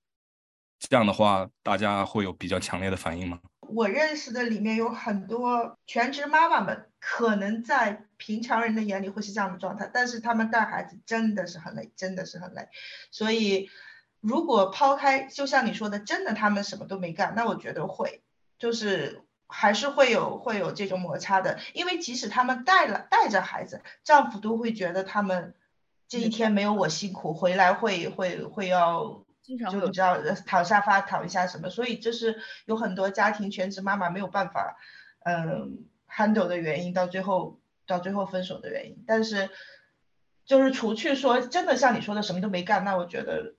[0.81, 3.39] 这样的话，大家会有比较强烈的反应吗？
[3.69, 12.69] 我认识的里面有很多全职妈妈们，可能在平常人的眼里会是这样的状态，但是他们带孩子真的是很累，真的是很累。
[13.11, 13.69] 所以，
[14.21, 18.23] 如果抛开，就像你说的，真的他们什么都没干，那我觉得会，
[18.59, 25.55] 就是还是会有会有这种摩擦的，因为即使他们带了带着孩子，丈夫都会觉得他们
[26.09, 29.26] 这一天没有我辛苦，回来会会会要。
[29.47, 34.77] 经常会有就你知道呃躺沙发躺一下什么，所以这是有很多家庭全职妈妈没有办法，
[35.25, 39.05] 嗯，handle 的原因，到最后到最后分手的原因。
[39.07, 39.49] 但是
[40.45, 43.55] 就是除去说真的像你说的什么都没干，那我觉得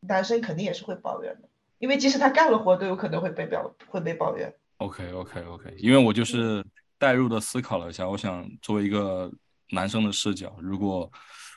[0.00, 1.48] 男生肯定也是会抱怨的，
[1.78, 4.50] 因为即使他干了活，都有可能会被表会被抱怨。
[4.78, 6.64] OK OK OK，因为我就是
[6.96, 9.30] 代入的思考了一下，我想作为一个
[9.72, 11.10] 男生的视角，如果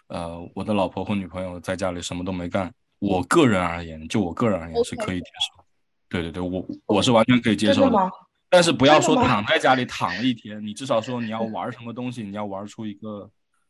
[0.08, 5.64] 呃我的老婆或女朋友在家里什么都没干，我个人而言，就我个人而言是可以接受。
[6.08, 8.12] 对对对，我我是完全可以接受真的？
[8.48, 13.28] 但是不要说躺在家里躺了一天，你至少说你要 玩什么东西，你要玩出一个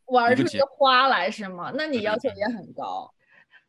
[0.08, 1.72] 玩出一个花来是吗？
[1.74, 3.10] 那你要求也很高。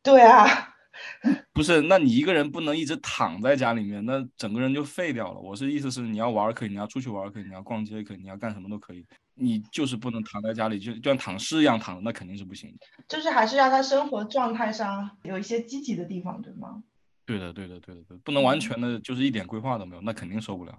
[0.03, 0.75] 对啊，
[1.55, 5.39] 不是，那你一个人不能一直躺在家里面，那整个人就废掉了。
[5.39, 12.87] 我是意思是，你要玩儿可以，你要出去玩儿可以，你要逛街可以，你要干什么都可以，你就是不能躺在家里，就就像躺尸一样躺着，那肯定是不行的。
[13.09, 16.83] 就是还是要他生活状态上有一些积极的地方，对吗？
[17.25, 20.79] 对的，对的，对的，对，不能完全的就是一点规划都没有，那肯定受不了。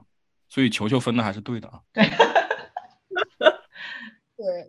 [0.50, 1.80] 所以球球分的还是对的啊。
[1.94, 2.04] 对，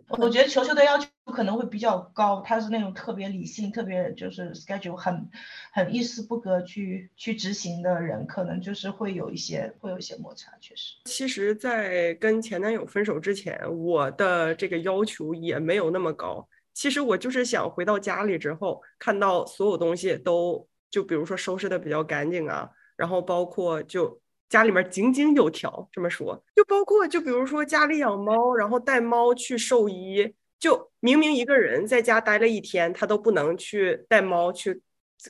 [0.09, 5.29] 我觉得球球的要求可能会比较高，他是那种特别理性、特别就是 schedule 很
[5.73, 10.95] 很一丝不苟去去执行的人，可能就是会有一些会有一些摩擦，确实。
[11.05, 16.47] 其实，在跟前男友分手之前，我的这个要求也没有那么高。
[16.73, 24.19] 其实我就是想回到家里之后，看到所有东西都，就比如说收拾的比较干净啊，然后包括就
[24.55, 34.81] 家里面井井有条，这么说，就包括就比如说家里养猫，然后带猫去兽医，就明明一个人在家待了一天，他都不能去带猫去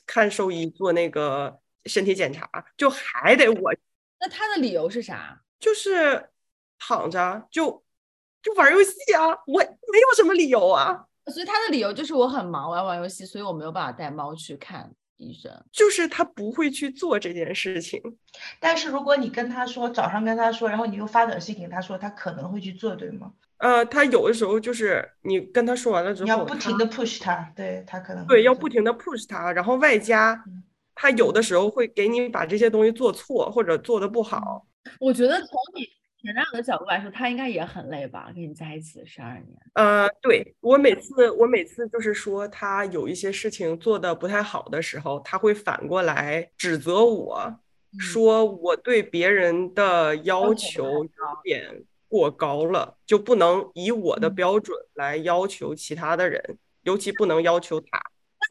[0.06, 3.74] 看兽医做那个身体检查，就还得我
[4.20, 5.42] 那他的理由是啥？
[5.58, 6.30] 就是
[6.78, 7.82] 躺着就
[8.40, 15.50] 就玩游戏啊，我没有什么理由啊，所以他的理由就是我很忙，我要玩游戏，所以我没有办法带猫去看医生。
[15.72, 18.00] 就是他不会去做这件事情。
[18.60, 23.32] 但是如果你跟他说早上跟他说，然后你又发短信给他说，他可能会去做，对吗？
[23.58, 30.62] 呃，他有的时候就是你跟他说完了之后你要不停的 push 他，对他可能会对要不停的 push 他，然后外加嗯
[30.94, 34.66] 他有的时候会给你把这些东西做错或者做的不好。
[35.00, 35.86] 我觉得从你
[36.26, 38.32] 前男友的角度来说，他应该也很累吧？
[38.34, 47.60] 跟你在一起十二年，呃，对，我每次我每次就是说他有一些事情做的不太好的时候，他会反过来指责我，
[48.00, 51.08] 说我对别人的要求有
[51.44, 57.86] 点过高了，就不能以我的标准来要求其他的人，尤其不能要求他。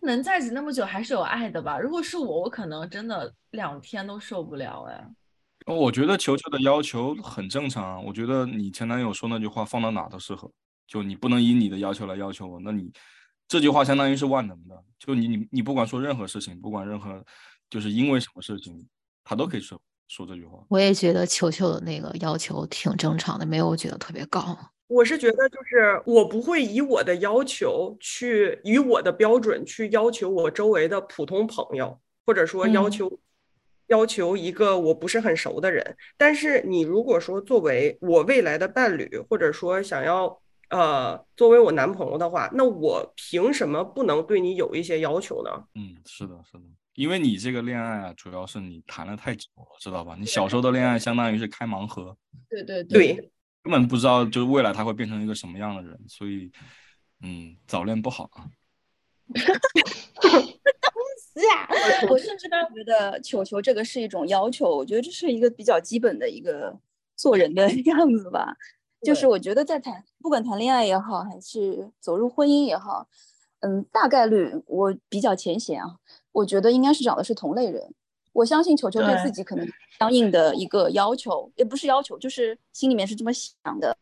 [0.01, 1.77] 那能在一起那么久还是有爱的吧？
[1.77, 5.05] 如果是我，我可能真的两天都受不了哎。
[5.65, 7.99] 我觉得球球的要求很正常啊。
[7.99, 10.51] 我觉得你前男友说那句话放到哪都适合，
[10.87, 12.91] 就你不能以你的要求来要求我，那你
[13.47, 14.83] 这句话相当于是万能的。
[14.99, 17.23] 就你你你不管说任何事情，不管任何
[17.69, 18.87] 就是因为什么事情，
[19.23, 20.59] 他都可以说说这句话。
[20.69, 24.57] 我也觉得球球的那个要求挺正常的，没有觉得特别高。
[24.87, 33.11] 我是觉得，就是我不会以我的要求去以我的标准去要求我周围的普通朋友，或者说要求
[33.87, 35.95] 要求一个我不是很熟的人。
[36.17, 45.51] 但是你如果说作为我未来的伴侣，或者说想要呃作为我男朋友的话，那我凭什么不能对你有一些要求呢？
[45.75, 46.63] 嗯，是的，是的，
[46.95, 50.15] 因为你这个恋爱啊，主要是你谈了太久了，知道吧？
[50.19, 52.15] 你小时候的恋爱相当于是开盲盒，
[52.49, 53.31] 对对对。
[53.63, 56.51] 根本不知道，就是未来他会变成一个什么样的人，所以，
[57.23, 58.45] 嗯，早恋不好啊。
[62.09, 66.73] 我甚至觉得球球这个是一种要求，我觉得这是一个比较基本的一个
[67.15, 68.55] 做人的 样子吧。
[69.01, 73.07] 就是我觉得在谈，不管谈恋爱也好，还是走入婚姻也好，
[73.59, 75.97] 嗯，大概率我比较浅显啊，
[76.31, 77.93] 我觉得应该是找的是同类人。
[78.33, 79.67] 我相信球球对自己可能
[79.99, 83.95] 相应的一个要求，也不是要求，就是心里面是这么想的，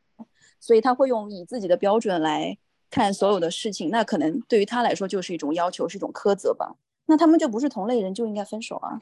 [0.60, 2.58] 所以他会用以自己的标准来
[2.90, 3.90] 看所有的事情。
[3.90, 6.76] 那可能对于他来说就是一种要求，是一种苛责吧。
[7.06, 9.02] 那他们就不是同类人，就应该分手啊。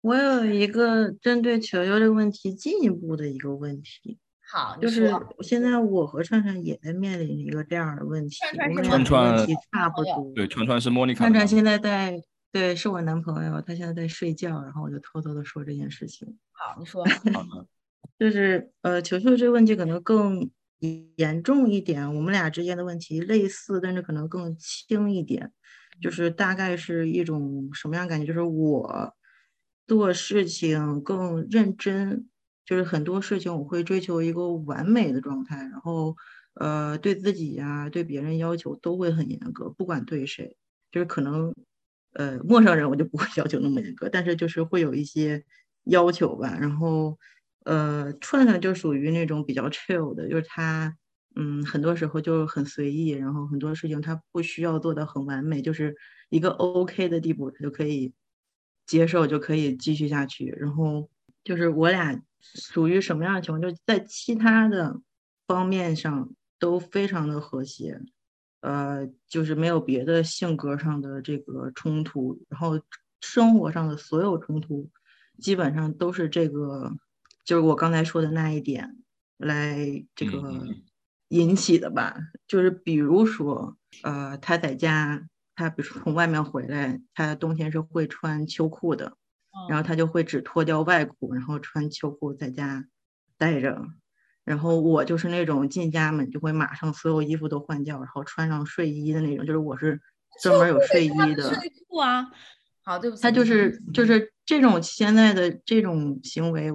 [0.00, 4.18] 我有一个针对球球这个问题进一步的一个问题，
[4.50, 8.36] 好，就是现在我和串串也在面临一个这样的问题，
[8.84, 10.32] 串串问题差不多。
[10.34, 11.20] 对，串串是莫妮卡。
[11.20, 12.22] 串串现在在。
[12.52, 16.38] 对，是我男朋友，他现在在睡觉，然后我就偷偷的说这件事情。
[16.52, 17.04] 好，你说。
[18.16, 20.48] 就是呃，球球这个问题可能更
[21.16, 25.50] 严重一点，我们俩之间的问题类似，但是可能更轻一点。
[26.00, 28.26] 就是大概是一种什么样感觉？
[28.26, 29.14] 就是我
[29.86, 32.28] 做事情更认真，
[32.64, 36.16] 就是很多事情我会追求一个完美的状态，然后
[36.54, 40.56] 呃，对自己呀，对别人要求都会很严格，不管对谁，
[40.90, 41.54] 就是可能。
[42.16, 45.44] 呃，陌生人我就不会要求那么严格，但是就是会有一些
[45.86, 46.56] 要求吧。
[46.60, 47.18] 然后，
[47.64, 50.96] 呃，串串就属于那种比较 chill 的，就是他，
[51.36, 55.96] 嗯，很多时候就很随意，然后很多事情他不需要做的很完美，就是
[56.30, 58.12] 一个 OK 的地步，他就可以
[58.86, 60.46] 接受，就可以继续下去。
[60.58, 61.10] 然后
[61.42, 65.00] 就是我俩属于什么样的情况，就在其他的
[65.46, 68.00] 方面上都非常的和谐。
[68.60, 72.80] 呃，就是没有别的性格上的这个冲突，然后
[73.20, 74.88] 生活上的所有冲突，
[75.38, 76.90] 基本上都是这个，
[77.44, 78.96] 就是我刚才说的那一点
[79.36, 80.66] 来这个
[81.28, 82.16] 引起的吧。
[82.46, 89.16] 就是比如说，呃，他在家，他比如说从外面回来，他冬天是会穿秋裤的，
[89.68, 92.84] 然后他就会只脱掉外裤，然后穿秋裤在家
[93.38, 93.86] 待着。
[94.44, 99.98] 然后我就是那种进家门就会马上所有衣服都换掉，然后穿上睡衣的那种，就是我是
[100.42, 101.54] 专门有睡衣的。
[101.54, 102.30] 睡裤啊，
[102.82, 103.22] 好，对不起。
[103.22, 106.70] 他就是就是这种现在的这种行为，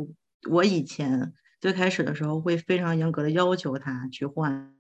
[0.50, 4.74] 我以前最开始的时候会非常严格的要求他去换，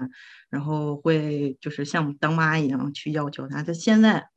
[0.49, 3.63] 然后会就是像当妈一样去要求他。
[3.63, 4.27] 他现在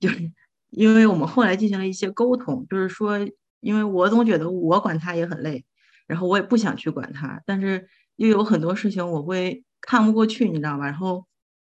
[0.00, 0.32] 就是
[0.70, 3.18] 因为我们后来进行了一些沟通，就是说，
[3.60, 5.64] 因为我总觉得我管他也很累。
[6.06, 10.84] 然后我也不想去管他，但是又有很多事情我会看不过去，你知道吧？
[10.84, 11.26] 然后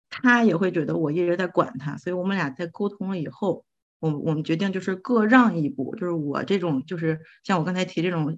[0.10, 3.66] 他也会觉得我一直在管他，所以我们俩在沟通了以后，
[4.00, 8.38] 我我们决定就是各让一步，就是我这种就是像我刚才提这种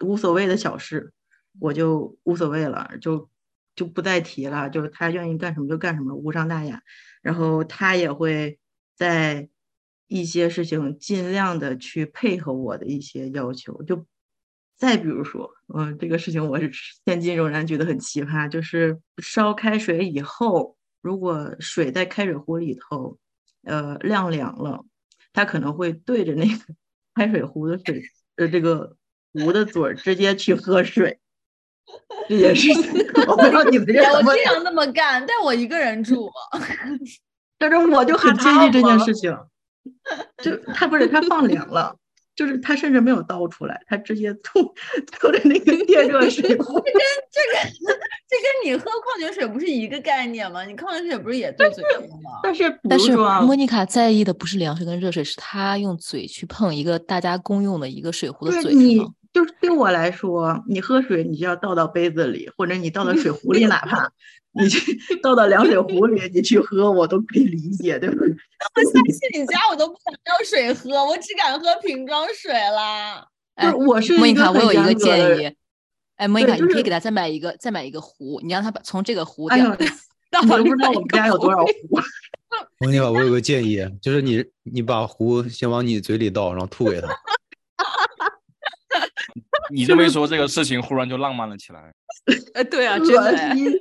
[0.00, 1.12] 无所谓的小事，
[1.60, 3.28] 我就无所谓了，就
[3.74, 6.82] 就不再提了，就是他愿意干什么就干什么，无伤大雅。
[7.22, 8.58] 然后他也会
[8.96, 9.48] 在
[10.06, 14.06] 一些事情尽量的去配合我的一些要求，就。
[14.80, 16.70] 再比如说，嗯，这个事情我是
[17.04, 23.18] 现今仍然觉得很奇葩，就是烧开水以后，如果水在开水壶里头，
[23.64, 24.84] 呃，晾凉了，
[25.32, 26.64] 他可能会对着那个
[27.16, 28.00] 开水壶的水，
[28.36, 28.96] 呃，这个
[29.38, 31.18] 壶的嘴儿直接去喝水。
[32.28, 32.82] 这件事情，
[33.26, 36.30] 我不知道你们这我经常那么干，但我一个人住，
[37.58, 39.36] 但是我就很介意这件事情，
[40.42, 41.96] 就他不是他放凉了。
[42.36, 44.62] 就是他甚至没有倒出来，他直接吐
[45.10, 46.74] 吐的那个电热水壶。
[46.78, 47.02] 这跟
[47.32, 47.98] 这个
[48.28, 50.64] 这跟你喝矿泉水不是一个概念吗？
[50.64, 52.38] 你矿泉水不是也对嘴喝吗？
[52.44, 58.72] 但是但是莫妮卡在意的不是凉水跟热水，是他用嘴去碰一个大家公用的一个水壶的嘴。
[58.72, 59.00] 你
[59.32, 64.10] 就是对我来说，你喝水你就要倒到杯子里，或者你倒到水壶里， 哪怕。
[64.52, 68.28] 你去 倒到凉水壶里，你去喝，我都可以理解，对不对？
[68.74, 73.24] 我下去你家，我都不敢要水喝，我只敢喝瓶装水啦。
[73.54, 75.54] 哎，我是莫妮卡，我有一个建议。
[76.16, 79.86] 哎，莫妮卡，你可以给他再买一个，再买一个壶，你让他把从这个壶掉到你
[80.30, 81.72] 到都不知道我们家有多少壶
[82.78, 87.08] 莫妮卡，我有个建议，就是你你把壶先往你嘴里倒，然后吐给他。
[89.72, 91.92] 你这么一说，这个事情忽然就浪漫了起来。
[92.54, 93.54] 呃，对啊，真恶。
[93.54, 93.72] 心，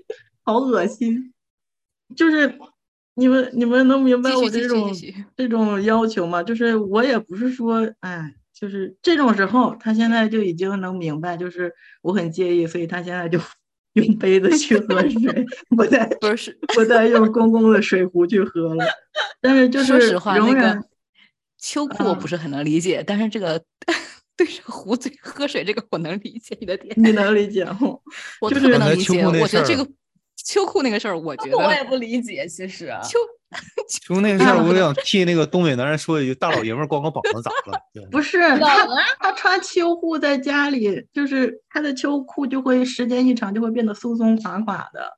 [0.44, 1.34] 好恶心。
[2.16, 2.58] 就是
[3.16, 4.92] 你们你们能明白我这种
[5.36, 6.44] 这种要求吗？
[6.44, 13.40] 就是我也不是说，哎，就是这种时候，他现在就已经能明白，就是我很介意，所以他现在就
[13.94, 18.86] 用杯子去喝水，不再不是不再用公共的水壶去喝了。
[19.42, 20.82] 但是就是说实话，那个
[21.58, 23.62] 秋裤我不是很能理解，但是这个
[24.38, 27.78] 对着壶嘴喝水这个我能理解你的点，你能理解吗？
[28.40, 29.26] 我特就是别能理解。
[29.26, 29.86] 我觉得这个
[30.46, 33.18] 秋裤那个事儿，我觉 得我也得不理解，其实 秋
[34.14, 38.08] 裤那个事儿， 我想替那个东北男人说一句：大老爷们儿光个膀子咋了？
[38.12, 45.10] 不是冷他啊他穿秋裤在家里，就是他的秋裤就会时间一长就会变得松松垮垮的，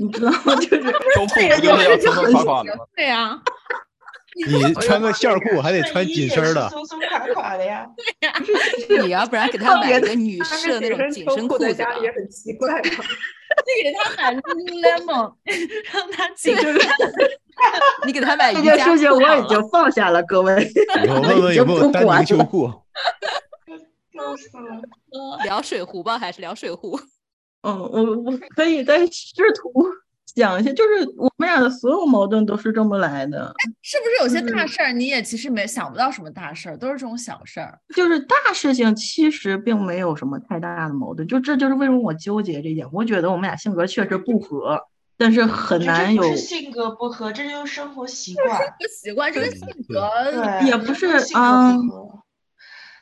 [0.00, 0.56] 你知道吗？
[0.56, 2.84] 就是秋裤不就是要松松垮垮的吗？
[2.96, 3.40] 对呀，
[4.34, 7.86] 你穿个线儿裤还得穿紧身儿的，松松垮垮的呀。
[9.02, 11.68] 你要不然给他买一个女士的那种紧身裤子。
[11.68, 12.90] 也很奇怪吧？
[12.90, 15.34] 就给他买 Lululemon，
[15.92, 16.78] 让他紧就是
[18.06, 20.70] 你给他买这件事情我已经放下了，各位。
[21.08, 22.70] 我问问有没有丹宁秋裤？
[24.12, 24.82] 笑死了。
[25.44, 27.00] 聊水壶吧，还是聊水壶？
[27.62, 29.72] 嗯，我我可以再试图
[30.34, 33.52] 讲一下，就是我们俩的所有矛盾都是这么来的，
[33.82, 37.78] 是不是有些大嗯事儿你也其实没想不到什么大事儿，都是这种小事儿。
[37.94, 42.86] 就是大事情其实并没有什么太大的矛盾，就这就是为什么我纠结这一点。
[42.92, 44.80] 我觉得我们俩性格确实不合，
[45.16, 48.46] 但是很难有是性格不合，这就是生活习惯。
[48.48, 50.10] 生活习惯，这个性格，
[50.66, 51.74] 也不是啊。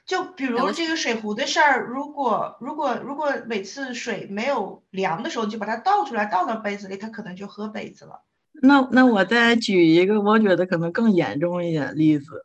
[0.06, 8.22] 就比如这个水壶的事儿，如果如果如果每次水没有凉的时候，你就把它倒出来，倒到杯子里，它可能就喝杯子了。
[8.62, 12.44] 那那我再举一个我觉得可能更严重一点的例子，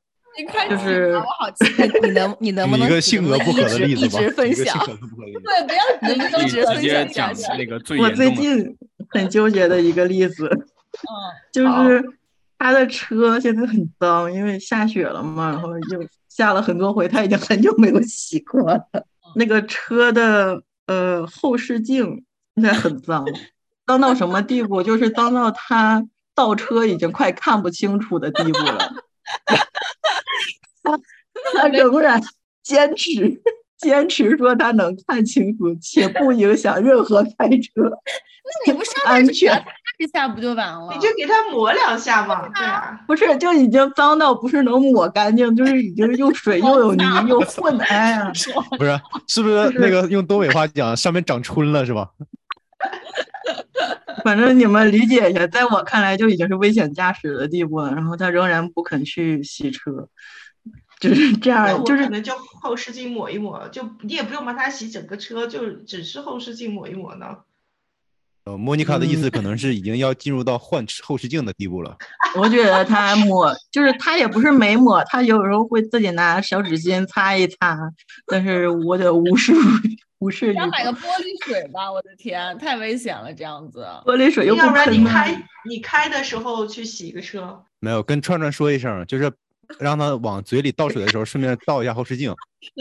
[0.70, 1.88] 就是，我好期待。
[2.04, 4.24] 你能你能不能举一个性格不合的一直一例子吧。
[4.24, 4.98] 直分享举一个性？
[5.00, 5.42] 格不合的例 子。
[6.02, 8.34] 对，不要一直分享讲一下那个最我最。
[8.34, 8.78] 近
[9.10, 11.14] 很纠结的一个例子，嗯，
[11.52, 12.02] 就是
[12.62, 18.80] 他的车现在很脏，因为下雪了嘛，然后又下了很多回，他已经很久没有洗过了。
[19.36, 22.24] 那个车的呃后视镜
[22.54, 23.26] 现在很脏，
[23.88, 24.84] 脏到什么地步？
[24.84, 26.06] 就是脏到他
[26.36, 28.94] 倒车已经快看不清楚的地步了。
[30.84, 31.00] 他
[31.56, 32.22] 他仍然
[32.62, 33.42] 坚持
[33.80, 37.82] 坚持说他能看清楚，且不影响任何开车
[38.44, 39.66] 那你不上安全。
[40.08, 40.90] 擦一下不就完了？
[40.94, 43.00] 你就给它抹两下嘛，对啊。
[43.08, 48.32] 不是，就已经脏到不是能抹干净，就是已经又水 又有泥又混的，哎呀，
[48.78, 52.10] 不是，是不是那个用东北话讲，上面长春了是吧？
[54.24, 60.08] 反正你们理解一下，在我看来就已经是危险驾驶的地步了，然后他仍然不肯去洗车，
[61.00, 67.38] 就是这样，就是可能就后视镜抹一抹，就你也不用帮他洗整个车，就只是后视镜抹一抹呢。
[68.52, 71.98] 呃，莫妮卡的意思嗯可能是已经要进入到换后视镜的地步了。
[72.36, 77.78] 我觉得他抹，就是他也不是没抹，他有时候会自己拿小纸巾擦一擦，
[78.28, 79.54] 但是我得无视
[80.20, 83.86] 无视于要买个玻璃水吧，我的天，太危险了，这样子。
[84.06, 89.32] 玻璃水又不要不然你开你开的时候去洗个车，没有跟串串说一声，就是
[89.80, 92.36] 让他往嘴里倒水的时候，顺便倒一下后视镜。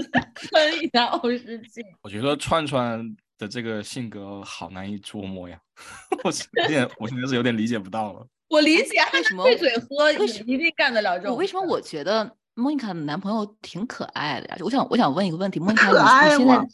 [0.53, 1.85] 喷一下后视镜。
[2.03, 5.59] 我觉得串串的这个性格好难以捉摸呀，
[6.23, 8.25] 我是有点，我现在是有点理解不到了。
[8.51, 11.33] 我理解，他为什么对嘴喝也一定干得了这种。
[11.33, 14.57] 我为什么我觉得莫妮卡的男朋友挺可爱的呀？
[14.61, 15.89] 我想我想问一个问题，莫妮卡，
[16.29, 16.69] 你现在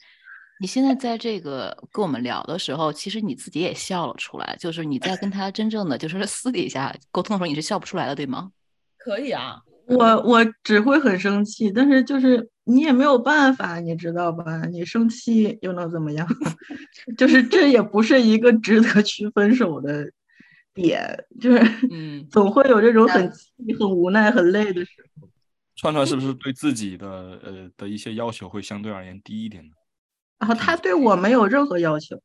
[0.58, 8.50] 你现在在这个跟我们聊的时候，其实你自己也笑了出来，就是你在跟他真正的就是私底下沟通的时候，你是笑不出来的，对吗？
[8.96, 9.60] 可以啊？
[9.86, 14.64] 我我只会很生气，但是就是你也没有办法，你知道吧？
[14.66, 16.26] 你生气又能怎么样？
[17.16, 20.10] 就是这也不是一个值得去分手的
[20.74, 21.58] 点，就是
[21.90, 24.90] 嗯， 总会有这种很气、很无奈、很累的时
[25.20, 25.28] 候。
[25.76, 27.06] 串串是不是对自己的
[27.44, 29.70] 呃的一些要求会相对而言低一点呢？
[30.38, 32.16] 然后他对我没有任何要求，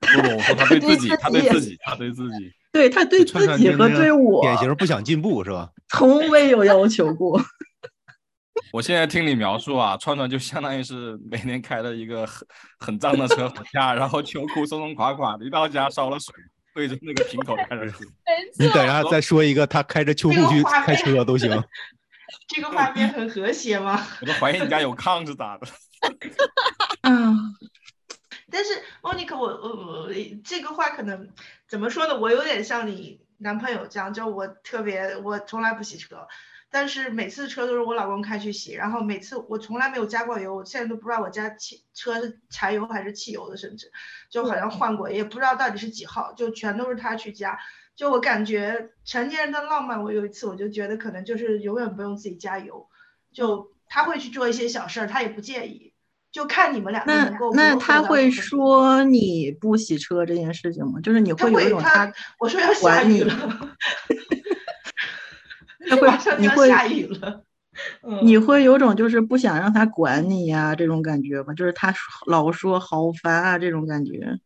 [0.00, 2.52] 不不，我说他对自己， 他对自己，他对自己。
[2.72, 5.68] 对他对自己和对我典型不想进步是吧？
[5.90, 7.40] 从未有要求过。
[8.72, 12.46] 我现在听你描述啊，串串就相当于是每天开了一个很
[12.78, 16.32] 很脏的车回家，然后秋裤松松垮垮的，一到家烧了水，
[16.74, 18.04] 对着那个瓶口开始喝。
[18.58, 21.50] 你等一下再说一个，他开着秋裤去开车都行。
[22.46, 24.00] 这个画面很和谐吗？
[24.20, 25.66] 我都怀疑你家有炕是咋的？
[27.02, 27.34] 啊，
[28.50, 30.10] 但是 Monica，，我我我
[30.44, 31.28] 这个话可能
[31.68, 32.18] 怎么说呢？
[32.18, 36.26] 我有点像你男朋友这样，就我特别我从来不洗车，
[36.70, 43.90] 但是每次车都是我老公开去洗，然后每次我从来没有加过油，我现在都不知道我家汽车是柴油还是汽油的，甚至
[44.30, 47.58] 就好像换过，也不知道到底是几号，就全都是他去加。
[47.96, 52.88] 就我感觉成年人的浪漫，我有一次我就觉得可能就是永远不用自己加油，
[53.32, 55.89] 就他会去做一些小事儿，他也不介意，
[56.32, 61.00] 就看你们俩那能够那他会说你不洗车这件事情吗？
[61.02, 63.76] 就是你会有一种他我说要下管你， 雨了，
[65.88, 67.44] 他会马上就你会要下雨了。
[68.02, 71.54] 嗯你会有种就是不想让他管你呀、这种感觉吗？
[71.54, 71.94] 就是他
[72.26, 74.38] 老说好烦啊这种感觉。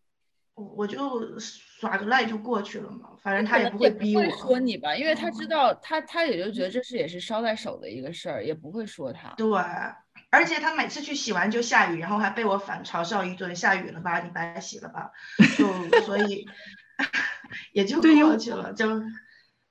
[0.55, 4.23] 我我就耍个赖就过去了嘛，反正他也不会逼我。
[4.23, 9.31] 嗯说你吧，因为他知道他他也就觉得这是也是捎带手的一个事儿，也不会说他。
[9.37, 9.51] 对，
[10.35, 15.11] 而且他每次去洗完就下雨，然后还被我反嘲笑一顿，下雨了吧，你白洗了吧，
[15.57, 15.67] 就
[16.05, 16.45] 所以
[17.73, 19.01] 也就过去了，就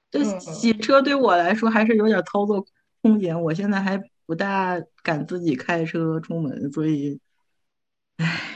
[0.10, 2.65] 就嗯洗车对我来说还是有点操作
[3.02, 7.19] 空间，我现在还不大敢自己开车出门，所以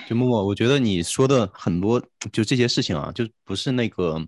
[0.08, 2.00] 就默默，我觉得你说的很多
[2.32, 4.26] 就这些事情啊，就不是那个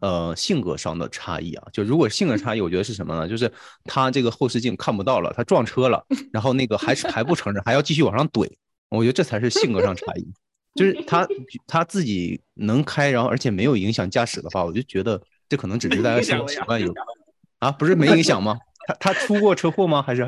[0.00, 1.68] 呃性格上的差异啊。
[1.72, 3.28] 就如果性格差异，我觉得是什么呢？
[3.28, 3.50] 就是
[3.84, 8.50] 他这个后视镜看不到了，他撞车了， 然后那个还是还不承认，还要继续往上怼。
[8.88, 10.26] 我觉得这才是性格上差异。
[10.74, 11.28] 就是他
[11.66, 16.92] 他自己能开，然后而且没有影响驾驶的话，我就觉得这可能只是大家生活习惯有
[17.60, 18.58] 啊，不是没影响吗？
[18.86, 20.02] 他他出过车祸吗？
[20.02, 20.22] 还是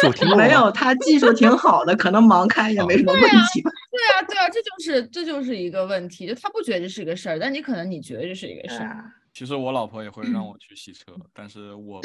[0.00, 3.70] 是我听过没有他技术挺好的，可能盲开也没什么问题吧。
[3.90, 9.04] 对啊，对啊，这就是这就是一个问题，就他不觉得这是一个事儿，但你可能你觉得这是一个事儿。
[9.34, 12.00] 其实我老婆也会让我去洗车，但是我我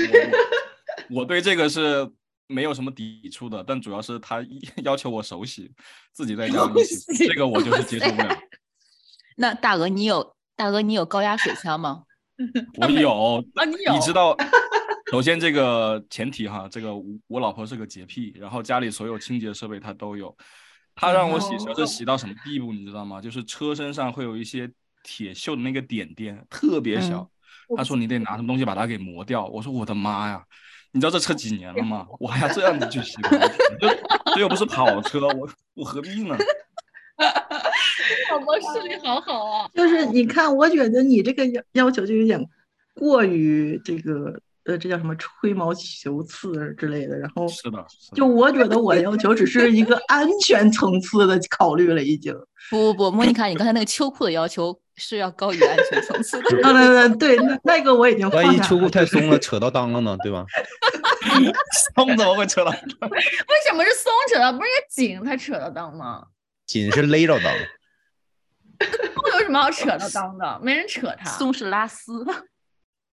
[1.09, 2.07] 我 我对这个是
[2.47, 4.43] 没有什么抵触的，但主要是她
[4.83, 5.71] 要求我手洗，
[6.11, 8.37] 自己在家里洗，这个我就是接受不了。
[9.37, 12.03] 那大鹅，你有大鹅，你有高压水枪吗？
[12.77, 14.35] 我有啊你有你知道，
[15.13, 20.35] 首先这个前提哈，这个我我老婆是个洁癖，然后家里所有清洁设备她都有。
[20.95, 23.21] 她让我洗车是洗到什么地步，你知道吗？
[23.21, 24.67] 就是车身上会有一些
[25.03, 27.29] 铁锈的那个点点，特别小。
[27.77, 29.45] 她说你得拿什么东西把它给磨掉。
[29.45, 30.43] 我说我的妈呀，
[30.93, 32.07] 你知道这车几年了吗？
[32.19, 33.29] 我还要这样子去洗吗？
[34.33, 36.35] 这又不是跑车，我我何必呢？
[38.31, 39.69] 老婆视力好好啊。
[39.75, 42.43] 就是你看，我觉得你这个要要求就有点
[42.95, 47.17] 过于这个呃，这叫什么吹毛求疵之类的。
[47.17, 47.85] 然后是的，
[48.15, 52.33] 就我觉得 我的要求只是一个安全层次的考虑了，已经。
[52.71, 56.67] 不不不，莫妮卡，你刚才那个秋裤的要求是要高于安全层次的。
[56.67, 58.89] 啊，对对对，那那个我已经放下万一秋裤。
[58.89, 60.45] 太松了，扯到裆了呢，对吧？
[61.95, 62.71] 松怎么会扯到？
[62.71, 62.77] 为
[63.67, 66.23] 什么是松扯到，不是紧才扯到裆吗？
[66.65, 67.43] 紧是勒着裆，
[69.13, 70.59] 松有什么好扯到裆的？
[70.63, 71.29] 没人扯它。
[71.31, 72.25] 松是拉丝。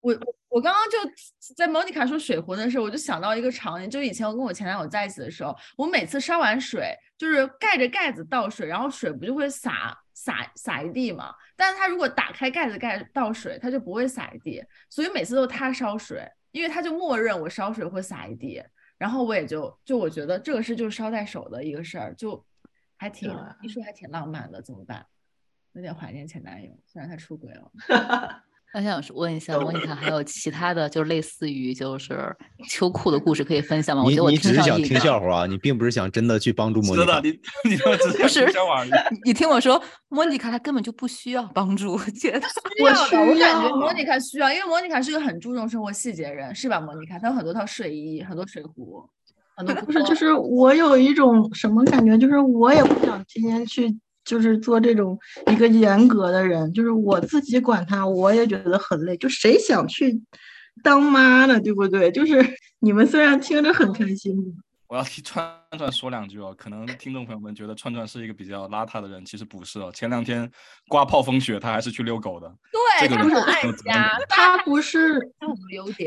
[0.07, 11.35] 我我刚刚就在莫妮卡说水壶的时候，我就想到一个场景，就以前我跟我前男友在一起的时候，我每次烧完水，就是盖着盖子倒水，然后水不就会洒洒洒一地嘛？
[11.57, 18.63] 但是他如果打开盖子盖倒水，他就不会洒一地，所以每次都是他烧水，因为他就默认我烧水会洒一地，
[18.99, 22.47] 然后我也就就我觉得这个是就是捎带手的一个事儿，就
[22.97, 23.29] 还挺
[23.61, 25.05] 一说还挺浪漫的，怎么办？
[25.73, 27.73] 有点怀念前男友，虽然他出轨了。
[28.77, 32.37] 我想问一下莫妮卡，还有 其他的就是类似于就是
[32.69, 34.03] 秋裤的故事可以分享吗？
[34.05, 37.21] 我觉得我你你只是想听笑话啊，你并不是想真的去帮助莫妮卡。
[37.21, 37.31] 你
[37.71, 38.91] 你说只不是听笑话而已。
[38.91, 46.79] 你你听我说，莫妮卡她根本就不需要帮助，我觉得需要的，我感觉莫妮卡需要，因为莫妮卡是个很注重生活细节的人，是吧？
[46.79, 49.03] 莫妮卡，她有很多套睡衣，很多水壶，
[49.57, 53.97] 很多不是，就是我有一种什么感觉，就是我也不想天天去，
[54.27, 59.17] 就是做这种一个严格的人，就是我自己管他，我也觉得很累。
[59.17, 60.21] 就谁想去
[60.83, 61.61] 当妈呢？
[61.61, 62.11] 对不对？
[62.11, 62.45] 就是
[62.81, 64.37] 你们虽然听着很开心，
[64.89, 65.45] 我要替串
[65.79, 69.91] 串说两句哦，可能听众朋友们觉得串串是一个比较邋遢的人，其实不是哦。
[69.95, 70.49] 前两天
[70.89, 72.53] 刮暴风雪，他还是去遛狗的。
[72.73, 75.19] 对，这个人他很爱家，他不是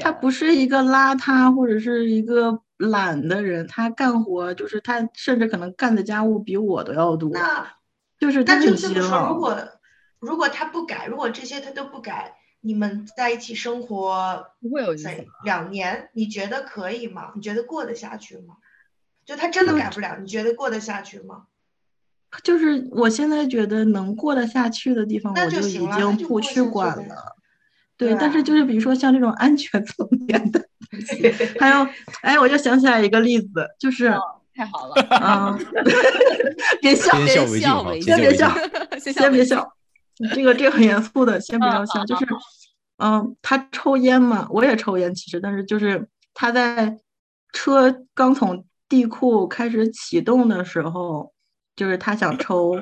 [0.02, 7.68] 他不是一个邋遢或者是一个懒的人，他干活就是他甚至可能干的家务比我都要多，那
[8.20, 9.40] 就是他那就很勤这么说，如。
[9.40, 9.58] 果
[10.20, 15.26] 如果他不改，如果这些他都不改，你们在一起生活不会有意在思。
[15.46, 17.32] 两年，你觉得可以吗？
[17.36, 18.56] 你觉得过得下去吗？
[19.26, 21.44] 就他真的嗯改不了，你觉得过得下去吗？
[22.44, 27.36] 就是我现在觉得能过得下去的地方，那我就已经不去去管了。
[27.96, 31.88] 对，对但是啊就是比如说像这种安全层面的东西， 还有，
[32.22, 34.14] 哎，我就想起来一个例子，就是
[34.54, 34.96] 太好了。
[35.18, 35.58] 啊，
[36.82, 37.46] 别笑，别笑
[38.02, 38.54] 先别笑，
[39.00, 39.68] 先先别笑。
[40.34, 42.04] 这个这个很严肃的，先不要笑。
[42.06, 42.26] 就是，
[42.98, 46.98] 嗯，他抽烟嘛，我也抽烟，其实，但是就是他在
[47.54, 51.32] 车刚从地库开始启动的时候，
[51.76, 52.76] 就是他想抽，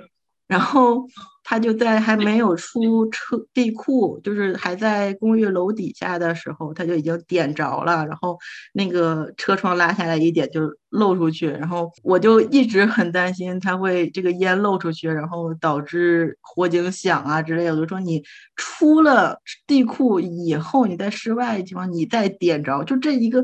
[0.48, 1.06] 然后。
[1.49, 8.38] 他就在还没有出车地库，就是还在公寓楼底下的时候，他就已经点着了，然后
[8.74, 17.72] 那个车窗拉下来一点就漏出去，然后我就一直很担心他会这个烟漏出去，然后导致火警响啊之类的。
[17.72, 18.22] 我就说你
[18.57, 23.41] 出了地库以后，你在室外的地方你再点着，就这一个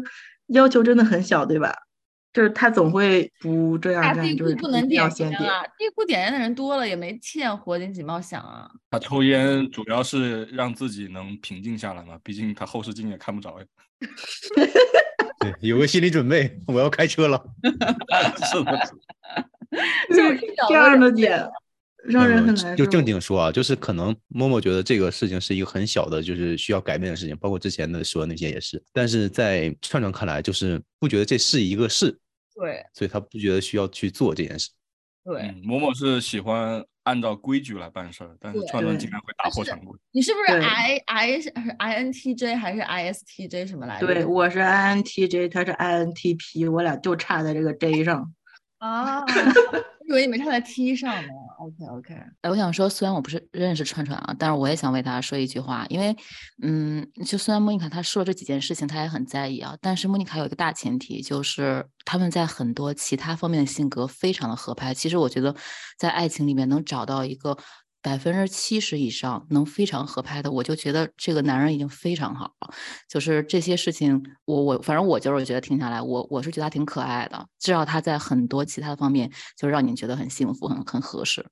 [0.47, 1.73] 要求真的很小，对吧？
[2.33, 5.61] 就是他总会不这样干，就是不能点烟啊！
[5.77, 8.67] 地库点烟的人多了，也没欠火警警报响啊。
[8.89, 13.65] 他抽烟主要是让自己能平静下来嘛，毕竟他后视镜也看不着呀。
[15.39, 17.39] 对，有个心理准备，我要开车了。
[18.51, 18.79] 是的，
[20.09, 21.47] 就是这样的点，
[22.05, 28.81] 让人很难就正经说啊，就是可能默默觉得这个事情是一个很小的，就是需要改变的事情，包括之前的说那些也是。
[28.91, 32.17] 但是在串串看来，就是不觉得这是一个事。
[32.55, 34.69] 对，所以他不觉得需要去做这件事。
[35.23, 39.97] 对，某某是喜欢按照规矩来办事儿，但是串串经常会打破常规。
[40.11, 44.07] 你是不是 I I 是 I N T J 还是 I S T J 什么来着？
[44.07, 48.33] 对，我是 I N T J，他是 I N T P，我俩就差在这个 J 上。
[48.79, 51.29] 啊，我以为你们差在 T 上呢。
[51.63, 56.15] OK OK，哎，我想说，虽然我不是认识串串啊，但是我也想为他说一句话，因为，
[56.61, 64.93] 嗯，就虽然莫妮卡他说这几件事情，他也很在意啊，但是莫妮卡有一个大前提，就是他们在很多其他方面的性格非常的合拍。
[64.93, 65.55] 其实我觉得，
[65.97, 67.57] 在爱情里面能找到一个。
[68.03, 72.73] 百分之七十以上能非常合拍的，我就觉得这个男人已经非常好了。
[73.09, 77.47] 就是这些事情，我我反正我就是觉得听下来，我我是觉得他挺可爱的。
[77.59, 81.43] 至少他在很多其他的方面就让你觉得很幸福，很很合适。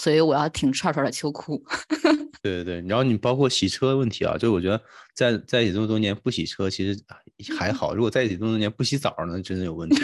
[0.00, 1.62] 所以我要挺串串的秋裤。
[2.42, 4.82] 对对对，然后你包括洗车问题啊，就我觉得
[5.14, 7.00] 在在一起这么多年不洗车其实
[7.56, 10.02] 还 好，如果在一起这么多年不洗澡呢，真的有问题。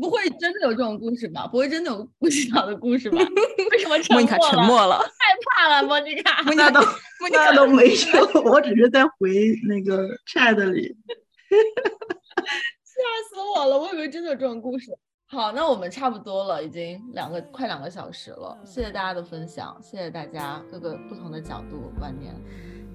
[0.00, 1.46] 不会真的有这种故事吧？
[1.46, 3.18] 不会真的有不洗澡的故事吧？
[3.70, 4.98] 为什么莫妮卡沉默了？
[4.98, 5.04] 害
[5.44, 6.42] 怕了，莫妮卡。
[6.56, 6.80] 那都
[7.30, 10.96] 那都没有， 我只是在回那个 chat 里。
[12.96, 13.78] 吓死我了！
[13.78, 14.90] 我以为真的有这种故事。
[15.28, 18.56] 好，那我们差不多了，已经两个快两个小时了。
[18.64, 22.34] 谢谢大家的分享，谢谢大家各个不同的角度观点。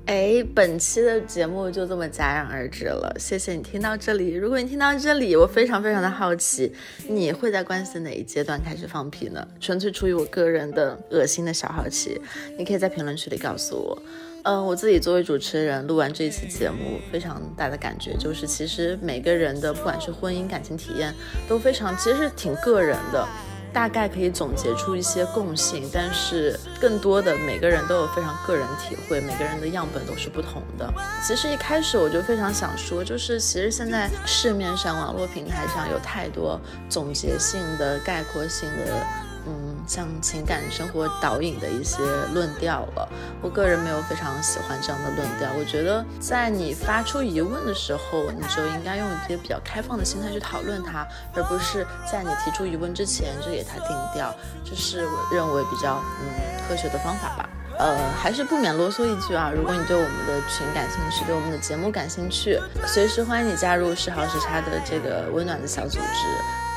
[0.08, 3.16] 哎，本期的节目就这么戛然而止了。
[3.20, 4.34] 谢谢你听到这里。
[4.34, 6.74] 如果你听到这里，我非常非常的好奇，
[7.08, 9.48] 你会在关系哪一阶段开始放屁呢？
[9.60, 12.20] 纯粹出于我个人的恶心的小好奇，
[12.58, 14.02] 你可以在评论区里告诉我。
[14.44, 21.14] 嗯，我自己作为主持人，录完这一期节目，非常大的感觉就是，其实每个人的不管是婚姻感情体验
[21.48, 23.26] 都非常，其实是挺个人的。
[23.74, 30.94] 大概可以总结出一些共性，但是更多的每个人都有非常个人体会，每个人的样本都是不同的。
[31.26, 39.31] 其实一开始我就非常想说，就是其实现在市面上网络平台上有太多总结性的、概括性的。
[39.48, 41.98] 嗯，像情感生活导引的一些
[42.34, 43.10] 论调了，
[43.42, 45.50] 我个人没有非常喜欢这样的论调。
[45.58, 54.34] 我觉得在你发出疑问的时候，你就应该用一些比较开放的心态去讨论它，而不是在你提出疑问之前就给它定调。
[54.64, 57.50] 这是我认为比较嗯科学的方法吧。
[57.80, 66.02] 呃，还是不免啰嗦一句啊，如果你对我们的群感兴趣，对我们的节目感兴趣，随时欢迎你加入时好时差的这个温暖的小组织。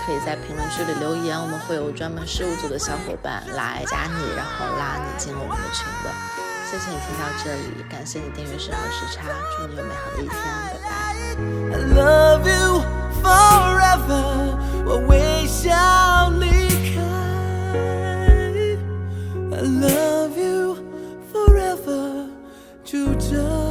[0.06, 6.10] 可以在评论区里留言我们会有专门事务组的小伙伴来加你然后拉你进我们的群的。
[6.70, 9.22] 谢谢你听到这里感谢你订阅十二时差
[9.56, 10.36] 祝你有美好的一天
[10.68, 11.14] 拜拜。
[11.72, 12.82] I love you
[13.22, 17.00] forever 我微笑离开。
[19.56, 20.76] I love you
[21.32, 22.28] forever
[22.84, 23.63] 就这